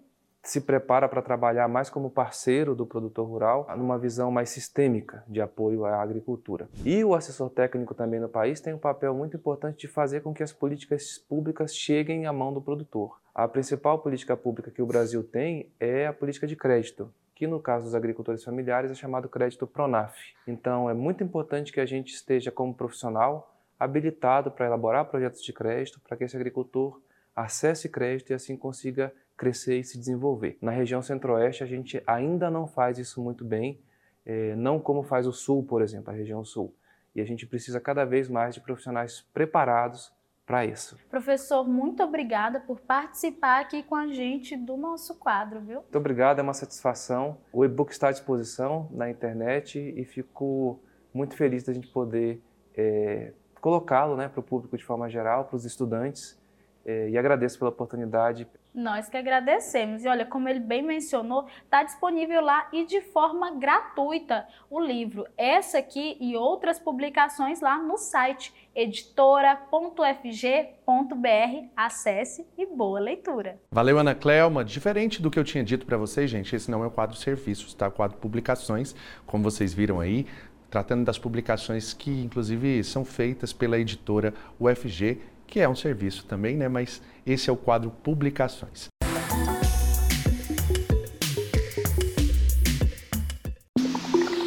se 0.42 0.60
prepara 0.60 1.08
para 1.08 1.22
trabalhar 1.22 1.68
mais 1.68 1.90
como 1.90 2.10
parceiro 2.10 2.74
do 2.74 2.86
produtor 2.86 3.28
rural, 3.28 3.66
numa 3.76 3.98
visão 3.98 4.30
mais 4.30 4.50
sistêmica 4.50 5.22
de 5.28 5.40
apoio 5.40 5.84
à 5.84 6.00
agricultura. 6.00 6.68
E 6.84 7.04
o 7.04 7.14
assessor 7.14 7.50
técnico 7.50 7.94
também 7.94 8.18
no 8.18 8.28
país 8.28 8.60
tem 8.60 8.72
um 8.72 8.78
papel 8.78 9.14
muito 9.14 9.36
importante 9.36 9.80
de 9.80 9.88
fazer 9.88 10.20
com 10.22 10.32
que 10.32 10.42
as 10.42 10.52
políticas 10.52 11.18
públicas 11.18 11.74
cheguem 11.74 12.26
à 12.26 12.32
mão 12.32 12.52
do 12.52 12.62
produtor. 12.62 13.20
A 13.34 13.46
principal 13.46 13.98
política 13.98 14.36
pública 14.36 14.70
que 14.70 14.82
o 14.82 14.86
Brasil 14.86 15.22
tem 15.22 15.70
é 15.78 16.06
a 16.06 16.12
política 16.12 16.46
de 16.46 16.56
crédito, 16.56 17.12
que 17.34 17.46
no 17.46 17.60
caso 17.60 17.84
dos 17.84 17.94
agricultores 17.94 18.42
familiares 18.42 18.90
é 18.90 18.94
chamado 18.94 19.28
crédito 19.28 19.66
Pronaf. 19.66 20.16
Então 20.46 20.90
é 20.90 20.94
muito 20.94 21.22
importante 21.22 21.72
que 21.72 21.80
a 21.80 21.86
gente 21.86 22.12
esteja 22.12 22.50
como 22.50 22.74
profissional 22.74 23.54
habilitado 23.78 24.50
para 24.50 24.66
elaborar 24.66 25.06
projetos 25.06 25.42
de 25.42 25.52
crédito 25.52 26.00
para 26.00 26.16
que 26.16 26.24
esse 26.24 26.36
agricultor 26.36 27.00
acesse 27.34 27.88
crédito 27.88 28.30
e 28.30 28.34
assim 28.34 28.56
consiga 28.56 29.12
crescer 29.36 29.78
e 29.78 29.84
se 29.84 29.98
desenvolver. 29.98 30.58
Na 30.60 30.70
região 30.70 31.00
centro-oeste, 31.00 31.64
a 31.64 31.66
gente 31.66 32.02
ainda 32.06 32.50
não 32.50 32.66
faz 32.66 32.98
isso 32.98 33.22
muito 33.22 33.44
bem, 33.44 33.80
é, 34.26 34.54
não 34.54 34.78
como 34.78 35.02
faz 35.02 35.26
o 35.26 35.32
sul, 35.32 35.62
por 35.62 35.80
exemplo, 35.80 36.12
a 36.12 36.16
região 36.16 36.44
sul. 36.44 36.74
E 37.14 37.20
a 37.20 37.24
gente 37.24 37.46
precisa 37.46 37.80
cada 37.80 38.04
vez 38.04 38.28
mais 38.28 38.54
de 38.54 38.60
profissionais 38.60 39.26
preparados 39.32 40.12
para 40.50 40.64
isso. 40.64 40.98
Professor, 41.08 41.64
muito 41.64 42.02
obrigada 42.02 42.58
por 42.58 42.80
participar 42.80 43.60
aqui 43.60 43.84
com 43.84 43.94
a 43.94 44.08
gente 44.08 44.56
do 44.56 44.76
nosso 44.76 45.14
quadro, 45.14 45.60
viu? 45.60 45.80
Muito 45.80 45.96
obrigado, 45.96 46.40
é 46.40 46.42
uma 46.42 46.54
satisfação. 46.54 47.38
O 47.52 47.64
e-book 47.64 47.92
está 47.92 48.08
à 48.08 48.10
disposição 48.10 48.88
na 48.90 49.08
internet 49.08 49.78
e 49.78 50.04
fico 50.04 50.80
muito 51.14 51.36
feliz 51.36 51.62
da 51.62 51.72
gente 51.72 51.86
poder 51.86 52.42
é, 52.76 53.32
colocá-lo 53.60 54.16
né, 54.16 54.28
para 54.28 54.40
o 54.40 54.42
público 54.42 54.76
de 54.76 54.84
forma 54.84 55.08
geral, 55.08 55.44
para 55.44 55.54
os 55.54 55.64
estudantes. 55.64 56.39
É, 56.84 57.10
e 57.10 57.18
agradeço 57.18 57.58
pela 57.58 57.70
oportunidade. 57.70 58.46
Nós 58.74 59.08
que 59.08 59.16
agradecemos. 59.16 60.04
E 60.04 60.08
olha, 60.08 60.24
como 60.24 60.48
ele 60.48 60.60
bem 60.60 60.82
mencionou, 60.82 61.46
está 61.64 61.82
disponível 61.82 62.40
lá 62.40 62.68
e 62.72 62.86
de 62.86 63.00
forma 63.00 63.50
gratuita 63.50 64.46
o 64.70 64.80
livro. 64.80 65.26
Essa 65.36 65.78
aqui 65.78 66.16
e 66.20 66.36
outras 66.36 66.78
publicações 66.78 67.60
lá 67.60 67.78
no 67.78 67.98
site 67.98 68.54
editora.fg.br. 68.74 71.68
Acesse 71.76 72.46
e 72.56 72.64
boa 72.64 73.00
leitura. 73.00 73.58
Valeu, 73.70 73.98
Ana 73.98 74.14
Clelma. 74.14 74.64
Diferente 74.64 75.20
do 75.20 75.30
que 75.30 75.38
eu 75.38 75.44
tinha 75.44 75.64
dito 75.64 75.84
para 75.84 75.96
vocês, 75.96 76.30
gente, 76.30 76.54
esse 76.54 76.70
não 76.70 76.82
é 76.82 76.86
o 76.86 76.90
quadro 76.90 77.16
serviços, 77.16 77.74
tá? 77.74 77.88
O 77.88 77.92
quadro 77.92 78.16
publicações, 78.18 78.94
como 79.26 79.42
vocês 79.42 79.74
viram 79.74 80.00
aí, 80.00 80.26
tratando 80.70 81.04
das 81.04 81.18
publicações 81.18 81.92
que, 81.92 82.22
inclusive, 82.22 82.82
são 82.84 83.04
feitas 83.04 83.52
pela 83.52 83.78
editora 83.78 84.32
UFG 84.58 85.20
que 85.50 85.58
é 85.58 85.68
um 85.68 85.74
serviço 85.74 86.24
também, 86.26 86.56
né? 86.56 86.68
Mas 86.68 87.02
esse 87.26 87.50
é 87.50 87.52
o 87.52 87.56
quadro 87.56 87.90
Publicações. 87.90 88.86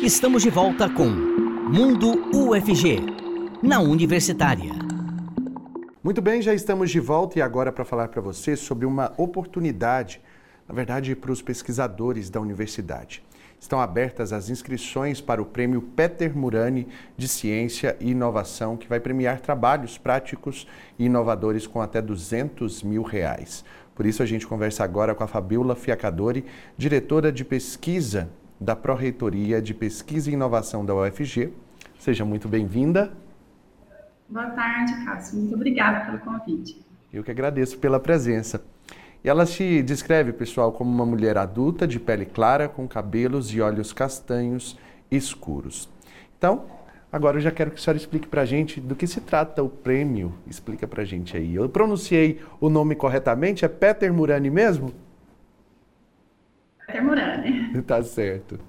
Estamos 0.02 0.42
de 0.42 0.50
volta 0.50 0.90
com 0.90 1.06
Mundo 1.06 2.30
UFG, 2.34 3.00
na 3.62 3.80
Universitária. 3.80 4.72
Muito 6.02 6.22
bem, 6.22 6.42
já 6.42 6.54
estamos 6.54 6.90
de 6.90 7.00
volta 7.00 7.40
e 7.40 7.42
agora 7.42 7.72
para 7.72 7.86
falar 7.86 8.08
para 8.08 8.22
você 8.22 8.56
sobre 8.56 8.86
uma 8.86 9.14
oportunidade, 9.18 10.22
na 10.68 10.74
verdade, 10.74 11.16
para 11.16 11.32
os 11.32 11.42
pesquisadores 11.42 12.30
da 12.30 12.40
universidade 12.40 13.24
estão 13.64 13.80
abertas 13.80 14.34
as 14.34 14.50
inscrições 14.50 15.22
para 15.22 15.42
o 15.42 15.46
Prêmio 15.46 15.82
Peter 15.82 16.38
Murani 16.38 16.86
de 17.16 17.30
Ciência 17.30 17.96
e 17.98 18.12
Inovação, 18.12 18.76
que 18.76 18.90
vai 18.90 19.00
premiar 19.00 19.40
trabalhos 19.40 19.98
práticos 19.98 20.68
e 21.00 21.06
inovadores 21.06 21.66
com 21.66 21.82
até 21.82 22.02
200 22.02 22.84
mil 22.84 23.04
reais. 23.04 23.64
Por 23.96 24.06
isso, 24.06 24.22
a 24.22 24.26
gente 24.26 24.46
conversa 24.46 24.84
agora 24.84 25.16
com 25.16 25.24
a 25.24 25.28
Fabiola 25.28 25.78
Fiacadori, 25.78 26.44
diretora 26.78 27.32
de 27.32 27.46
pesquisa 27.46 28.30
da 28.60 28.76
Pró-Reitoria 28.76 29.62
de 29.62 29.74
Pesquisa 29.74 30.30
e 30.30 30.34
Inovação 30.34 30.86
da 30.86 30.94
UFG. 30.94 31.54
Seja 31.98 32.26
muito 32.26 32.50
bem-vinda. 32.50 33.14
Boa 34.28 34.50
tarde, 34.50 35.06
Cássio. 35.06 35.40
Muito 35.40 35.56
obrigada 35.56 36.06
pelo 36.06 36.20
convite. 36.20 36.86
Eu 37.14 37.24
que 37.24 37.32
agradeço 37.32 37.78
pela 37.78 37.98
presença. 37.98 38.62
E 39.24 39.30
ela 39.30 39.46
se 39.46 39.82
descreve, 39.82 40.34
pessoal, 40.34 40.74
como 40.74 40.92
uma 40.92 41.06
mulher 41.06 41.38
adulta, 41.38 41.88
de 41.88 41.98
pele 41.98 42.26
clara, 42.26 42.68
com 42.68 42.86
cabelos 42.86 43.54
e 43.54 43.62
olhos 43.62 43.94
castanhos 43.94 44.78
escuros. 45.10 45.90
Então, 46.38 46.66
agora 47.10 47.38
eu 47.38 47.42
já 47.42 47.50
quero 47.50 47.72
que 47.72 47.78
a 47.78 47.82
senhora 47.82 47.98
explique 47.98 48.28
para 48.28 48.42
a 48.42 48.46
gente 48.46 48.82
do 48.82 48.98
que 48.98 49.08
se 49.08 49.22
trata 49.22 49.64
o 49.64 49.70
prêmio. 49.70 50.34
Explica 50.46 50.86
para 50.86 51.04
a 51.04 51.06
gente 51.06 51.38
aí. 51.38 51.56
Eu 51.56 51.70
pronunciei 51.70 52.42
o 52.60 52.70
nome 52.70 52.96
corretamente? 52.96 53.64
É 53.64 53.70
Peter 53.70 54.14
Murani 54.14 54.50
mesmo? 54.50 54.94
Peter 56.86 57.04
Murani. 57.04 57.72
Tá 57.88 58.04
certo. 58.04 58.60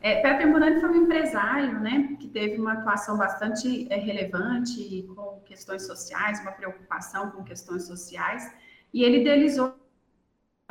É, 0.00 0.22
Peter 0.22 0.46
Murani 0.46 0.80
foi 0.80 0.90
um 0.90 1.02
empresário, 1.02 1.80
né, 1.80 2.16
que 2.20 2.28
teve 2.28 2.56
uma 2.60 2.74
atuação 2.74 3.18
bastante 3.18 3.92
é, 3.92 3.96
relevante 3.96 5.04
com 5.14 5.40
questões 5.44 5.84
sociais, 5.84 6.40
uma 6.40 6.52
preocupação 6.52 7.32
com 7.32 7.42
questões 7.42 7.82
sociais, 7.82 8.48
e 8.94 9.02
ele 9.02 9.22
idealizou 9.22 9.74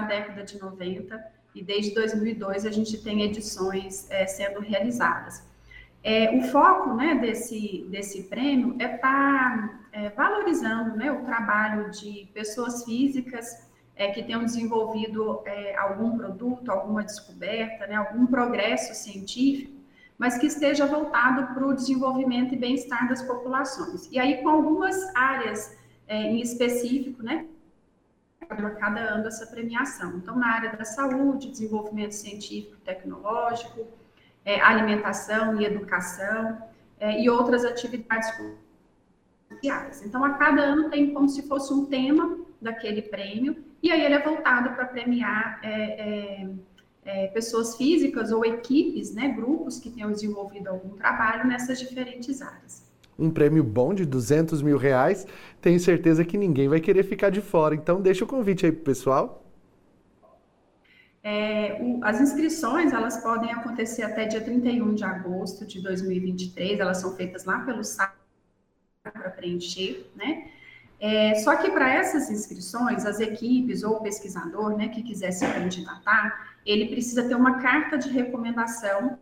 década 0.05 0.43
de 0.43 0.59
90 0.59 1.19
e 1.55 1.63
desde 1.63 1.95
2002 1.95 2.65
a 2.65 2.71
gente 2.71 3.01
tem 3.03 3.23
edições 3.23 4.09
é, 4.11 4.27
sendo 4.27 4.59
realizadas. 4.59 5.43
É, 6.03 6.31
o 6.37 6.43
foco 6.43 6.93
né, 6.93 7.15
desse, 7.15 7.85
desse 7.89 8.23
prêmio 8.23 8.75
é 8.79 8.95
estar 8.95 9.01
tá, 9.01 9.79
é, 9.91 10.09
valorizando 10.09 10.95
né, 10.95 11.11
o 11.11 11.25
trabalho 11.25 11.89
de 11.89 12.29
pessoas 12.31 12.85
físicas 12.85 13.67
é, 13.95 14.11
que 14.11 14.21
tenham 14.21 14.45
desenvolvido 14.45 15.41
é, 15.45 15.75
algum 15.75 16.15
produto, 16.15 16.69
alguma 16.69 17.03
descoberta, 17.03 17.87
né, 17.87 17.95
algum 17.95 18.27
progresso 18.27 18.93
científico, 18.93 19.75
mas 20.15 20.37
que 20.37 20.45
esteja 20.45 20.85
voltado 20.85 21.55
para 21.55 21.65
o 21.65 21.73
desenvolvimento 21.73 22.53
e 22.53 22.57
bem-estar 22.57 23.09
das 23.09 23.23
populações. 23.23 24.07
E 24.11 24.19
aí 24.19 24.43
com 24.43 24.49
algumas 24.49 24.95
áreas 25.15 25.75
é, 26.07 26.21
em 26.21 26.39
específico, 26.39 27.23
né, 27.23 27.46
a 28.49 28.71
cada 28.71 29.01
ano 29.01 29.27
essa 29.27 29.45
premiação. 29.45 30.17
Então, 30.17 30.35
na 30.37 30.47
área 30.47 30.75
da 30.75 30.85
saúde, 30.85 31.49
desenvolvimento 31.49 32.13
científico 32.13 32.75
e 32.75 32.85
tecnológico, 32.85 33.87
é, 34.45 34.61
alimentação 34.61 35.59
e 35.59 35.65
educação 35.65 36.61
é, 36.99 37.21
e 37.21 37.29
outras 37.29 37.65
atividades 37.65 38.29
sociais. 39.49 40.03
Então, 40.05 40.23
a 40.23 40.31
cada 40.35 40.61
ano 40.61 40.89
tem 40.89 41.13
como 41.13 41.27
se 41.27 41.47
fosse 41.47 41.73
um 41.73 41.85
tema 41.85 42.37
daquele 42.61 43.01
prêmio, 43.01 43.63
e 43.83 43.91
aí 43.91 44.03
ele 44.03 44.15
é 44.15 44.21
voltado 44.21 44.71
para 44.71 44.85
premiar 44.85 45.59
é, 45.61 45.71
é, 45.71 46.49
é, 47.05 47.27
pessoas 47.27 47.75
físicas 47.75 48.31
ou 48.31 48.43
equipes, 48.43 49.13
né, 49.13 49.29
grupos 49.29 49.79
que 49.79 49.91
tenham 49.91 50.11
desenvolvido 50.11 50.67
algum 50.67 50.95
trabalho 50.95 51.45
nessas 51.45 51.79
diferentes 51.79 52.41
áreas 52.41 52.86
um 53.17 53.29
prêmio 53.29 53.63
bom 53.63 53.93
de 53.93 54.05
200 54.05 54.61
mil 54.61 54.77
reais, 54.77 55.25
tenho 55.61 55.79
certeza 55.79 56.23
que 56.23 56.37
ninguém 56.37 56.67
vai 56.67 56.79
querer 56.79 57.03
ficar 57.03 57.29
de 57.29 57.41
fora. 57.41 57.75
Então, 57.75 58.01
deixa 58.01 58.23
o 58.23 58.27
convite 58.27 58.65
aí 58.65 58.71
para 58.71 58.81
o 58.81 58.85
pessoal. 58.85 59.43
É, 61.23 61.79
o, 61.81 61.99
as 62.03 62.21
inscrições, 62.21 62.93
elas 62.93 63.17
podem 63.17 63.51
acontecer 63.51 64.03
até 64.03 64.25
dia 64.25 64.41
31 64.41 64.95
de 64.95 65.03
agosto 65.03 65.65
de 65.65 65.81
2023, 65.81 66.79
elas 66.79 66.97
são 66.99 67.15
feitas 67.15 67.43
lá 67.43 67.59
pelo 67.59 67.83
site 67.83 68.13
para 69.03 69.29
preencher, 69.31 70.09
né? 70.15 70.49
É, 70.99 71.35
só 71.35 71.55
que 71.55 71.69
para 71.69 71.93
essas 71.93 72.29
inscrições, 72.31 73.05
as 73.05 73.19
equipes 73.19 73.83
ou 73.83 73.97
o 73.97 74.01
pesquisador, 74.01 74.75
né, 74.75 74.87
que 74.87 75.03
quiser 75.03 75.31
se 75.31 75.45
candidatar, 75.45 76.55
ele 76.65 76.87
precisa 76.87 77.27
ter 77.27 77.35
uma 77.35 77.59
carta 77.59 77.97
de 77.97 78.09
recomendação 78.09 79.19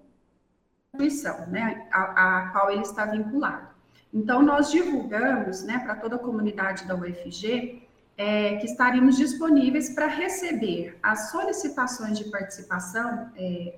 né, 1.50 1.88
a, 1.92 2.46
a 2.46 2.50
qual 2.52 2.72
ele 2.72 2.82
está 2.82 3.06
vinculado. 3.06 3.75
Então, 4.16 4.42
nós 4.42 4.72
divulgamos 4.72 5.62
né, 5.64 5.78
para 5.80 5.94
toda 5.94 6.16
a 6.16 6.20
comunidade 6.20 6.88
da 6.88 6.96
UFG 6.96 7.84
é, 8.18 8.56
que 8.56 8.66
estaremos 8.66 9.18
disponíveis 9.18 9.90
para 9.90 10.08
receber 10.08 10.98
as 11.04 11.32
solicitações 11.32 12.18
de 12.18 12.32
participação 12.32 13.30
é, 13.36 13.76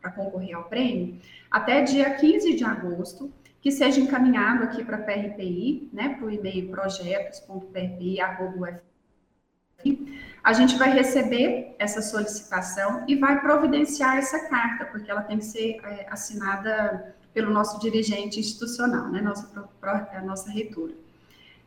para 0.00 0.12
concorrer 0.12 0.56
ao 0.56 0.64
prêmio 0.64 1.20
até 1.50 1.82
dia 1.82 2.14
15 2.14 2.56
de 2.56 2.64
agosto, 2.64 3.30
que 3.60 3.70
seja 3.70 4.00
encaminhado 4.00 4.64
aqui 4.64 4.82
para 4.82 4.96
a 4.96 5.02
PRPI, 5.02 5.90
né, 5.92 6.14
para 6.14 6.24
o 6.24 6.30
e-mail 6.30 6.70
projetos.prpi.ufg. 6.70 8.80
A 10.42 10.52
gente 10.54 10.76
vai 10.76 10.90
receber 10.90 11.76
essa 11.78 12.00
solicitação 12.00 13.04
e 13.06 13.16
vai 13.16 13.40
providenciar 13.40 14.16
essa 14.16 14.48
carta, 14.48 14.86
porque 14.86 15.10
ela 15.10 15.22
tem 15.22 15.38
que 15.38 15.44
ser 15.44 15.78
é, 15.84 16.06
assinada 16.08 17.14
pelo 17.36 17.52
nosso 17.52 17.78
dirigente 17.78 18.40
institucional, 18.40 19.10
né, 19.10 19.20
nossa, 19.20 19.68
a 19.82 20.22
nossa 20.22 20.50
reitora. 20.50 20.94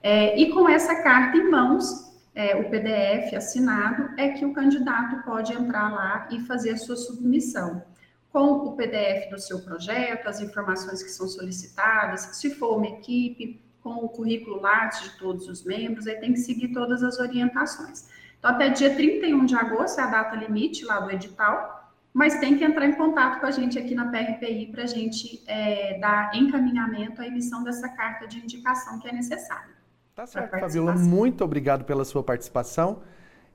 É, 0.02 0.36
e 0.36 0.52
com 0.52 0.68
essa 0.68 1.04
carta 1.04 1.38
em 1.38 1.48
mãos, 1.48 2.12
é, 2.34 2.56
o 2.56 2.72
PDF 2.72 3.36
assinado, 3.36 4.10
é 4.18 4.30
que 4.30 4.44
o 4.44 4.52
candidato 4.52 5.24
pode 5.24 5.54
entrar 5.54 5.94
lá 5.94 6.28
e 6.32 6.40
fazer 6.40 6.72
a 6.72 6.78
sua 6.78 6.96
submissão 6.96 7.84
com 8.32 8.46
o 8.54 8.76
PDF 8.76 9.30
do 9.30 9.40
seu 9.40 9.60
projeto, 9.60 10.28
as 10.28 10.42
informações 10.42 11.04
que 11.04 11.12
são 11.12 11.28
solicitadas, 11.28 12.22
se 12.34 12.50
for 12.56 12.78
uma 12.78 12.88
equipe, 12.88 13.62
com 13.84 13.92
o 13.92 14.10
currículo 14.10 14.60
Lattes 14.60 15.04
de 15.04 15.20
todos 15.20 15.48
os 15.48 15.64
membros, 15.64 16.08
aí 16.08 16.16
tem 16.16 16.34
que 16.34 16.40
seguir 16.40 16.70
todas 16.70 17.04
as 17.04 17.20
orientações. 17.20 18.08
Então, 18.40 18.50
até 18.50 18.70
dia 18.70 18.96
31 18.96 19.46
de 19.46 19.56
agosto 19.56 20.00
é 20.00 20.04
a 20.04 20.08
data 20.08 20.36
limite 20.36 20.84
lá 20.84 21.00
do 21.00 21.12
edital, 21.12 21.79
mas 22.14 22.40
tem 22.40 22.58
que 22.58 22.64
entrar 22.64 22.86
em 22.86 22.94
contato 22.94 23.40
com 23.40 23.46
a 23.46 23.52
gente 23.52 23.78
aqui 23.78 23.94
na 23.94 24.08
PRPI 24.08 24.68
para 24.72 24.84
a 24.84 24.88
gente 24.88 25.44
é, 25.48 26.00
dar 26.00 26.36
encaminhamento 26.36 27.22
à 27.22 27.28
emissão 27.28 27.64
dessa 27.64 27.88
carta 27.90 28.28
de 28.28 28.40
indicação 28.40 29.00
que 29.00 29.08
é 29.08 29.12
necessária. 29.12 29.74
Tá 30.16 30.26
certo, 30.26 30.60
Fabiola, 30.60 30.96
muito 30.96 31.44
obrigado 31.44 31.86
pela 31.86 32.04
sua 32.04 32.24
participação 32.24 33.02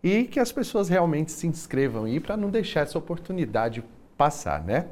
e 0.03 0.25
que 0.25 0.39
as 0.39 0.53
pessoas 0.53 0.89
realmente 0.89 1.33
se 1.33 1.47
inscrevam 1.47 2.05
aí 2.05 2.21
para 2.21 2.37
não 2.37 2.51
deixar 2.51 2.81
essa 2.81 2.99
oportunidade 2.99 3.85
passar, 4.17 4.63
né? 4.65 4.87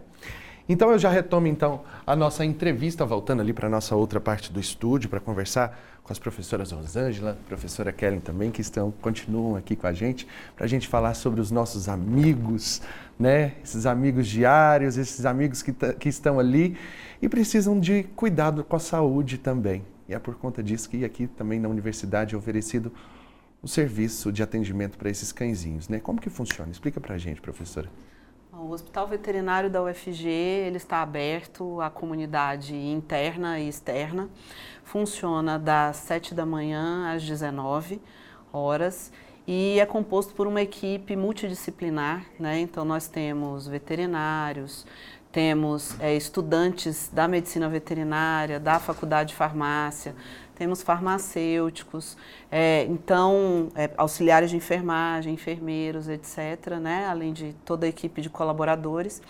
Então 0.73 0.91
eu 0.91 0.99
já 0.99 1.11
retomo 1.11 1.47
então 1.47 1.83
a 2.07 2.16
nossa 2.16 2.47
entrevista, 2.47 3.05
voltando 3.05 3.41
ali 3.41 3.53
para 3.53 3.66
a 3.66 3.70
nossa 3.70 3.95
outra 3.95 4.18
parte 4.18 4.51
do 4.51 4.59
estúdio, 4.59 5.11
para 5.11 5.20
conversar 5.20 5.79
com 6.03 6.11
as 6.11 6.18
professoras 6.18 6.73
Rosângela, 6.73 7.37
professora 7.47 7.93
Kellen 7.93 8.20
também, 8.20 8.51
que 8.51 8.62
estão, 8.62 8.91
continuam 9.03 9.55
aqui 9.55 9.77
com 9.77 9.87
a 9.87 9.93
gente, 9.93 10.27
para 10.57 10.64
a 10.64 10.68
gente 10.68 10.89
falar 10.89 11.12
sobre 11.12 11.43
os 11.43 11.51
nossos 11.51 11.91
amigos, 11.91 12.81
né? 13.18 13.53
Esses 13.62 13.85
amigos 13.85 14.27
diários, 14.27 14.97
esses 14.97 15.27
amigos 15.27 15.62
que, 15.62 15.75
que 15.75 16.09
estão 16.09 16.41
ali 16.41 16.75
e 17.20 17.29
precisam 17.29 17.79
de 17.79 18.05
cuidado 18.16 18.64
com 18.64 18.75
a 18.75 18.81
saúde 18.81 19.37
também. 19.37 19.85
E 20.09 20.14
é 20.14 20.18
por 20.18 20.37
conta 20.37 20.62
disso 20.62 20.89
que 20.89 21.05
aqui 21.05 21.27
também 21.27 21.61
na 21.61 21.68
universidade 21.68 22.35
é 22.35 22.39
oferecido 22.39 22.91
o 23.62 23.68
serviço 23.68 24.33
de 24.33 24.43
atendimento 24.43 24.97
para 24.97 25.11
esses 25.11 25.33
cãezinhos, 25.33 25.87
né? 25.87 26.01
Como 26.01 26.18
que 26.18 26.31
funciona? 26.31 26.73
Explica 26.73 26.99
para 26.99 27.14
a 27.14 27.18
gente, 27.18 27.43
professora. 27.43 27.91
O 28.55 28.70
Hospital 28.70 29.07
Veterinário 29.09 29.70
da 29.70 29.82
UFG 29.82 30.28
ele 30.28 30.76
está 30.76 31.00
aberto 31.00 31.80
à 31.80 31.88
comunidade 31.88 32.76
interna 32.76 33.59
e 33.59 33.66
externa. 33.66 34.28
Funciona 34.84 35.59
das 35.59 35.96
7 35.96 36.34
da 36.34 36.44
manhã 36.44 37.11
às 37.14 37.22
19 37.22 37.98
horas 38.53 39.11
e 39.46 39.80
é 39.80 39.86
composto 39.86 40.34
por 40.34 40.46
uma 40.46 40.61
equipe 40.61 41.16
multidisciplinar. 41.16 42.26
Né? 42.38 42.61
Então, 42.61 42.84
nós 42.84 43.09
temos 43.09 43.66
veterinários, 43.66 44.86
temos 45.32 45.98
é, 45.98 46.14
estudantes 46.14 47.09
da 47.11 47.26
medicina 47.26 47.70
veterinária, 47.70 48.61
da 48.61 48.78
faculdade 48.78 49.30
de 49.30 49.34
farmácia, 49.34 50.14
temos 50.55 50.82
farmacêuticos, 50.82 52.16
é, 52.50 52.84
então 52.84 53.68
é, 53.74 53.90
auxiliares 53.96 54.50
de 54.50 54.57
enfermagem, 54.57 55.34
enfermeiros, 55.34 56.09
etc., 56.09 56.76
né, 56.80 57.07
além 57.07 57.32
de 57.32 57.55
toda 57.64 57.86
a 57.86 57.88
equipe 57.88 58.20
de 58.20 58.30
colaboradores. 58.30 59.22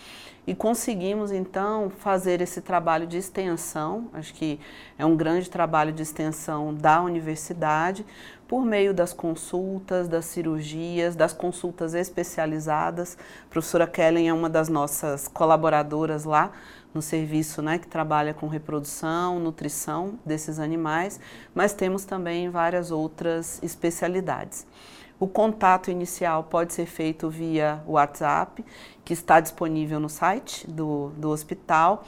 E 0.45 0.57
conseguimos 0.57 1.31
então 1.31 1.89
fazer 1.89 2.41
esse 2.41 2.61
trabalho 2.61 3.07
de 3.07 3.17
extensão, 3.17 4.09
acho 4.13 4.35
que 4.35 4.59
é 4.99 5.07
um 5.07 5.17
grande 5.17 5.49
trabalho 5.49 5.93
de 5.93 6.03
extensão 6.03 6.75
da 6.75 7.01
universidade, 7.01 8.05
por 8.49 8.67
meio 8.67 8.93
das 8.93 9.13
consultas, 9.15 10.09
das 10.09 10.25
cirurgias, 10.27 11.15
das 11.15 11.33
consultas 11.33 11.95
especializadas. 11.95 13.17
A 13.47 13.51
professora 13.51 13.87
Kellen 13.87 14.29
é 14.29 14.35
uma 14.35 14.51
das 14.51 14.69
nossas 14.69 15.27
colaboradoras 15.29 16.25
lá 16.25 16.53
no 16.95 17.01
serviço 17.01 17.63
né, 17.63 17.79
que 17.79 17.87
trabalha 17.87 18.35
com 18.35 18.47
reprodução, 18.47 19.39
nutrição 19.39 20.19
desses 20.25 20.59
animais, 20.59 21.19
mas 21.55 21.73
temos 21.73 22.05
também 22.05 22.51
várias 22.51 22.91
outras 22.91 23.63
especialidades. 23.63 24.67
O 25.19 25.29
contato 25.29 25.91
inicial 25.91 26.43
pode 26.43 26.73
ser 26.73 26.87
feito 26.87 27.31
via 27.31 27.81
WhatsApp, 27.87 28.65
que 29.05 29.13
está 29.13 29.39
disponível 29.39 30.01
no 30.01 30.09
site 30.09 30.67
do, 30.69 31.11
do 31.17 31.31
hospital. 31.31 32.05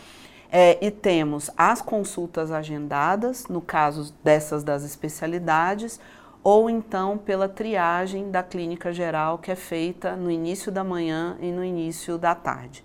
É, 0.51 0.85
e 0.85 0.91
temos 0.91 1.51
as 1.57 1.81
consultas 1.81 2.51
agendadas, 2.51 3.47
no 3.47 3.61
caso 3.61 4.13
dessas 4.23 4.65
das 4.65 4.85
especialidades, 4.85 6.01
ou 6.43 6.69
então 6.69 7.17
pela 7.17 7.49
triagem 7.49 8.31
da 8.31 8.43
clínica 8.43 8.93
geral, 8.93 9.39
que 9.39 9.51
é 9.51 9.57
feita 9.57 10.15
no 10.15 10.31
início 10.31 10.71
da 10.71 10.85
manhã 10.85 11.37
e 11.41 11.51
no 11.51 11.65
início 11.65 12.19
da 12.19 12.35
tarde. 12.35 12.85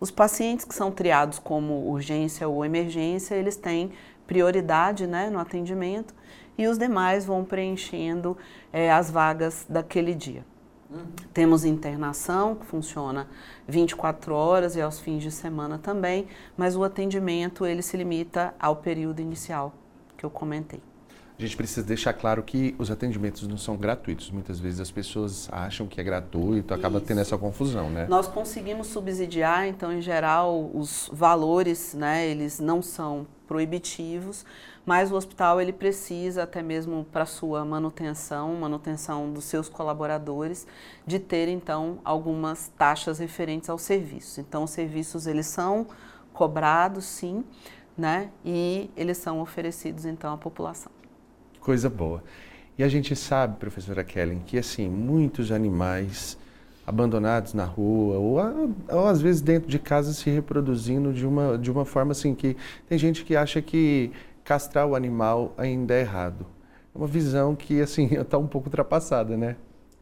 Os 0.00 0.10
pacientes 0.10 0.64
que 0.64 0.74
são 0.74 0.90
triados 0.90 1.38
como 1.38 1.88
urgência 1.88 2.48
ou 2.48 2.64
emergência, 2.64 3.34
eles 3.34 3.56
têm 3.56 3.92
prioridade 4.26 5.06
né, 5.06 5.28
no 5.30 5.38
atendimento 5.38 6.14
e 6.56 6.66
os 6.66 6.78
demais 6.78 7.24
vão 7.24 7.44
preenchendo 7.44 8.36
é, 8.72 8.92
as 8.92 9.10
vagas 9.10 9.66
daquele 9.68 10.14
dia. 10.14 10.44
Uhum. 10.90 11.04
Temos 11.34 11.64
internação, 11.64 12.54
que 12.54 12.64
funciona 12.64 13.28
24 13.66 14.34
horas 14.34 14.74
e 14.74 14.80
aos 14.80 15.00
fins 15.00 15.22
de 15.22 15.30
semana 15.30 15.78
também, 15.78 16.26
mas 16.56 16.76
o 16.76 16.84
atendimento 16.84 17.66
ele 17.66 17.82
se 17.82 17.96
limita 17.96 18.54
ao 18.58 18.76
período 18.76 19.20
inicial 19.20 19.74
que 20.16 20.24
eu 20.24 20.30
comentei. 20.30 20.80
A 21.38 21.42
gente 21.42 21.56
precisa 21.56 21.86
deixar 21.86 22.12
claro 22.14 22.42
que 22.42 22.74
os 22.80 22.90
atendimentos 22.90 23.46
não 23.46 23.56
são 23.56 23.76
gratuitos. 23.76 24.28
Muitas 24.28 24.58
vezes 24.58 24.80
as 24.80 24.90
pessoas 24.90 25.48
acham 25.52 25.86
que 25.86 26.00
é 26.00 26.04
gratuito, 26.04 26.74
acaba 26.74 26.98
Isso. 26.98 27.06
tendo 27.06 27.20
essa 27.20 27.38
confusão, 27.38 27.88
né? 27.88 28.08
Nós 28.08 28.26
conseguimos 28.26 28.88
subsidiar, 28.88 29.68
então, 29.68 29.92
em 29.92 30.02
geral, 30.02 30.68
os 30.74 31.08
valores, 31.12 31.94
né, 31.94 32.26
eles 32.26 32.58
não 32.58 32.82
são 32.82 33.24
proibitivos, 33.46 34.44
mas 34.84 35.12
o 35.12 35.14
hospital 35.14 35.60
ele 35.60 35.72
precisa 35.72 36.42
até 36.42 36.60
mesmo 36.60 37.06
para 37.12 37.24
sua 37.24 37.64
manutenção, 37.64 38.54
manutenção 38.56 39.32
dos 39.32 39.44
seus 39.44 39.68
colaboradores, 39.68 40.66
de 41.06 41.20
ter 41.20 41.46
então 41.46 42.00
algumas 42.04 42.66
taxas 42.76 43.20
referentes 43.20 43.70
ao 43.70 43.78
serviço. 43.78 44.40
Então 44.40 44.64
os 44.64 44.70
serviços 44.70 45.28
eles 45.28 45.46
são 45.46 45.86
cobrados, 46.32 47.04
sim, 47.04 47.44
né? 47.96 48.30
E 48.44 48.90
eles 48.96 49.18
são 49.18 49.40
oferecidos 49.40 50.04
então 50.04 50.32
à 50.32 50.36
população. 50.36 50.97
Coisa 51.68 51.90
boa. 51.90 52.24
E 52.78 52.82
a 52.82 52.88
gente 52.88 53.14
sabe, 53.14 53.58
professora 53.58 54.02
Kellen, 54.02 54.38
que 54.38 54.56
assim, 54.56 54.88
muitos 54.88 55.52
animais 55.52 56.38
abandonados 56.86 57.52
na 57.52 57.66
rua 57.66 58.16
ou, 58.16 58.74
ou, 58.90 59.06
às 59.06 59.20
vezes 59.20 59.42
dentro 59.42 59.68
de 59.68 59.78
casa 59.78 60.14
se 60.14 60.30
reproduzindo 60.30 61.12
de 61.12 61.26
uma, 61.26 61.58
de 61.58 61.70
uma 61.70 61.84
forma 61.84 62.12
assim 62.12 62.34
que 62.34 62.56
tem 62.88 62.96
gente 62.96 63.22
que 63.22 63.36
acha 63.36 63.60
que 63.60 64.10
castrar 64.42 64.86
o 64.86 64.94
animal 64.94 65.52
ainda 65.58 65.92
é 65.92 66.00
errado. 66.00 66.46
É 66.94 66.96
uma 66.96 67.06
visão 67.06 67.54
que 67.54 67.82
assim 67.82 68.14
está 68.14 68.38
um 68.40 68.46
pouco 68.46 68.68
ultrapassada, 68.68 69.36
né? 69.36 69.54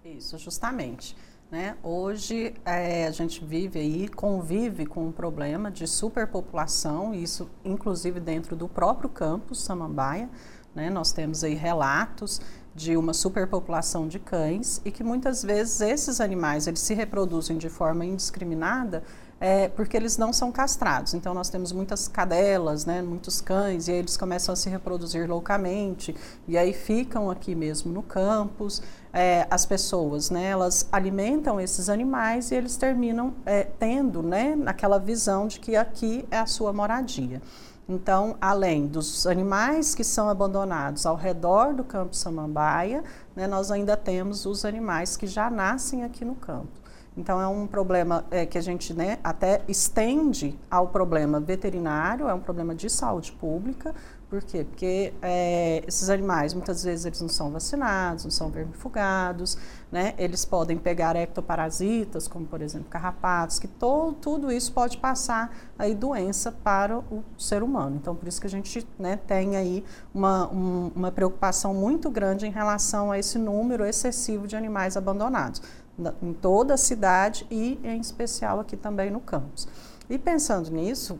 Isso, 0.04 0.38
justamente. 0.38 1.16
Né? 1.50 1.76
Hoje 1.82 2.54
é, 2.64 3.08
a 3.08 3.10
gente 3.10 3.44
vive 3.44 3.80
aí, 3.80 4.08
convive 4.08 4.86
com 4.86 5.08
um 5.08 5.12
problema 5.12 5.68
de 5.68 5.88
superpopulação, 5.88 7.12
isso 7.12 7.50
inclusive 7.64 8.20
dentro 8.20 8.54
do 8.54 8.68
próprio 8.68 9.08
campus 9.08 9.64
Samambaia. 9.64 10.30
Né? 10.76 10.90
Nós 10.90 11.10
temos 11.10 11.42
aí 11.42 11.54
relatos 11.54 12.40
de 12.74 12.94
uma 12.94 13.14
superpopulação 13.14 14.06
de 14.06 14.18
cães 14.18 14.82
e 14.84 14.90
que 14.90 15.02
muitas 15.02 15.42
vezes 15.42 15.80
esses 15.80 16.20
animais 16.20 16.66
eles 16.66 16.80
se 16.80 16.92
reproduzem 16.92 17.56
de 17.56 17.70
forma 17.70 18.04
indiscriminada 18.04 19.02
é, 19.40 19.68
porque 19.68 19.96
eles 19.96 20.16
não 20.16 20.32
são 20.32 20.50
castrados. 20.50 21.14
Então 21.14 21.34
nós 21.34 21.48
temos 21.48 21.72
muitas 21.72 22.08
cadelas, 22.08 22.84
né, 22.84 23.02
muitos 23.02 23.40
cães 23.40 23.88
e 23.88 23.92
aí 23.92 23.98
eles 23.98 24.16
começam 24.16 24.52
a 24.52 24.56
se 24.56 24.68
reproduzir 24.68 25.28
loucamente 25.28 26.14
e 26.46 26.56
aí 26.56 26.72
ficam 26.72 27.30
aqui 27.30 27.54
mesmo 27.54 27.92
no 27.92 28.02
campus. 28.02 28.82
É, 29.12 29.46
as 29.50 29.64
pessoas, 29.64 30.30
né, 30.30 30.44
elas 30.44 30.86
alimentam 30.92 31.58
esses 31.58 31.88
animais 31.88 32.50
e 32.50 32.54
eles 32.54 32.76
terminam 32.76 33.32
é, 33.46 33.64
tendo, 33.64 34.22
né, 34.22 34.56
aquela 34.66 34.98
visão 34.98 35.46
de 35.46 35.58
que 35.58 35.74
aqui 35.76 36.26
é 36.30 36.38
a 36.38 36.46
sua 36.46 36.72
moradia. 36.72 37.40
Então, 37.88 38.36
além 38.40 38.88
dos 38.88 39.26
animais 39.26 39.94
que 39.94 40.02
são 40.02 40.28
abandonados 40.28 41.06
ao 41.06 41.14
redor 41.14 41.72
do 41.72 41.84
campo 41.84 42.16
Samambaia, 42.16 43.04
né, 43.34 43.46
nós 43.46 43.70
ainda 43.70 43.96
temos 43.96 44.44
os 44.44 44.64
animais 44.64 45.16
que 45.16 45.26
já 45.26 45.48
nascem 45.48 46.02
aqui 46.02 46.24
no 46.24 46.34
campo. 46.34 46.85
Então, 47.16 47.40
é 47.40 47.48
um 47.48 47.66
problema 47.66 48.24
é, 48.30 48.44
que 48.44 48.58
a 48.58 48.60
gente 48.60 48.92
né, 48.92 49.18
até 49.24 49.62
estende 49.66 50.58
ao 50.70 50.88
problema 50.88 51.40
veterinário, 51.40 52.28
é 52.28 52.34
um 52.34 52.40
problema 52.40 52.74
de 52.74 52.90
saúde 52.90 53.32
pública, 53.32 53.94
por 54.28 54.42
quê? 54.42 54.64
Porque 54.64 55.14
é, 55.22 55.84
esses 55.86 56.10
animais, 56.10 56.52
muitas 56.52 56.82
vezes, 56.82 57.06
eles 57.06 57.20
não 57.20 57.28
são 57.28 57.52
vacinados, 57.52 58.24
não 58.24 58.30
são 58.30 58.50
vermifugados, 58.50 59.56
né? 59.90 60.14
Eles 60.18 60.44
podem 60.44 60.76
pegar 60.76 61.14
ectoparasitas, 61.14 62.26
como, 62.26 62.44
por 62.44 62.60
exemplo, 62.60 62.88
carrapatos, 62.90 63.60
que 63.60 63.68
tudo 63.68 64.50
isso 64.50 64.72
pode 64.72 64.98
passar 64.98 65.56
aí 65.78 65.94
doença 65.94 66.50
para 66.50 66.98
o 66.98 67.22
ser 67.38 67.62
humano. 67.62 67.96
Então, 68.02 68.16
por 68.16 68.26
isso 68.26 68.40
que 68.40 68.48
a 68.48 68.50
gente 68.50 68.86
né, 68.98 69.16
tem 69.28 69.56
aí 69.56 69.84
uma, 70.12 70.52
um, 70.52 70.90
uma 70.96 71.12
preocupação 71.12 71.72
muito 71.72 72.10
grande 72.10 72.48
em 72.48 72.50
relação 72.50 73.12
a 73.12 73.18
esse 73.20 73.38
número 73.38 73.84
excessivo 73.84 74.48
de 74.48 74.56
animais 74.56 74.96
abandonados, 74.96 75.62
na, 75.85 75.85
em 76.22 76.32
toda 76.32 76.74
a 76.74 76.76
cidade 76.76 77.46
e, 77.50 77.78
em 77.82 78.00
especial, 78.00 78.60
aqui 78.60 78.76
também 78.76 79.10
no 79.10 79.20
campus. 79.20 79.66
E 80.08 80.18
pensando 80.18 80.70
nisso, 80.70 81.18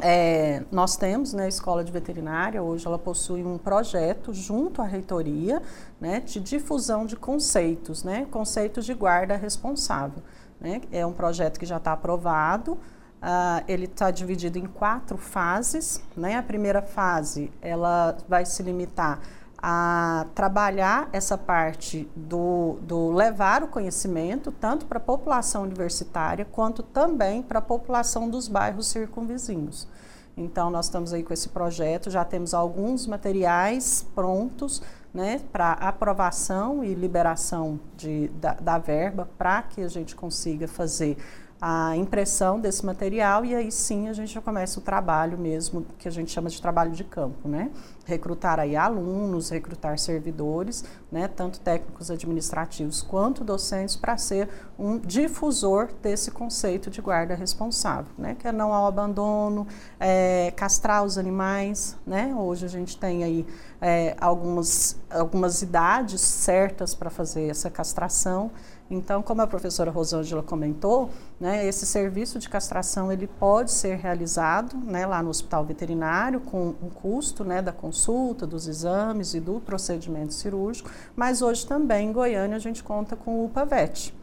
é, 0.00 0.62
nós 0.70 0.96
temos 0.96 1.32
né, 1.32 1.44
a 1.44 1.48
Escola 1.48 1.82
de 1.82 1.90
Veterinária, 1.90 2.62
hoje 2.62 2.86
ela 2.86 2.98
possui 2.98 3.44
um 3.44 3.58
projeto 3.58 4.32
junto 4.32 4.80
à 4.80 4.84
reitoria 4.84 5.60
né, 6.00 6.20
de 6.20 6.38
difusão 6.38 7.04
de 7.04 7.16
conceitos, 7.16 8.04
né, 8.04 8.26
conceitos 8.30 8.86
de 8.86 8.94
guarda 8.94 9.36
responsável. 9.36 10.22
Né, 10.60 10.80
é 10.92 11.04
um 11.04 11.12
projeto 11.12 11.58
que 11.58 11.66
já 11.66 11.78
está 11.78 11.92
aprovado, 11.92 12.72
uh, 12.72 13.64
ele 13.66 13.86
está 13.86 14.10
dividido 14.12 14.58
em 14.58 14.66
quatro 14.66 15.16
fases. 15.16 16.00
Né, 16.16 16.36
a 16.36 16.42
primeira 16.42 16.80
fase 16.80 17.50
ela 17.60 18.16
vai 18.28 18.46
se 18.46 18.62
limitar 18.62 19.20
a 19.60 20.26
trabalhar 20.34 21.08
essa 21.12 21.36
parte 21.36 22.08
do, 22.14 22.78
do 22.82 23.10
levar 23.10 23.64
o 23.64 23.68
conhecimento, 23.68 24.52
tanto 24.52 24.86
para 24.86 24.98
a 24.98 25.00
população 25.00 25.64
universitária, 25.64 26.44
quanto 26.44 26.82
também 26.82 27.42
para 27.42 27.58
a 27.58 27.62
população 27.62 28.28
dos 28.30 28.46
bairros 28.46 28.86
circunvizinhos. 28.86 29.88
Então, 30.36 30.70
nós 30.70 30.86
estamos 30.86 31.12
aí 31.12 31.24
com 31.24 31.34
esse 31.34 31.48
projeto, 31.48 32.10
já 32.10 32.24
temos 32.24 32.54
alguns 32.54 33.08
materiais 33.08 34.06
prontos 34.14 34.80
né, 35.12 35.40
para 35.52 35.72
aprovação 35.72 36.84
e 36.84 36.94
liberação 36.94 37.80
de, 37.96 38.28
da, 38.28 38.54
da 38.54 38.78
verba 38.78 39.28
para 39.36 39.62
que 39.62 39.80
a 39.80 39.88
gente 39.88 40.14
consiga 40.14 40.68
fazer 40.68 41.16
a 41.60 41.96
impressão 41.96 42.60
desse 42.60 42.86
material 42.86 43.44
e 43.44 43.54
aí 43.54 43.72
sim 43.72 44.08
a 44.08 44.12
gente 44.12 44.32
já 44.32 44.40
começa 44.40 44.78
o 44.78 44.82
trabalho 44.82 45.36
mesmo, 45.36 45.84
que 45.98 46.06
a 46.06 46.10
gente 46.10 46.30
chama 46.30 46.48
de 46.48 46.62
trabalho 46.62 46.92
de 46.92 47.02
campo, 47.02 47.48
né? 47.48 47.70
Recrutar 48.08 48.58
aí 48.58 48.74
alunos, 48.74 49.50
recrutar 49.50 49.98
servidores, 49.98 50.82
né? 51.12 51.28
Tanto 51.28 51.60
técnicos 51.60 52.10
administrativos 52.10 53.02
quanto 53.02 53.44
docentes 53.44 53.96
para 53.96 54.16
ser 54.16 54.48
um 54.78 54.96
difusor 54.96 55.88
desse 56.00 56.30
conceito 56.30 56.88
de 56.88 57.02
guarda 57.02 57.34
responsável, 57.34 58.12
né? 58.16 58.36
Que 58.38 58.46
é 58.46 58.52
não 58.52 58.72
ao 58.72 58.86
abandono, 58.86 59.66
é, 59.98 60.52
castrar 60.52 61.02
os 61.02 61.18
animais, 61.18 61.96
né? 62.06 62.32
Hoje 62.36 62.64
a 62.64 62.68
gente 62.68 62.96
tem 62.96 63.24
aí 63.24 63.46
é, 63.80 64.14
algumas, 64.20 64.96
algumas 65.10 65.62
idades 65.62 66.20
certas 66.20 66.94
para 66.94 67.10
fazer 67.10 67.48
essa 67.48 67.68
castração. 67.68 68.52
Então, 68.90 69.22
como 69.22 69.42
a 69.42 69.46
professora 69.46 69.90
Rosângela 69.90 70.42
comentou, 70.42 71.10
né, 71.38 71.66
esse 71.66 71.84
serviço 71.84 72.38
de 72.38 72.48
castração 72.48 73.12
ele 73.12 73.26
pode 73.26 73.70
ser 73.70 73.96
realizado 73.96 74.78
né, 74.78 75.04
lá 75.04 75.22
no 75.22 75.28
hospital 75.28 75.62
veterinário 75.64 76.40
com 76.40 76.74
um 76.82 76.88
custo 76.88 77.44
né, 77.44 77.60
da 77.60 77.70
consulta, 77.70 78.46
dos 78.46 78.66
exames 78.66 79.34
e 79.34 79.40
do 79.40 79.60
procedimento 79.60 80.32
cirúrgico, 80.32 80.90
mas 81.14 81.42
hoje 81.42 81.66
também 81.66 82.08
em 82.08 82.12
Goiânia 82.12 82.56
a 82.56 82.60
gente 82.60 82.82
conta 82.82 83.14
com 83.14 83.40
o 83.40 83.44
UPAVET, 83.44 84.14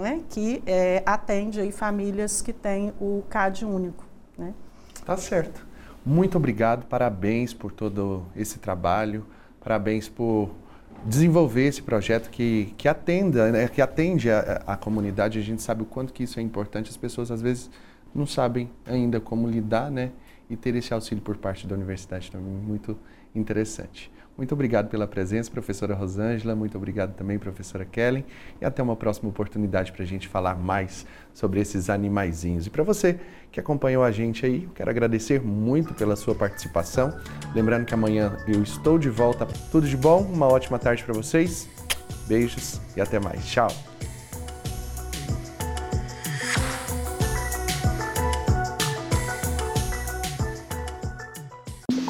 né, 0.00 0.22
que 0.30 0.62
é, 0.66 1.02
atende 1.04 1.60
aí 1.60 1.70
famílias 1.70 2.40
que 2.40 2.52
têm 2.52 2.92
o 3.00 3.22
CAD 3.28 3.64
único. 3.64 4.04
Né. 4.36 4.54
Tá 5.04 5.16
certo. 5.16 5.66
Muito 6.04 6.36
obrigado, 6.36 6.86
parabéns 6.86 7.54
por 7.54 7.70
todo 7.70 8.24
esse 8.34 8.58
trabalho, 8.58 9.24
parabéns 9.60 10.08
por 10.08 10.50
desenvolver 11.04 11.66
esse 11.66 11.82
projeto 11.82 12.30
que, 12.30 12.74
que 12.76 12.88
atenda, 12.88 13.50
né, 13.50 13.68
que 13.68 13.80
atende 13.80 14.30
a, 14.30 14.62
a, 14.66 14.76
comunidade. 14.76 15.38
A 15.38 15.42
gente 15.42 15.62
sabe 15.62 15.82
o 15.82 15.86
quanto 15.86 16.12
que 16.12 16.24
isso 16.24 16.38
é 16.38 16.42
importante. 16.42 16.90
As 16.90 16.96
pessoas 16.96 17.30
às 17.30 17.42
vezes 17.42 17.70
não 18.14 18.26
sabem 18.26 18.70
ainda 18.86 19.20
como 19.20 19.48
lidar, 19.48 19.90
né? 19.90 20.10
E 20.50 20.56
ter 20.56 20.74
esse 20.74 20.92
auxílio 20.92 21.22
por 21.22 21.36
parte 21.36 21.66
da 21.66 21.74
universidade 21.74 22.30
também 22.30 22.52
muito 22.52 22.98
interessante. 23.34 24.12
Muito 24.36 24.52
obrigado 24.54 24.88
pela 24.88 25.06
presença, 25.06 25.50
professora 25.50 25.94
Rosângela. 25.94 26.54
Muito 26.56 26.76
obrigado 26.76 27.14
também, 27.14 27.38
professora 27.38 27.84
Kellen. 27.84 28.24
E 28.60 28.64
até 28.64 28.82
uma 28.82 28.96
próxima 28.96 29.28
oportunidade 29.28 29.92
para 29.92 30.02
a 30.02 30.06
gente 30.06 30.26
falar 30.26 30.56
mais 30.56 31.06
sobre 31.34 31.60
esses 31.60 31.90
animaizinhos. 31.90 32.66
E 32.66 32.70
para 32.70 32.82
você 32.82 33.20
que 33.50 33.60
acompanhou 33.60 34.02
a 34.02 34.10
gente 34.10 34.46
aí, 34.46 34.64
eu 34.64 34.70
quero 34.70 34.90
agradecer 34.90 35.40
muito 35.40 35.92
pela 35.94 36.16
sua 36.16 36.34
participação. 36.34 37.14
Lembrando 37.54 37.84
que 37.84 37.94
amanhã 37.94 38.36
eu 38.48 38.62
estou 38.62 38.98
de 38.98 39.10
volta. 39.10 39.46
Tudo 39.70 39.86
de 39.86 39.96
bom, 39.96 40.22
uma 40.22 40.46
ótima 40.46 40.78
tarde 40.78 41.04
para 41.04 41.12
vocês. 41.12 41.68
Beijos 42.26 42.80
e 42.96 43.00
até 43.00 43.20
mais. 43.20 43.46
Tchau. 43.46 43.91